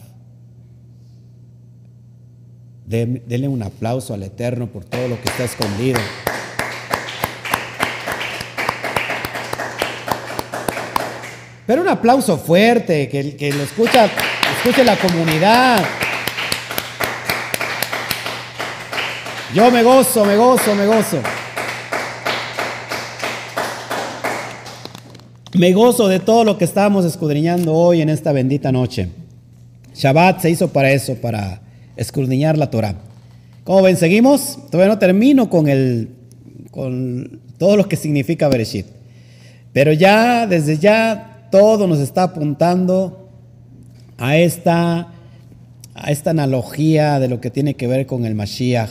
Denle 2.85 3.47
un 3.47 3.61
aplauso 3.61 4.14
al 4.15 4.23
Eterno 4.23 4.68
por 4.68 4.84
todo 4.84 5.07
lo 5.07 5.22
que 5.22 5.30
está 5.30 5.43
escondido. 5.43 5.99
Pero 11.68 11.84
un 11.84 11.88
aplauso 11.88 12.38
fuerte, 12.39 13.07
que, 13.10 13.35
que 13.35 13.53
lo 13.53 13.61
escucha, 13.61 14.10
escuche 14.57 14.84
la 14.84 14.95
comunidad. 14.95 15.85
Yo 19.53 19.69
me 19.69 19.84
gozo, 19.84 20.26
me 20.26 20.35
gozo, 20.35 20.73
me 20.73 20.88
gozo. 20.88 21.22
Me 25.57 25.73
gozo 25.73 26.07
de 26.07 26.19
todo 26.19 26.43
lo 26.43 26.59
que 26.59 26.65
estamos 26.65 27.05
escudriñando 27.05 27.73
hoy 27.73 28.01
en 28.01 28.09
esta 28.09 28.31
bendita 28.31 28.71
noche. 28.71 29.09
Shabbat 29.95 30.41
se 30.41 30.51
hizo 30.51 30.67
para 30.67 30.91
eso, 30.91 31.15
para 31.15 31.61
escudriñar 31.97 32.55
la 32.55 32.69
Torah. 32.69 32.95
Como 33.63 33.81
ven, 33.81 33.97
seguimos. 33.97 34.59
Todavía 34.69 34.93
no 34.93 34.99
termino 34.99 35.49
con, 35.49 35.67
el, 35.67 36.09
con 36.69 37.39
todo 37.57 37.77
lo 37.77 37.89
que 37.89 37.95
significa 37.95 38.47
Bereshit. 38.47 38.85
Pero 39.73 39.91
ya, 39.91 40.45
desde 40.45 40.77
ya, 40.77 41.47
todo 41.51 41.88
nos 41.88 41.99
está 41.99 42.23
apuntando 42.23 43.27
a 44.19 44.38
esta, 44.38 45.13
a 45.95 46.11
esta 46.11 46.30
analogía 46.30 47.19
de 47.19 47.27
lo 47.27 47.41
que 47.41 47.49
tiene 47.49 47.73
que 47.73 47.88
ver 47.88 48.05
con 48.05 48.23
el 48.26 48.35
Mashiach. 48.35 48.89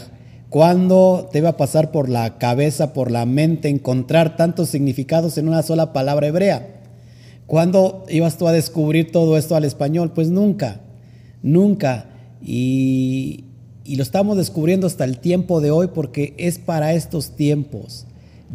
¿Cuándo 0.51 1.29
te 1.31 1.39
iba 1.39 1.51
a 1.51 1.57
pasar 1.57 1.91
por 1.91 2.09
la 2.09 2.39
cabeza, 2.39 2.95
por 2.95 3.11
la 3.11 3.27
mente, 3.27 3.69
encontrar 3.69 4.37
tantos 4.37 4.71
significados 4.71 5.37
en 5.37 5.47
una 5.47 5.63
sola 5.63 5.93
palabra 5.93 6.29
hebrea? 6.29 6.67
¿Cuándo 7.47 8.07
ibas 8.09 8.39
tú 8.39 8.49
a 8.49 8.53
descubrir 8.53 9.13
todo 9.13 9.37
esto 9.37 9.57
al 9.57 9.65
español? 9.65 10.13
Pues 10.15 10.31
nunca, 10.31 10.81
nunca. 11.43 12.07
Y, 12.43 13.45
y 13.85 13.97
lo 13.97 14.03
estamos 14.03 14.37
descubriendo 14.37 14.87
hasta 14.87 15.05
el 15.05 15.19
tiempo 15.19 15.61
de 15.61 15.71
hoy 15.71 15.89
porque 15.95 16.35
es 16.39 16.59
para 16.59 16.95
estos 16.95 17.37
tiempos. 17.37 18.07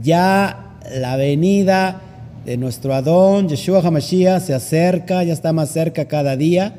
Ya 0.01 0.79
la 0.91 1.15
venida 1.15 2.01
de 2.45 2.57
nuestro 2.57 2.93
Adón, 2.93 3.49
Yeshua 3.49 3.81
HaMashiach, 3.81 4.41
se 4.41 4.53
acerca, 4.53 5.23
ya 5.23 5.33
está 5.33 5.53
más 5.53 5.69
cerca 5.69 6.05
cada 6.05 6.35
día, 6.35 6.75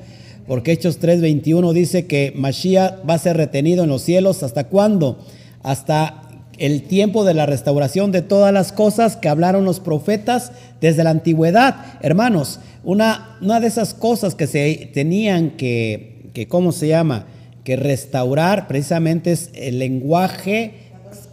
porque 0.47 0.73
Hechos 0.73 0.99
3:21 1.01 1.73
dice 1.73 2.07
que 2.07 2.33
Mashiach 2.37 3.09
va 3.09 3.15
a 3.15 3.19
ser 3.19 3.37
retenido 3.37 3.85
en 3.85 3.91
los 3.91 4.03
cielos. 4.03 4.43
¿Hasta 4.43 4.65
cuándo? 4.65 5.19
Hasta 5.63 6.23
el 6.59 6.83
tiempo 6.83 7.25
de 7.25 7.35
la 7.35 7.47
restauración 7.47 8.13
de 8.13 8.23
todas 8.23 8.53
las 8.53 8.73
cosas 8.73 9.17
que 9.17 9.29
hablaron 9.29 9.65
los 9.65 9.81
profetas 9.81 10.53
desde 10.81 11.05
la 11.05 11.11
antigüedad. 11.11 11.77
Hermanos, 12.01 12.61
una, 12.85 13.37
una 13.41 13.61
de 13.61 13.67
esas 13.67 13.95
cosas 13.95 14.35
que 14.35 14.47
se 14.47 14.91
tenían 14.93 15.51
que, 15.51 16.31
que, 16.33 16.47
¿cómo 16.47 16.73
se 16.73 16.89
llama? 16.89 17.27
Que 17.65 17.77
restaurar 17.77 18.69
precisamente 18.69 19.33
es 19.33 19.51
el 19.55 19.79
lenguaje 19.79 20.84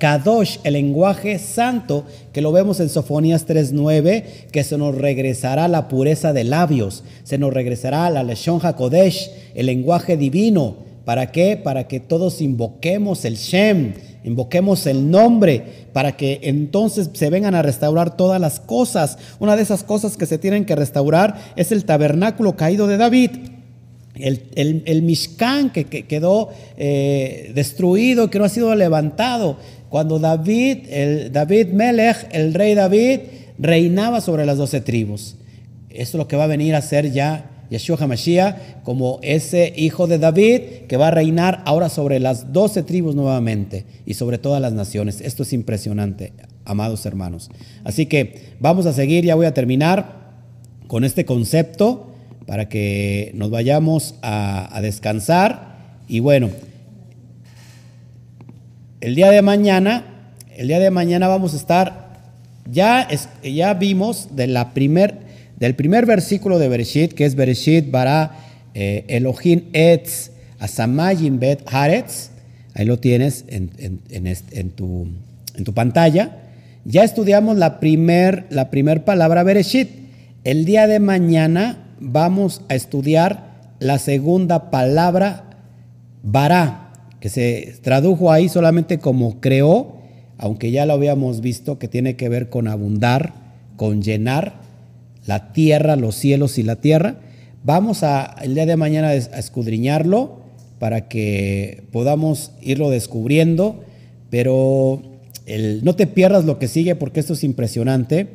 Kadosh, 0.01 0.57
el 0.63 0.73
lenguaje 0.73 1.37
santo, 1.37 2.05
que 2.33 2.41
lo 2.41 2.51
vemos 2.51 2.79
en 2.79 2.89
Sofonías 2.89 3.47
3.9, 3.47 4.47
que 4.51 4.63
se 4.63 4.75
nos 4.75 4.95
regresará 4.95 5.67
la 5.67 5.89
pureza 5.89 6.33
de 6.33 6.43
labios, 6.43 7.03
se 7.23 7.37
nos 7.37 7.53
regresará 7.53 8.09
la 8.09 8.23
Leshon 8.23 8.59
HaKodesh, 8.63 9.29
el 9.53 9.67
lenguaje 9.67 10.17
divino. 10.17 10.77
¿Para 11.05 11.31
qué? 11.31 11.55
Para 11.55 11.87
que 11.87 11.99
todos 11.99 12.41
invoquemos 12.41 13.25
el 13.25 13.35
Shem, 13.35 13.93
invoquemos 14.23 14.87
el 14.87 15.11
nombre, 15.11 15.63
para 15.93 16.17
que 16.17 16.39
entonces 16.41 17.11
se 17.13 17.29
vengan 17.29 17.53
a 17.53 17.61
restaurar 17.61 18.17
todas 18.17 18.41
las 18.41 18.59
cosas. 18.59 19.19
Una 19.39 19.55
de 19.55 19.61
esas 19.61 19.83
cosas 19.83 20.17
que 20.17 20.25
se 20.25 20.39
tienen 20.39 20.65
que 20.65 20.75
restaurar 20.75 21.53
es 21.55 21.71
el 21.71 21.85
tabernáculo 21.85 22.55
caído 22.55 22.87
de 22.87 22.97
David. 22.97 23.29
El, 24.15 24.83
el, 24.85 25.01
Mishkan 25.03 25.71
que, 25.71 25.85
quedó 25.85 26.49
eh, 26.77 27.51
destruido, 27.55 28.29
que 28.29 28.39
no 28.39 28.45
ha 28.45 28.49
sido 28.49 28.75
levantado. 28.75 29.57
Cuando 29.91 30.19
David, 30.19 30.87
el 30.89 31.33
David 31.33 31.73
Melech, 31.73 32.29
el 32.31 32.53
rey 32.53 32.75
David, 32.75 33.19
reinaba 33.59 34.21
sobre 34.21 34.45
las 34.45 34.57
doce 34.57 34.79
tribus. 34.79 35.35
Esto 35.89 36.17
es 36.17 36.19
lo 36.19 36.29
que 36.29 36.37
va 36.37 36.45
a 36.45 36.47
venir 36.47 36.75
a 36.75 36.81
ser 36.81 37.11
ya 37.11 37.65
Yeshua 37.69 37.97
HaMashiach 37.99 38.83
como 38.83 39.19
ese 39.21 39.73
hijo 39.75 40.07
de 40.07 40.17
David 40.17 40.61
que 40.87 40.95
va 40.95 41.09
a 41.09 41.11
reinar 41.11 41.61
ahora 41.65 41.89
sobre 41.89 42.21
las 42.21 42.53
doce 42.53 42.83
tribus 42.83 43.15
nuevamente 43.15 43.83
y 44.05 44.13
sobre 44.13 44.37
todas 44.37 44.61
las 44.61 44.71
naciones. 44.71 45.19
Esto 45.19 45.43
es 45.43 45.51
impresionante, 45.51 46.31
amados 46.63 47.05
hermanos. 47.05 47.51
Así 47.83 48.05
que 48.05 48.53
vamos 48.61 48.85
a 48.85 48.93
seguir, 48.93 49.25
ya 49.25 49.35
voy 49.35 49.45
a 49.45 49.53
terminar 49.53 50.21
con 50.87 51.03
este 51.03 51.25
concepto 51.25 52.13
para 52.45 52.69
que 52.69 53.33
nos 53.35 53.51
vayamos 53.51 54.15
a, 54.21 54.73
a 54.73 54.79
descansar. 54.79 55.75
Y 56.07 56.21
bueno, 56.21 56.49
el 59.01 59.15
día 59.15 59.31
de 59.31 59.41
mañana, 59.41 60.05
el 60.55 60.67
día 60.67 60.79
de 60.79 60.91
mañana 60.91 61.27
vamos 61.27 61.53
a 61.53 61.57
estar, 61.57 62.19
ya, 62.71 63.07
ya 63.43 63.73
vimos 63.73 64.29
de 64.35 64.45
la 64.45 64.73
primer, 64.73 65.17
del 65.57 65.75
primer 65.75 66.05
versículo 66.05 66.59
de 66.59 66.69
Bereshit, 66.69 67.13
que 67.13 67.25
es 67.25 67.33
Bereshit 67.35 67.89
bara 67.89 68.31
eh, 68.75 69.03
Elohim 69.07 69.63
etz 69.73 70.31
asamayim 70.59 71.39
bet 71.39 71.63
haaretz, 71.65 72.29
ahí 72.75 72.85
lo 72.85 72.99
tienes 72.99 73.43
en, 73.47 73.71
en, 74.11 74.69
tu, 74.69 75.07
en 75.55 75.63
tu 75.63 75.73
pantalla. 75.73 76.37
Ya 76.85 77.03
estudiamos 77.03 77.57
la 77.57 77.79
primer, 77.79 78.45
la 78.49 78.69
primer 78.69 79.03
palabra 79.03 79.43
Bereshit. 79.43 79.89
El 80.43 80.65
día 80.65 80.87
de 80.87 80.99
mañana 80.99 81.77
vamos 81.99 82.61
a 82.69 82.75
estudiar 82.75 83.51
la 83.79 83.97
segunda 83.97 84.69
palabra 84.69 85.43
bara 86.23 86.90
que 87.21 87.29
se 87.29 87.75
tradujo 87.81 88.31
ahí 88.31 88.49
solamente 88.49 88.97
como 88.97 89.39
creó, 89.39 89.93
aunque 90.39 90.71
ya 90.71 90.87
lo 90.87 90.93
habíamos 90.93 91.39
visto, 91.39 91.77
que 91.77 91.87
tiene 91.87 92.15
que 92.15 92.27
ver 92.27 92.49
con 92.49 92.67
abundar, 92.67 93.33
con 93.77 94.01
llenar 94.01 94.55
la 95.27 95.53
tierra, 95.53 95.95
los 95.95 96.15
cielos 96.15 96.57
y 96.57 96.63
la 96.63 96.77
tierra. 96.77 97.17
Vamos 97.63 98.01
a 98.01 98.35
el 98.41 98.55
día 98.55 98.65
de 98.65 98.75
mañana 98.75 99.09
a 99.09 99.15
escudriñarlo 99.15 100.41
para 100.79 101.07
que 101.07 101.83
podamos 101.91 102.53
irlo 102.59 102.89
descubriendo, 102.89 103.83
pero 104.31 105.03
no 105.83 105.95
te 105.95 106.07
pierdas 106.07 106.45
lo 106.45 106.57
que 106.57 106.67
sigue 106.67 106.95
porque 106.95 107.19
esto 107.19 107.33
es 107.33 107.43
impresionante. 107.43 108.29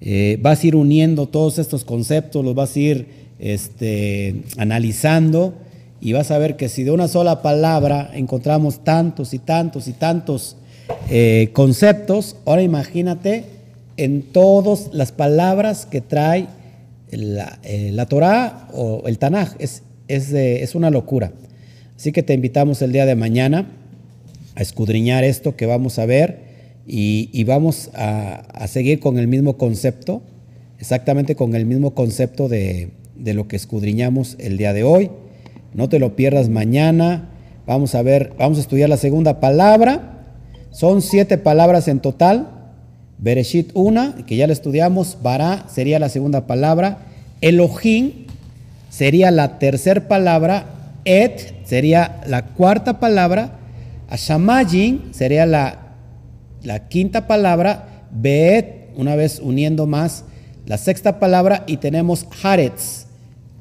Eh, 0.00 0.38
vas 0.40 0.62
a 0.62 0.66
ir 0.68 0.76
uniendo 0.76 1.26
todos 1.26 1.58
estos 1.58 1.84
conceptos, 1.84 2.44
los 2.44 2.54
vas 2.54 2.76
a 2.76 2.78
ir 2.78 3.08
este, 3.40 4.42
analizando 4.56 5.54
y 6.00 6.12
vas 6.12 6.30
a 6.30 6.38
ver 6.38 6.56
que 6.56 6.68
si 6.68 6.82
de 6.82 6.90
una 6.90 7.08
sola 7.08 7.42
palabra 7.42 8.10
encontramos 8.14 8.82
tantos 8.84 9.34
y 9.34 9.38
tantos 9.38 9.86
y 9.86 9.92
tantos 9.92 10.56
eh, 11.10 11.50
conceptos, 11.52 12.36
ahora 12.46 12.62
imagínate 12.62 13.44
en 13.96 14.22
todas 14.22 14.90
las 14.92 15.12
palabras 15.12 15.86
que 15.86 16.00
trae 16.00 16.48
la, 17.10 17.58
eh, 17.62 17.90
la 17.92 18.06
Torah 18.06 18.68
o 18.72 19.02
el 19.06 19.18
Tanaj. 19.18 19.54
Es, 19.58 19.82
es, 20.08 20.32
es, 20.32 20.74
una 20.74 20.90
locura. 20.90 21.32
Así 21.96 22.12
que 22.12 22.22
te 22.22 22.32
invitamos 22.32 22.80
el 22.82 22.92
día 22.92 23.04
de 23.04 23.14
mañana 23.14 23.66
a 24.54 24.62
escudriñar 24.62 25.22
esto 25.22 25.54
que 25.54 25.66
vamos 25.66 25.98
a 25.98 26.06
ver 26.06 26.50
y, 26.86 27.28
y 27.32 27.44
vamos 27.44 27.90
a, 27.94 28.36
a, 28.36 28.66
seguir 28.68 29.00
con 29.00 29.18
el 29.18 29.28
mismo 29.28 29.58
concepto, 29.58 30.22
exactamente 30.78 31.36
con 31.36 31.54
el 31.54 31.66
mismo 31.66 31.94
concepto 31.94 32.48
de, 32.48 32.90
de 33.16 33.34
lo 33.34 33.48
que 33.48 33.56
escudriñamos 33.56 34.36
el 34.40 34.56
día 34.56 34.72
de 34.72 34.82
hoy. 34.82 35.10
No 35.74 35.88
te 35.88 35.98
lo 35.98 36.16
pierdas 36.16 36.48
mañana. 36.48 37.28
Vamos 37.66 37.94
a 37.94 38.02
ver, 38.02 38.32
vamos 38.38 38.58
a 38.58 38.60
estudiar 38.62 38.88
la 38.88 38.96
segunda 38.96 39.40
palabra. 39.40 40.24
Son 40.70 41.02
siete 41.02 41.38
palabras 41.38 41.88
en 41.88 42.00
total. 42.00 42.48
Bereshit 43.18 43.70
una, 43.74 44.16
que 44.26 44.36
ya 44.36 44.46
la 44.46 44.52
estudiamos. 44.52 45.18
Bara 45.22 45.66
sería 45.68 45.98
la 45.98 46.08
segunda 46.08 46.46
palabra. 46.46 46.98
Elohim 47.40 48.26
sería 48.88 49.30
la 49.30 49.58
tercera 49.58 50.08
palabra. 50.08 50.66
Et 51.04 51.64
sería 51.64 52.20
la 52.26 52.46
cuarta 52.46 52.98
palabra. 52.98 53.58
Ashamayim 54.08 55.12
sería 55.12 55.46
la, 55.46 55.94
la 56.62 56.88
quinta 56.88 57.26
palabra. 57.26 58.06
Beet, 58.10 58.90
una 58.96 59.14
vez 59.14 59.40
uniendo 59.40 59.86
más, 59.86 60.24
la 60.66 60.76
sexta 60.76 61.20
palabra. 61.20 61.62
Y 61.66 61.76
tenemos 61.76 62.26
Haretz 62.42 63.06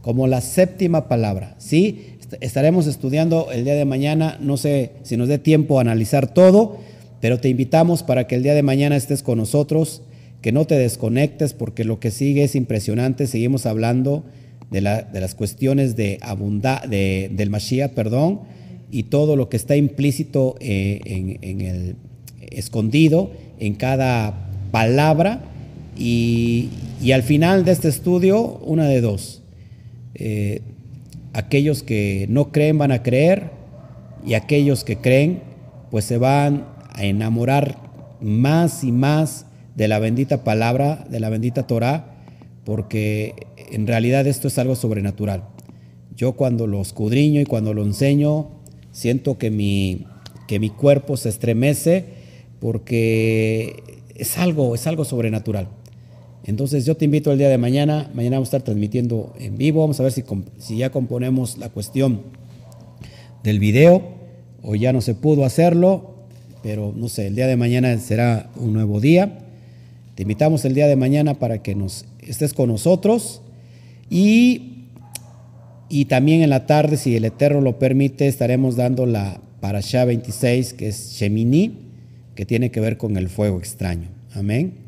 como 0.10 0.26
la 0.26 0.41
séptima 0.41 1.07
palabra. 1.07 1.53
¿sí? 1.60 2.15
Estaremos 2.41 2.88
estudiando 2.88 3.52
el 3.52 3.64
día 3.64 3.76
de 3.76 3.86
mañana, 3.86 4.40
no 4.41 4.57
sé 4.57 4.94
si 5.03 5.18
nos 5.18 5.27
dé 5.27 5.38
tiempo 5.38 5.77
a 5.77 5.81
analizar 5.81 6.34
todo, 6.34 6.80
pero 7.22 7.40
te 7.40 7.48
invitamos 7.48 8.02
para 8.02 8.26
que 8.26 8.34
el 8.34 8.41
día 8.41 8.56
de 8.56 8.64
mañana 8.64 8.95
estés 8.95 9.22
con 9.22 9.38
nosotros, 9.38 10.02
que 10.41 10.52
no 10.52 10.65
te 10.65 10.80
desconectes 10.80 11.53
porque 11.53 11.84
lo 11.84 11.99
que 11.99 12.10
sigue 12.10 12.44
es 12.44 12.56
impresionante. 12.56 13.27
Seguimos 13.27 13.68
hablando 13.68 14.23
de, 14.72 14.81
las 14.81 15.36
cuestiones 15.36 15.95
de 15.95 16.18
abunda, 16.23 16.81
de, 16.90 17.30
del 17.31 17.52
Mashiach, 17.52 17.91
perdón, 17.91 18.40
y 18.90 19.03
todo 19.03 19.36
lo 19.36 19.48
que 19.48 19.57
está 19.57 19.76
implícito 19.76 20.56
eh, 20.60 21.02
en, 21.06 21.61
el 21.61 21.98
escondido 22.49 23.30
en 23.60 23.76
cada 23.76 24.49
palabra. 24.72 25.44
Y, 25.95 26.69
y 26.99 27.11
al 27.11 27.22
final 27.22 27.64
de 27.64 27.73
este 27.73 27.90
estudio, 27.90 28.57
una 28.65 28.88
de 28.88 29.02
dos 29.02 29.40
eh, 30.19 30.61
aquellos 31.33 31.83
que 31.83 32.25
no 32.29 32.51
creen 32.51 32.77
van 32.77 32.91
a 32.91 33.03
creer 33.03 33.51
y 34.25 34.33
aquellos 34.33 34.83
que 34.83 34.97
creen 34.97 35.41
pues 35.89 36.05
se 36.05 36.17
van 36.17 36.65
a 36.93 37.05
enamorar 37.05 37.77
más 38.21 38.83
y 38.83 38.91
más 38.91 39.45
de 39.75 39.87
la 39.87 39.99
bendita 39.99 40.43
palabra, 40.43 41.05
de 41.09 41.19
la 41.19 41.29
bendita 41.29 41.65
Torah, 41.65 42.17
porque 42.65 43.33
en 43.71 43.87
realidad 43.87 44.27
esto 44.27 44.47
es 44.49 44.57
algo 44.57 44.75
sobrenatural. 44.75 45.43
Yo 46.15 46.33
cuando 46.33 46.67
lo 46.67 46.81
escudriño 46.81 47.39
y 47.39 47.45
cuando 47.45 47.73
lo 47.73 47.83
enseño, 47.83 48.49
siento 48.91 49.37
que 49.37 49.51
mi, 49.51 50.05
que 50.47 50.59
mi 50.59 50.69
cuerpo 50.69 51.15
se 51.15 51.29
estremece 51.29 52.05
porque 52.59 54.01
es 54.15 54.37
algo, 54.37 54.75
es 54.75 54.85
algo 54.85 55.05
sobrenatural. 55.05 55.69
Entonces 56.49 56.84
yo 56.84 56.97
te 56.97 57.05
invito 57.05 57.31
el 57.31 57.38
día 57.38 57.47
de 57.47 57.59
mañana, 57.59 58.09
mañana 58.15 58.38
vamos 58.38 58.47
a 58.47 58.57
estar 58.57 58.63
transmitiendo 58.63 59.35
en 59.39 59.59
vivo, 59.59 59.81
vamos 59.81 59.99
a 59.99 60.03
ver 60.03 60.11
si, 60.11 60.77
ya 60.77 60.89
componemos 60.89 61.59
la 61.59 61.69
cuestión 61.69 62.21
del 63.43 63.59
video 63.59 64.01
o 64.63 64.73
ya 64.73 64.91
no 64.91 65.01
se 65.01 65.13
pudo 65.13 65.45
hacerlo, 65.45 66.15
pero 66.63 66.91
no 66.97 67.07
sé, 67.07 67.27
el 67.27 67.35
día 67.35 67.45
de 67.45 67.55
mañana 67.55 67.95
será 67.99 68.49
un 68.55 68.73
nuevo 68.73 68.99
día. 68.99 69.45
Te 70.15 70.23
invitamos 70.23 70.65
el 70.65 70.73
día 70.73 70.88
de 70.88 70.95
mañana 70.95 71.35
para 71.35 71.61
que 71.61 71.76
nos 71.76 72.05
estés 72.19 72.55
con 72.55 72.69
nosotros 72.69 73.41
y 74.09 74.88
Y 75.88 76.05
también 76.05 76.41
en 76.41 76.49
la 76.49 76.65
tarde, 76.65 76.97
si 76.97 77.15
el 77.15 77.26
Eterno 77.26 77.61
lo 77.61 77.77
permite, 77.77 78.27
estaremos 78.27 78.76
dando 78.76 79.05
la 79.05 79.39
Parashá 79.59 80.05
26, 80.05 80.73
que 80.73 80.88
es 80.88 81.13
Shemini, 81.13 81.77
que 82.34 82.45
tiene 82.45 82.69
que 82.69 82.80
ver 82.80 82.97
con 82.97 83.17
el 83.17 83.27
fuego 83.27 83.57
extraño. 83.57 84.07
Amén. 84.34 84.78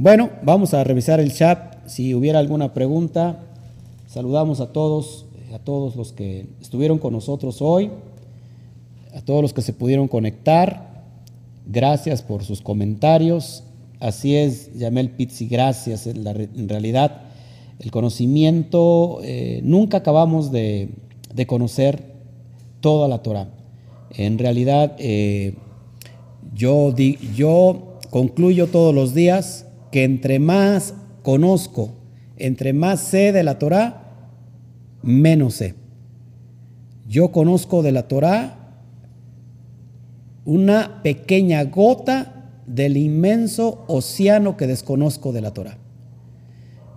Bueno, 0.00 0.30
vamos 0.42 0.74
a 0.74 0.84
revisar 0.84 1.18
el 1.18 1.34
chat. 1.34 1.88
Si 1.88 2.14
hubiera 2.14 2.38
alguna 2.38 2.72
pregunta, 2.72 3.40
saludamos 4.06 4.60
a 4.60 4.72
todos, 4.72 5.26
a 5.52 5.58
todos 5.58 5.96
los 5.96 6.12
que 6.12 6.46
estuvieron 6.60 6.98
con 6.98 7.12
nosotros 7.12 7.60
hoy, 7.60 7.90
a 9.12 9.22
todos 9.22 9.42
los 9.42 9.52
que 9.52 9.60
se 9.60 9.72
pudieron 9.72 10.06
conectar. 10.06 11.02
Gracias 11.66 12.22
por 12.22 12.44
sus 12.44 12.60
comentarios. 12.60 13.64
Así 13.98 14.36
es, 14.36 14.72
Yamel 14.78 15.10
Pizzi, 15.10 15.48
gracias. 15.48 16.06
En, 16.06 16.68
realidad, 16.68 17.22
el 17.80 17.90
conocimiento, 17.90 19.18
eh, 19.24 19.62
nunca 19.64 19.96
acabamos 19.96 20.52
de, 20.52 20.90
conocer 21.48 22.04
toda 22.80 23.08
la 23.08 23.24
Torah. 23.24 23.48
En 24.10 24.38
realidad, 24.38 24.94
eh, 25.00 25.56
yo, 26.54 26.94
yo 27.34 27.98
concluyo 28.10 28.68
todos 28.68 28.94
los 28.94 29.12
días 29.12 29.64
que 29.90 30.04
entre 30.04 30.38
más 30.38 30.94
conozco, 31.22 31.92
entre 32.36 32.72
más 32.72 33.00
sé 33.00 33.32
de 33.32 33.42
la 33.42 33.58
Torah, 33.58 34.02
menos 35.02 35.54
sé. 35.54 35.74
Yo 37.08 37.32
conozco 37.32 37.82
de 37.82 37.92
la 37.92 38.08
Torah 38.08 38.54
una 40.44 41.02
pequeña 41.02 41.64
gota 41.64 42.38
del 42.66 42.96
inmenso 42.96 43.84
océano 43.86 44.56
que 44.56 44.66
desconozco 44.66 45.32
de 45.32 45.40
la 45.40 45.52
Torah. 45.52 45.78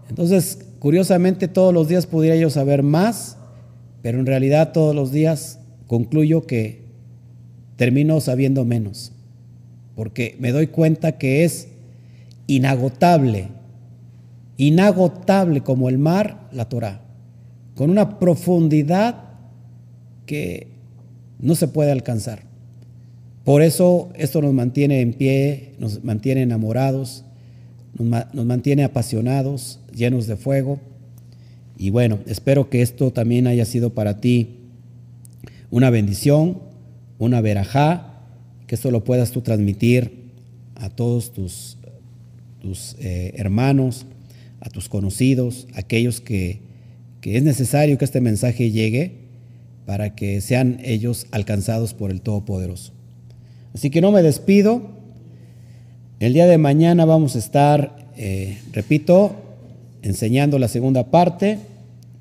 Entonces, 0.09 0.59
curiosamente, 0.79 1.47
todos 1.47 1.73
los 1.73 1.87
días 1.87 2.07
pudiera 2.07 2.35
yo 2.35 2.49
saber 2.49 2.83
más, 2.83 3.37
pero 4.01 4.19
en 4.19 4.25
realidad 4.25 4.71
todos 4.73 4.95
los 4.95 5.11
días 5.11 5.59
concluyo 5.87 6.45
que 6.45 6.85
termino 7.75 8.21
sabiendo 8.21 8.63
menos, 8.63 9.13
porque 9.95 10.35
me 10.39 10.51
doy 10.51 10.67
cuenta 10.67 11.17
que 11.17 11.43
es 11.43 11.67
inagotable, 12.47 13.49
inagotable 14.57 15.61
como 15.61 15.89
el 15.89 15.97
mar, 15.97 16.47
la 16.51 16.69
Torah, 16.69 17.01
con 17.75 17.89
una 17.89 18.19
profundidad 18.19 19.23
que 20.25 20.67
no 21.39 21.55
se 21.55 21.67
puede 21.67 21.91
alcanzar. 21.91 22.43
Por 23.43 23.63
eso 23.63 24.09
esto 24.15 24.41
nos 24.41 24.53
mantiene 24.53 25.01
en 25.01 25.13
pie, 25.13 25.73
nos 25.79 26.03
mantiene 26.03 26.43
enamorados, 26.43 27.25
nos, 27.97 28.45
mantiene 28.45 28.83
apasionados, 28.83 29.79
llenos 29.93 30.27
de 30.27 30.37
fuego. 30.37 30.79
Y 31.77 31.89
bueno, 31.89 32.19
espero 32.27 32.69
que 32.69 32.81
esto 32.81 33.11
también 33.11 33.47
haya 33.47 33.65
sido 33.65 33.91
para 33.91 34.21
ti 34.21 34.59
una 35.71 35.89
bendición, 35.89 36.59
una 37.17 37.41
verajá, 37.41 38.19
que 38.67 38.75
esto 38.75 38.91
lo 38.91 39.03
puedas 39.03 39.31
tú 39.31 39.41
transmitir 39.41 40.31
a 40.75 40.89
todos 40.89 41.33
tus, 41.33 41.77
tus 42.61 42.95
eh, 42.99 43.33
hermanos, 43.35 44.05
a 44.59 44.69
tus 44.69 44.87
conocidos, 44.87 45.67
aquellos 45.73 46.21
que, 46.21 46.59
que 47.19 47.37
es 47.37 47.43
necesario 47.43 47.97
que 47.97 48.05
este 48.05 48.21
mensaje 48.21 48.71
llegue 48.71 49.21
para 49.85 50.15
que 50.15 50.39
sean 50.41 50.79
ellos 50.83 51.27
alcanzados 51.31 51.93
por 51.93 52.11
el 52.11 52.21
Todopoderoso. 52.21 52.93
Así 53.73 53.89
que 53.89 54.01
no 54.01 54.11
me 54.11 54.21
despido. 54.21 54.81
El 56.19 56.33
día 56.33 56.45
de 56.45 56.57
mañana 56.57 57.05
vamos 57.05 57.35
a 57.35 57.39
estar, 57.39 58.11
eh, 58.15 58.59
repito, 58.71 59.35
enseñando 60.01 60.59
la 60.59 60.67
segunda 60.67 61.09
parte. 61.09 61.57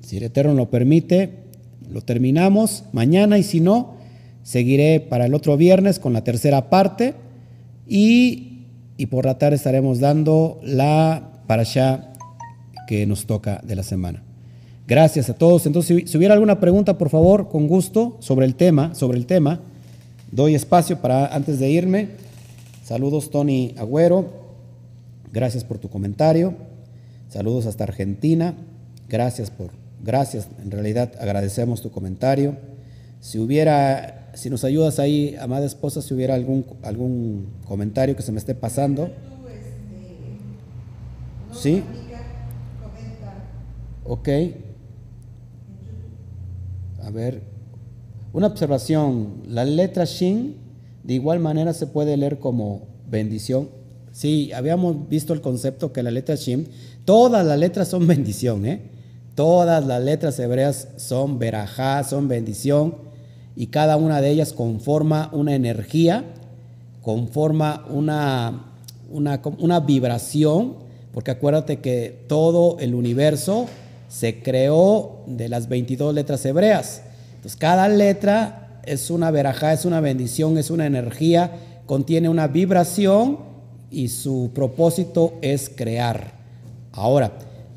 Si 0.01 0.17
el 0.17 0.23
Eterno 0.23 0.53
lo 0.53 0.69
permite, 0.69 1.29
lo 1.91 2.01
terminamos 2.01 2.83
mañana 2.93 3.37
y 3.37 3.43
si 3.43 3.59
no, 3.59 3.95
seguiré 4.43 4.99
para 4.99 5.27
el 5.27 5.33
otro 5.33 5.55
viernes 5.57 5.99
con 5.99 6.13
la 6.13 6.23
tercera 6.23 6.69
parte 6.69 7.13
y, 7.87 8.50
y 9.01 9.07
por 9.07 9.25
la 9.25 9.39
tarde 9.39 9.55
estaremos 9.55 9.99
dando 9.99 10.59
la 10.61 11.41
parasha 11.47 12.13
que 12.85 13.07
nos 13.07 13.25
toca 13.25 13.59
de 13.63 13.75
la 13.75 13.81
semana. 13.81 14.21
Gracias 14.87 15.27
a 15.27 15.33
todos. 15.33 15.65
Entonces, 15.65 16.07
si 16.07 16.17
hubiera 16.19 16.35
alguna 16.35 16.59
pregunta, 16.59 16.99
por 16.99 17.09
favor, 17.09 17.49
con 17.49 17.67
gusto 17.67 18.17
sobre 18.19 18.45
el 18.45 18.53
tema, 18.53 18.93
sobre 18.93 19.17
el 19.17 19.25
tema. 19.25 19.59
Doy 20.31 20.53
espacio 20.53 21.01
para 21.01 21.33
antes 21.33 21.57
de 21.57 21.71
irme. 21.71 22.09
Saludos 22.83 23.31
Tony 23.31 23.73
Agüero. 23.75 24.29
Gracias 25.33 25.63
por 25.63 25.79
tu 25.79 25.89
comentario. 25.89 26.53
Saludos 27.27 27.65
hasta 27.65 27.85
Argentina. 27.85 28.53
Gracias 29.09 29.49
por 29.49 29.71
gracias. 30.03 30.47
En 30.61 30.69
realidad 30.69 31.13
agradecemos 31.19 31.81
tu 31.81 31.89
comentario. 31.89 32.55
Si 33.19 33.39
hubiera 33.39 34.20
si 34.33 34.49
nos 34.49 34.63
ayudas 34.63 34.99
ahí, 34.99 35.35
amada 35.39 35.65
esposa, 35.65 36.01
si 36.01 36.13
hubiera 36.13 36.35
algún 36.35 36.65
algún 36.83 37.47
comentario 37.67 38.15
que 38.15 38.21
se 38.21 38.31
me 38.31 38.39
esté 38.39 38.55
pasando. 38.55 39.09
¿Sí? 41.53 41.83
Ok. 44.05 44.29
A 47.03 47.09
ver, 47.09 47.41
una 48.33 48.47
observación, 48.47 49.43
la 49.47 49.65
letra 49.65 50.05
Shin 50.05 50.55
de 51.03 51.13
igual 51.15 51.39
manera 51.39 51.73
se 51.73 51.87
puede 51.87 52.15
leer 52.17 52.39
como 52.39 52.87
bendición. 53.09 53.69
Sí, 54.11 54.51
habíamos 54.53 55.09
visto 55.09 55.33
el 55.33 55.41
concepto 55.41 55.93
que 55.93 56.03
la 56.03 56.11
letra 56.11 56.35
Shin, 56.35 56.67
todas 57.05 57.45
las 57.45 57.57
letras 57.57 57.87
son 57.87 58.07
bendición, 58.07 58.65
¿eh? 58.65 58.81
Todas 59.35 59.85
las 59.85 60.03
letras 60.03 60.37
hebreas 60.39 60.89
son 60.97 61.39
verajá, 61.39 62.03
son 62.03 62.27
bendición, 62.27 62.95
y 63.55 63.67
cada 63.67 63.97
una 63.97 64.21
de 64.21 64.29
ellas 64.29 64.53
conforma 64.53 65.29
una 65.33 65.55
energía, 65.55 66.23
conforma 67.01 67.85
una, 67.89 68.65
una, 69.09 69.79
vibración, 69.79 70.75
porque 71.13 71.31
acuérdate 71.31 71.79
que 71.79 72.23
todo 72.27 72.77
el 72.79 72.95
universo 72.95 73.65
se 74.07 74.41
creó 74.41 75.23
de 75.25 75.49
las 75.49 75.67
22 75.67 76.13
letras 76.13 76.45
hebreas. 76.45 77.01
Entonces, 77.35 77.57
cada 77.57 77.89
letra 77.89 78.79
es 78.85 79.09
una 79.09 79.31
verajá, 79.31 79.73
es 79.73 79.85
una 79.85 79.99
bendición, 79.99 80.57
es 80.57 80.69
una 80.69 80.85
energía, 80.85 81.51
contiene 81.85 82.29
una 82.29 82.47
vibración 82.47 83.39
y 83.89 84.07
su 84.07 84.51
propósito 84.53 85.33
es 85.41 85.69
crear. 85.69 86.33
Ahora, 86.93 87.33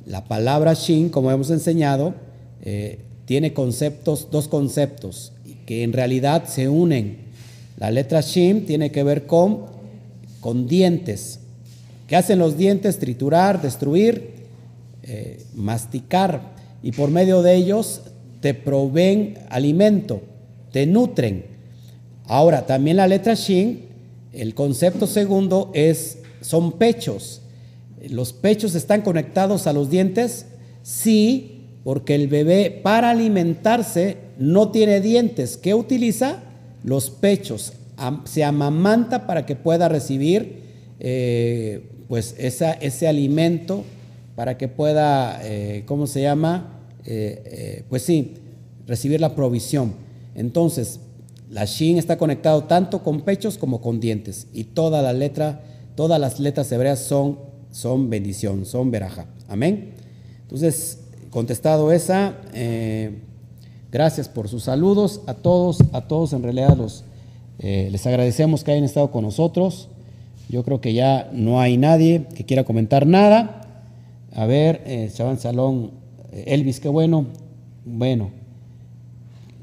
la 0.06 0.24
palabra 0.24 0.74
Shin, 0.74 1.08
como 1.08 1.30
hemos 1.30 1.50
enseñado, 1.50 2.14
eh, 2.62 3.00
tiene 3.24 3.54
conceptos, 3.54 4.28
dos 4.30 4.48
conceptos 4.48 5.32
que 5.66 5.82
en 5.82 5.92
realidad 5.92 6.44
se 6.46 6.68
unen. 6.68 7.18
La 7.78 7.90
letra 7.90 8.20
Shin 8.20 8.66
tiene 8.66 8.90
que 8.90 9.02
ver 9.02 9.26
con, 9.26 9.66
con 10.40 10.66
dientes. 10.66 11.40
¿Qué 12.06 12.16
hacen 12.16 12.38
los 12.38 12.56
dientes? 12.56 12.98
Triturar, 12.98 13.62
destruir, 13.62 14.32
eh, 15.02 15.42
masticar. 15.54 16.54
Y 16.82 16.92
por 16.92 17.10
medio 17.10 17.42
de 17.42 17.54
ellos 17.54 18.02
te 18.40 18.54
proveen 18.54 19.38
alimento, 19.48 20.22
te 20.70 20.86
nutren. 20.86 21.46
Ahora, 22.26 22.66
también 22.66 22.98
la 22.98 23.06
letra 23.06 23.34
Shin, 23.34 23.86
el 24.32 24.54
concepto 24.54 25.06
segundo 25.06 25.70
es, 25.74 26.18
son 26.40 26.72
pechos. 26.72 27.40
¿Los 28.08 28.32
pechos 28.32 28.74
están 28.74 29.00
conectados 29.02 29.66
a 29.66 29.72
los 29.72 29.88
dientes? 29.88 30.46
Sí, 30.82 31.53
porque 31.84 32.14
el 32.14 32.28
bebé 32.28 32.80
para 32.82 33.10
alimentarse 33.10 34.16
no 34.38 34.70
tiene 34.70 35.00
dientes. 35.00 35.58
¿Qué 35.58 35.74
utiliza? 35.74 36.42
Los 36.82 37.10
pechos. 37.10 37.74
Se 38.24 38.42
amamanta 38.42 39.26
para 39.26 39.46
que 39.46 39.54
pueda 39.54 39.88
recibir 39.88 40.64
eh, 40.98 41.90
pues 42.08 42.34
ese 42.38 43.06
alimento, 43.06 43.84
para 44.34 44.56
que 44.56 44.66
pueda, 44.66 45.38
eh, 45.44 45.84
¿cómo 45.86 46.06
se 46.06 46.22
llama? 46.22 46.80
Eh, 47.04 47.84
pues 47.88 48.02
sí, 48.02 48.34
recibir 48.86 49.20
la 49.20 49.34
provisión. 49.34 49.92
Entonces, 50.34 51.00
la 51.50 51.66
Shin 51.66 51.98
está 51.98 52.18
conectado 52.18 52.64
tanto 52.64 53.02
con 53.02 53.20
pechos 53.20 53.58
como 53.58 53.80
con 53.80 54.00
dientes. 54.00 54.48
Y 54.52 54.64
toda 54.64 55.02
la 55.02 55.12
letra, 55.12 55.60
todas 55.94 56.18
las 56.18 56.40
letras 56.40 56.72
hebreas 56.72 57.00
son, 57.00 57.38
son 57.70 58.10
bendición, 58.10 58.64
son 58.64 58.90
veraja. 58.90 59.26
Amén. 59.48 59.92
Entonces, 60.42 61.03
contestado 61.34 61.90
esa, 61.90 62.36
eh, 62.52 63.18
gracias 63.90 64.28
por 64.28 64.48
sus 64.48 64.62
saludos 64.62 65.20
a 65.26 65.34
todos, 65.34 65.78
a 65.92 66.02
todos 66.02 66.32
en 66.32 66.44
realidad 66.44 66.76
los, 66.76 67.02
les 67.58 68.06
agradecemos 68.06 68.62
que 68.62 68.70
hayan 68.70 68.84
estado 68.84 69.10
con 69.10 69.24
nosotros. 69.24 69.88
Yo 70.48 70.62
creo 70.62 70.80
que 70.80 70.94
ya 70.94 71.28
no 71.32 71.60
hay 71.60 71.76
nadie 71.76 72.28
que 72.36 72.44
quiera 72.44 72.62
comentar 72.62 73.04
nada. 73.04 73.62
A 74.32 74.46
ver, 74.46 74.82
eh, 74.86 75.10
Salón 75.10 75.90
Elvis, 76.30 76.78
qué 76.78 76.88
bueno. 76.88 77.26
Bueno, 77.84 78.30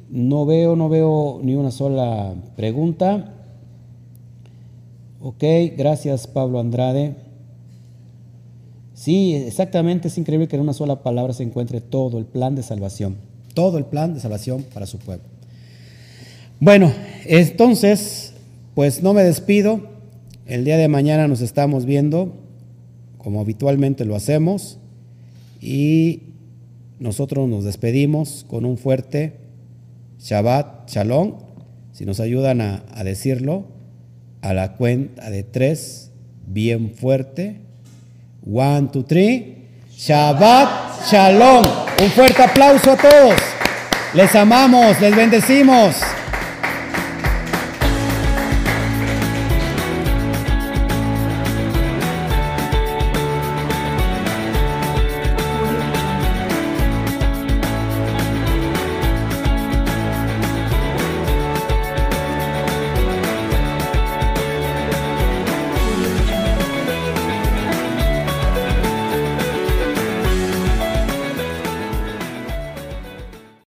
no 0.09 0.45
veo, 0.45 0.75
no 0.75 0.89
veo 0.89 1.39
ni 1.41 1.55
una 1.55 1.71
sola 1.71 2.33
pregunta. 2.57 3.33
Ok, 5.21 5.43
gracias 5.77 6.27
Pablo 6.27 6.59
Andrade. 6.59 7.30
Sí, 9.01 9.33
exactamente, 9.33 10.09
es 10.09 10.17
increíble 10.19 10.47
que 10.47 10.55
en 10.55 10.61
una 10.61 10.73
sola 10.73 11.01
palabra 11.01 11.33
se 11.33 11.41
encuentre 11.41 11.81
todo 11.81 12.19
el 12.19 12.25
plan 12.25 12.53
de 12.53 12.61
salvación. 12.61 13.15
todo 13.55 13.79
el 13.79 13.85
plan 13.85 14.13
de 14.13 14.19
salvación 14.19 14.63
para 14.75 14.85
su 14.85 14.99
pueblo. 14.99 15.25
Bueno, 16.59 16.93
entonces, 17.25 18.33
pues 18.75 19.01
no 19.01 19.15
me 19.15 19.23
despido. 19.23 19.81
El 20.45 20.65
día 20.65 20.77
de 20.77 20.87
mañana 20.87 21.27
nos 21.27 21.41
estamos 21.41 21.85
viendo, 21.85 22.31
como 23.17 23.41
habitualmente 23.41 24.05
lo 24.05 24.15
hacemos, 24.15 24.77
y 25.59 26.21
nosotros 26.99 27.49
nos 27.49 27.63
despedimos 27.63 28.45
con 28.47 28.65
un 28.65 28.77
fuerte 28.77 29.33
Shabbat, 30.19 30.91
Shalom, 30.91 31.39
si 31.91 32.05
nos 32.05 32.19
ayudan 32.19 32.61
a, 32.61 32.85
a 32.93 33.03
decirlo, 33.03 33.65
a 34.41 34.53
la 34.53 34.77
cuenta 34.77 35.31
de 35.31 35.41
tres, 35.41 36.11
bien 36.45 36.91
fuerte. 36.91 37.70
One, 38.43 38.89
two, 38.91 39.03
three. 39.03 39.57
Shabbat, 39.95 41.09
Shalom. 41.09 41.63
Un 42.01 42.09
fuerte 42.11 42.41
aplauso 42.41 42.91
a 42.91 42.97
todos. 42.97 43.39
Les 44.13 44.35
amamos, 44.35 44.99
les 44.99 45.15
bendecimos. 45.15 45.95